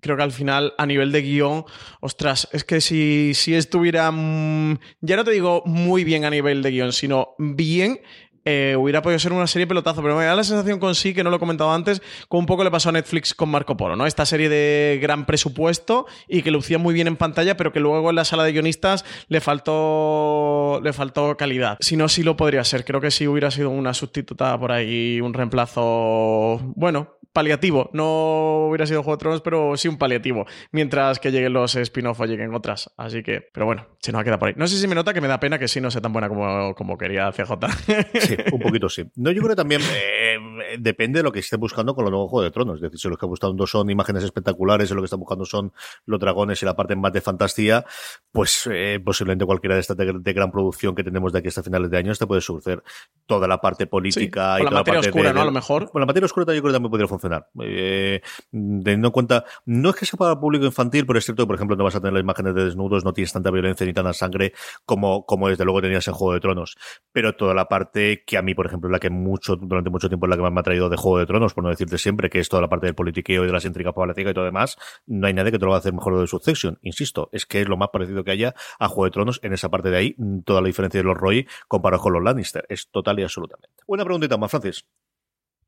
[0.00, 1.64] creo que al final, a nivel de guion,
[2.00, 6.62] ostras, es que si, si estuviera, mm, ya no te digo muy bien a nivel
[6.62, 8.00] de guion, sino bien,
[8.46, 11.24] eh, hubiera podido ser una serie pelotazo, pero me da la sensación con sí, que
[11.24, 13.96] no lo he comentado antes, con un poco le pasó a Netflix con Marco Polo,
[13.96, 14.06] ¿no?
[14.06, 18.08] Esta serie de gran presupuesto y que lucía muy bien en pantalla, pero que luego
[18.08, 21.76] en la sala de guionistas le faltó, le faltó calidad.
[21.80, 22.84] Si no, sí lo podría ser.
[22.84, 27.90] Creo que sí hubiera sido una sustituta por ahí, un reemplazo, bueno, paliativo.
[27.92, 30.46] No hubiera sido Juego de Tronos, pero sí un paliativo.
[30.72, 32.90] Mientras que lleguen los spin-off o lleguen otras.
[32.96, 34.54] Así que, pero bueno, se nos ha quedado por ahí.
[34.56, 36.30] No sé si me nota que me da pena que sí no sea tan buena
[36.30, 37.52] como, como quería CJ.
[38.20, 39.04] Sí, un poquito sí.
[39.16, 40.38] No, yo creo que también eh,
[40.78, 42.76] depende de lo que esté buscando con los nuevos Juego de Tronos.
[42.76, 45.44] Es decir, si lo que están buscando son imágenes espectaculares, si lo que están buscando
[45.44, 45.72] son
[46.04, 47.84] los dragones y la parte más de fantasía,
[48.32, 51.90] pues eh, posiblemente cualquiera de estas de, gran producción que tenemos de aquí hasta finales
[51.90, 52.82] de año te puede surcer
[53.26, 55.42] toda la parte política y la materia oscura, ¿no?
[55.42, 55.90] A lo mejor.
[55.90, 59.90] Con la materia oscura yo creo que también podría funcionar eh, teniendo en cuenta, no
[59.90, 61.94] es que sea para el público infantil, pero es cierto que, por ejemplo, no vas
[61.94, 64.52] a tener las imágenes de desnudos, no tienes tanta violencia ni tanta sangre
[64.84, 66.76] como, como desde luego tenías en Juego de Tronos.
[67.12, 70.08] Pero toda la parte que a mí, por ejemplo, es la que mucho, durante mucho
[70.08, 71.96] tiempo es la que más me ha traído de Juego de Tronos, por no decirte
[71.96, 74.44] siempre, que es toda la parte del politiqueo y de las intrigas políticas y todo
[74.44, 74.76] demás,
[75.06, 76.78] no hay nadie que te lo va a hacer mejor de Succession.
[76.82, 79.70] Insisto, es que es lo más parecido que haya a Juego de Tronos en esa
[79.70, 82.66] parte de ahí, toda la diferencia de los Roy comparado con los Lannister.
[82.68, 83.68] Es total y absolutamente.
[83.86, 84.84] Una preguntita más, Francis.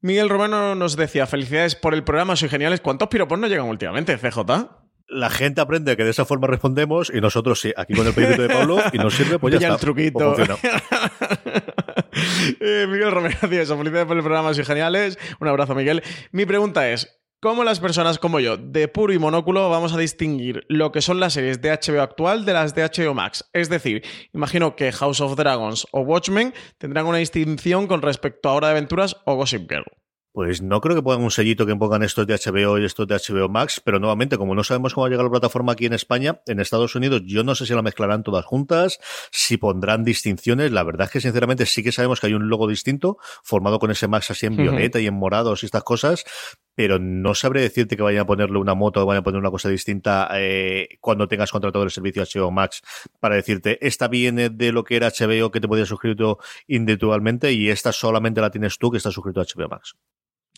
[0.00, 2.80] Miguel Romano nos decía, felicidades por el programa, soy geniales.
[2.80, 4.87] ¿Cuántos piropos no llegan últimamente, CJ?
[5.08, 8.42] La gente aprende que de esa forma respondemos y nosotros sí, aquí con el pedito
[8.42, 9.74] de Pablo y nos sirve, pues ya, está.
[9.74, 10.34] el truquito.
[10.34, 10.50] Pues
[12.60, 13.68] eh, Miguel Romero, gracias.
[13.68, 15.18] Felicidades por el programa, soy geniales.
[15.40, 16.02] Un abrazo, Miguel.
[16.32, 20.64] Mi pregunta es, ¿Cómo las personas como yo, de puro y monóculo, vamos a distinguir
[20.68, 23.48] lo que son las series de HBO actual de las de HBO Max.
[23.52, 24.02] Es decir,
[24.34, 28.72] imagino que House of Dragons o Watchmen tendrán una distinción con respecto a Hora de
[28.72, 29.84] Aventuras o Gossip Girl.
[30.32, 33.16] Pues no creo que pongan un sellito que pongan estos de HBO y estos de
[33.16, 35.94] HBO Max, pero nuevamente, como no sabemos cómo va a llegar la plataforma aquí en
[35.94, 39.00] España, en Estados Unidos, yo no sé si la mezclarán todas juntas,
[39.32, 40.70] si pondrán distinciones.
[40.70, 43.90] La verdad es que, sinceramente, sí que sabemos que hay un logo distinto, formado con
[43.90, 46.24] ese Max así en violeta y en morados y estas cosas,
[46.74, 49.50] pero no sabré decirte que vayan a ponerle una moto o vayan a poner una
[49.50, 52.82] cosa distinta eh, cuando tengas contratado el servicio HBO Max
[53.18, 56.18] para decirte, esta viene de lo que era HBO que te podías suscribir
[56.68, 59.96] individualmente y esta solamente la tienes tú que estás suscrito a HBO Max.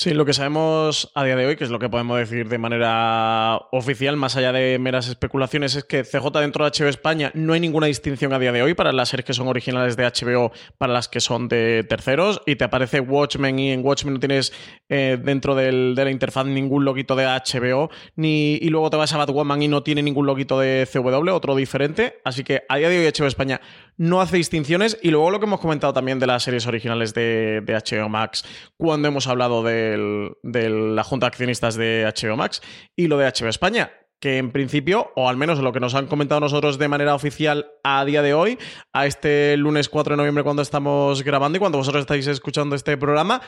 [0.01, 2.57] Sí, lo que sabemos a día de hoy, que es lo que podemos decir de
[2.57, 7.53] manera oficial, más allá de meras especulaciones, es que CJ dentro de HBO España no
[7.53, 10.53] hay ninguna distinción a día de hoy para las series que son originales de HBO,
[10.79, 14.55] para las que son de terceros, y te aparece Watchmen y en Watchmen no tienes
[14.89, 19.19] eh, dentro de la interfaz ningún loguito de HBO, ni, y luego te vas a
[19.19, 23.01] Batwoman y no tiene ningún loguito de CW, otro diferente, así que a día de
[23.01, 23.61] hoy HBO España
[23.99, 27.61] no hace distinciones, y luego lo que hemos comentado también de las series originales de,
[27.63, 28.47] de HBO Max,
[28.79, 32.63] cuando hemos hablado de de la Junta de Accionistas de HBO Max
[32.97, 36.07] y lo de HBO España que en principio, o al menos lo que nos han
[36.07, 38.59] comentado nosotros de manera oficial a día de hoy,
[38.93, 42.97] a este lunes 4 de noviembre cuando estamos grabando y cuando vosotros estáis escuchando este
[42.97, 43.41] programa,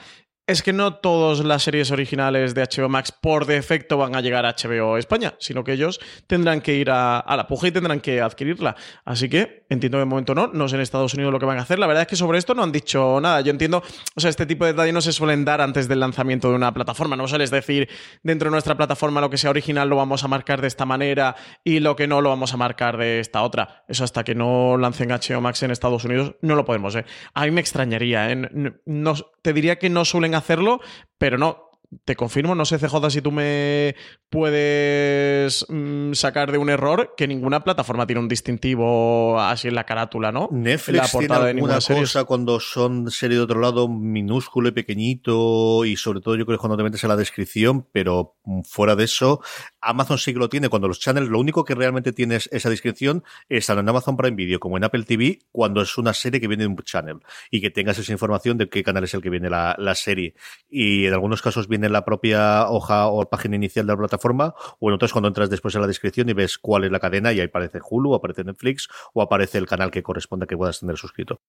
[0.47, 4.45] es que no todas las series originales de HBO Max por defecto van a llegar
[4.45, 8.21] a HBO España, sino que ellos tendrán que ir a, la puja y tendrán que
[8.21, 8.75] adquirirla.
[9.05, 11.59] Así que entiendo que de momento no, no sé en Estados Unidos lo que van
[11.59, 11.79] a hacer.
[11.79, 13.41] La verdad es que sobre esto no han dicho nada.
[13.41, 13.85] Yo entiendo,
[14.17, 16.75] o sea, este tipo de detalles no se suelen dar antes del lanzamiento de una
[16.75, 17.15] plataforma.
[17.15, 17.89] No sueles decir
[18.25, 21.37] dentro de nuestra plataforma lo que sea original lo vamos a marcar de esta manera
[21.63, 23.85] y lo que no lo vamos a marcar de esta otra.
[23.87, 26.95] Eso hasta que no lancen HBO Max en Estados Unidos no lo podemos.
[26.97, 27.05] ¿eh?
[27.35, 28.31] A mí me extrañaría.
[28.31, 28.73] ¿eh?
[28.85, 30.81] No, te diría que no suelen hacerlo,
[31.19, 31.71] pero no,
[32.05, 33.95] te confirmo, no sé CJ si tú me
[34.31, 39.85] puedes mm, sacar de un error que ninguna plataforma tiene un distintivo así en la
[39.85, 40.49] carátula, ¿no?
[40.51, 44.73] Netflix la portada tiene alguna de cosa cuando son serie de otro lado minúsculo y
[44.73, 48.63] pequeñito y sobre todo yo creo que cuando te metes en la descripción, pero mm,
[48.63, 49.41] fuera de eso,
[49.81, 50.69] Amazon sí que lo tiene.
[50.69, 54.37] Cuando los channels, lo único que realmente tienes esa descripción es tanto en Amazon Prime
[54.37, 57.19] Video como en Apple TV cuando es una serie que viene de un channel
[57.51, 60.35] y que tengas esa información de qué canal es el que viene la, la serie.
[60.71, 64.55] Y en algunos casos viene en la propia hoja o página inicial de la plataforma,
[64.79, 67.33] o en otras cuando entras después en la descripción y ves cuál es la cadena
[67.33, 70.97] y ahí aparece Hulu, aparece Netflix o aparece el canal que corresponde que puedas tener
[70.97, 71.41] suscrito.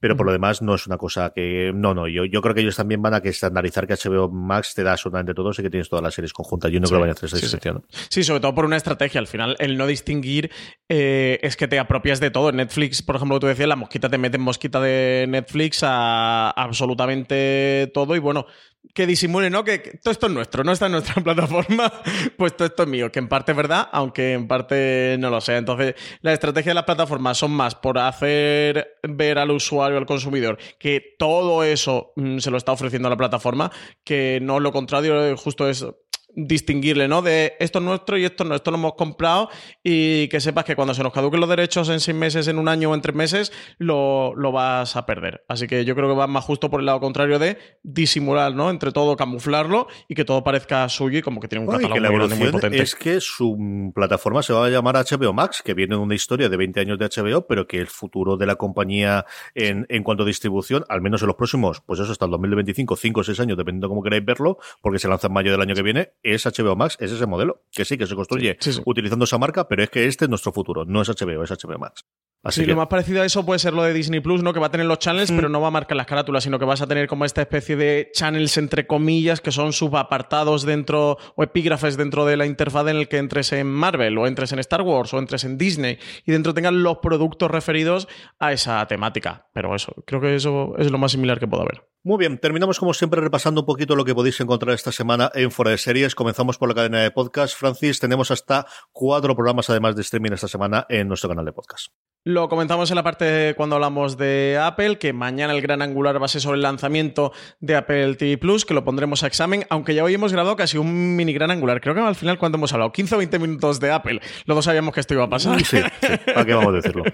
[0.00, 1.72] Pero por lo demás no es una cosa que...
[1.74, 4.74] No, no, yo, yo creo que ellos también van a que estandarizar que HBO Max
[4.74, 6.72] te da absolutamente todo y que tienes todas las series conjuntas.
[6.72, 7.84] Yo no creo que vayan a hacer esa distinción.
[8.08, 9.20] Sí, sobre todo por una estrategia.
[9.20, 10.50] Al final, el no distinguir
[10.88, 12.48] eh, es que te apropias de todo.
[12.48, 16.50] En Netflix, por ejemplo, tú decías, la mosquita te mete en mosquita de Netflix a
[16.50, 18.46] absolutamente todo y bueno,
[18.94, 19.64] que disimule, ¿no?
[19.64, 21.92] Que, todo esto es nuestro, no está en nuestra plataforma,
[22.36, 25.40] pues todo esto es mío, que en parte es verdad, aunque en parte no lo
[25.40, 25.58] sea.
[25.58, 30.58] Entonces, la estrategia de las plataformas son más por hacer ver al usuario, al consumidor,
[30.78, 33.70] que todo eso mm, se lo está ofreciendo a la plataforma,
[34.04, 35.86] que no lo contrario, justo es
[36.34, 37.22] distinguirle, ¿no?
[37.22, 39.48] De esto es nuestro y esto no, esto lo hemos comprado
[39.82, 42.68] y que sepas que cuando se nos caduquen los derechos en seis meses, en un
[42.68, 45.44] año o en tres meses, lo, vas a perder.
[45.48, 48.70] Así que yo creo que va más justo por el lado contrario de disimular, ¿no?
[48.70, 52.50] Entre todo, camuflarlo y que todo parezca suyo y como que tiene un catálogo muy,
[52.50, 52.82] potente.
[52.82, 56.48] Es que su plataforma se va a llamar HBO Max, que viene de una historia
[56.48, 59.24] de 20 años de HBO, pero que el futuro de la compañía
[59.54, 62.96] en, en cuanto a distribución, al menos en los próximos, pues eso hasta el 2025,
[62.96, 65.60] 5 o 6 años, dependiendo de cómo queráis verlo, porque se lanza en mayo del
[65.60, 69.24] año que viene, es HBO Max, es ese modelo, que sí, que se construye utilizando
[69.24, 72.04] esa marca, pero es que este es nuestro futuro, no es HBO, es HBO Max.
[72.42, 74.54] Así lo más parecido a eso puede ser lo de Disney Plus, ¿no?
[74.54, 75.36] Que va a tener los channels, mm.
[75.36, 77.76] pero no va a marcar las carátulas, sino que vas a tener como esta especie
[77.76, 82.96] de channels entre comillas, que son subapartados dentro, o epígrafes dentro de la interfaz en
[82.96, 86.32] el que entres en Marvel, o entres en Star Wars, o entres en Disney, y
[86.32, 88.08] dentro tengan los productos referidos
[88.38, 89.48] a esa temática.
[89.52, 91.82] Pero eso, creo que eso es lo más similar que puedo haber.
[92.02, 95.50] Muy bien, terminamos como siempre repasando un poquito lo que podéis encontrar esta semana en
[95.50, 96.14] Fuera de Series.
[96.14, 97.54] Comenzamos por la cadena de podcast.
[97.54, 101.88] Francis, tenemos hasta cuatro programas además de streaming esta semana en nuestro canal de podcast.
[102.26, 106.26] Lo comentamos en la parte cuando hablamos de Apple, que mañana el gran angular va
[106.26, 109.94] a ser sobre el lanzamiento de Apple TV Plus, que lo pondremos a examen, aunque
[109.94, 111.80] ya hoy hemos grabado casi un mini gran angular.
[111.80, 112.92] Creo que al final, cuando hemos hablado?
[112.92, 114.20] 15 o 20 minutos de Apple.
[114.44, 115.58] Los dos sabíamos que esto iba a pasar.
[115.60, 116.08] Sí, sí.
[116.26, 117.04] ¿Para qué vamos a decirlo?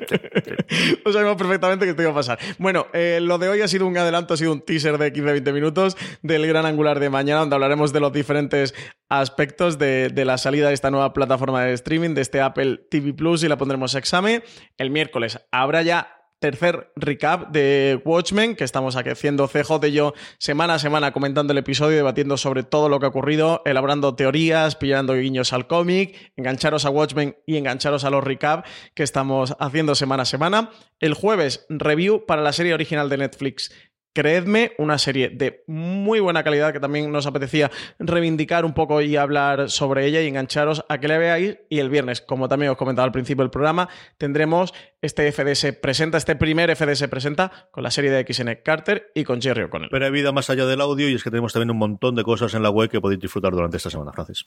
[1.04, 2.40] Lo sabíamos perfectamente que esto iba a pasar.
[2.58, 5.52] Bueno, eh, lo de hoy ha sido un adelanto, ha sido un teaser de 15-20
[5.52, 8.74] minutos del gran angular de mañana, donde hablaremos de los diferentes
[9.08, 13.42] aspectos de, la salida de esta nueva plataforma de streaming, de este Apple TV Plus,
[13.42, 14.42] y la pondremos a examen.
[14.76, 20.74] El miércoles habrá ya tercer recap de Watchmen, que estamos haciendo CJ y yo semana
[20.74, 25.14] a semana comentando el episodio, debatiendo sobre todo lo que ha ocurrido, elaborando teorías, pillando
[25.14, 30.24] guiños al cómic, engancharos a Watchmen y engancharos a los recap que estamos haciendo semana
[30.24, 30.70] a semana.
[31.00, 33.72] El jueves, review para la serie original de Netflix
[34.16, 39.14] creedme, una serie de muy buena calidad que también nos apetecía reivindicar un poco y
[39.16, 41.58] hablar sobre ella y engancharos a que la veáis.
[41.68, 44.72] Y el viernes, como también os comentaba al principio del programa, tendremos
[45.02, 49.42] este FDS presenta, este primer FDS presenta con la serie de XN Carter y con
[49.42, 49.90] Jerry O'Connell.
[49.90, 52.22] Pero hay vida más allá del audio y es que tenemos también un montón de
[52.22, 54.46] cosas en la web que podéis disfrutar durante esta semana, Francis.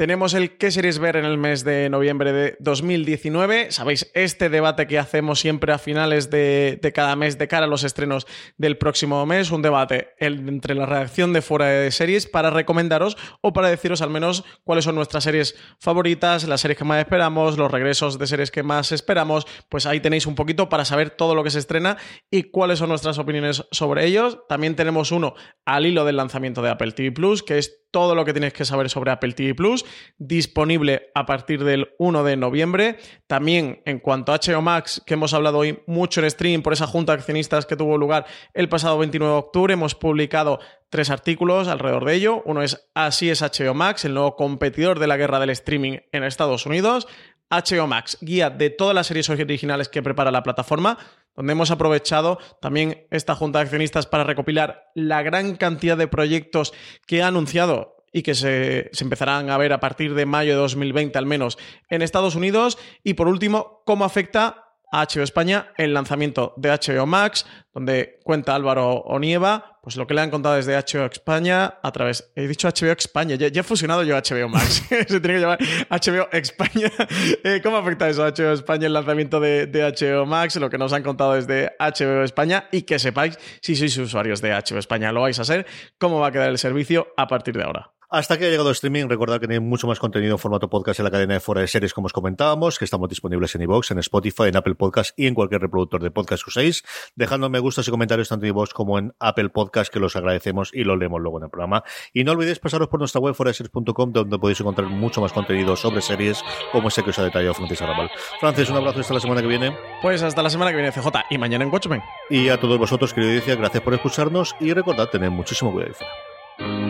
[0.00, 3.70] Tenemos el qué series ver en el mes de noviembre de 2019.
[3.70, 7.84] Sabéis, este debate que hacemos siempre a finales de, cada mes de cara a los
[7.84, 9.50] estrenos del próximo mes.
[9.50, 14.08] Un debate entre la redacción de fuera de series para recomendaros o para deciros al
[14.08, 18.50] menos cuáles son nuestras series favoritas, las series que más esperamos, los regresos de series
[18.50, 19.46] que más esperamos.
[19.68, 21.98] Pues ahí tenéis un poquito para saber todo lo que se estrena
[22.30, 24.38] y cuáles son nuestras opiniones sobre ellos.
[24.48, 25.34] También tenemos uno
[25.66, 28.64] al hilo del lanzamiento de Apple TV Plus, que es todo lo que tienes que
[28.64, 29.84] saber sobre Apple TV Plus,
[30.18, 32.98] disponible a partir del 1 de noviembre.
[33.26, 36.86] También en cuanto a HBO Max, que hemos hablado hoy mucho en stream por esa
[36.86, 41.68] junta de accionistas que tuvo lugar el pasado 29 de octubre, hemos publicado tres artículos
[41.68, 42.42] alrededor de ello.
[42.44, 46.24] Uno es Así es HBO Max, el nuevo competidor de la guerra del streaming en
[46.24, 47.06] Estados Unidos.
[47.50, 50.98] HBO Max, guía de todas las series originales que prepara la plataforma,
[51.34, 56.72] donde hemos aprovechado también esta junta de accionistas para recopilar la gran cantidad de proyectos
[57.06, 61.16] que ha anunciado y que se, empezarán a ver a partir de mayo de 2020
[61.18, 61.58] al menos
[61.88, 62.78] en Estados Unidos.
[63.04, 68.54] Y por último, cómo afecta a HBO España el lanzamiento de HBO Max, donde cuenta
[68.54, 72.30] Álvaro Onieva, pues lo que le han contado desde HBO España a través.
[72.34, 74.82] He dicho HBO España, ya, he fusionado yo HBO Max.
[74.88, 75.58] Se tiene que llamar
[75.88, 76.90] HBO España.
[77.42, 80.56] Eh, ¿Cómo afecta eso a HBO España el lanzamiento de, HBO Max?
[80.56, 84.52] Lo que nos han contado desde HBO España y que sepáis, si sois usuarios de
[84.52, 85.66] HBO España, lo vais a ser,
[85.98, 87.92] cómo va a quedar el servicio a partir de ahora.
[88.12, 90.98] Hasta que ha llegado el streaming, recordad que tenéis mucho más contenido en formato podcast
[90.98, 93.92] en la cadena de fuera de series, como os comentábamos, que estamos disponibles en iVoox,
[93.92, 96.82] en Spotify, en Apple Podcast y en cualquier reproductor de podcast que uséis.
[97.14, 100.70] Dejadnos me gustas y comentarios tanto en iVoox como en Apple Podcast, que los agradecemos
[100.74, 101.84] y los leemos luego en el programa.
[102.12, 106.00] Y no olvidéis pasaros por nuestra web foraseries.com, donde podéis encontrar mucho más contenido sobre
[106.00, 106.42] series,
[106.72, 108.10] como ese que os ha detallado Francis Arrabal.
[108.40, 109.76] Francis, un abrazo hasta la semana que viene.
[110.02, 112.02] Pues hasta la semana que viene, CJ, y mañana en Watchmen.
[112.28, 116.89] Y a todos vosotros, querido gracias por escucharnos y recordad tener muchísimo cuidado fuera.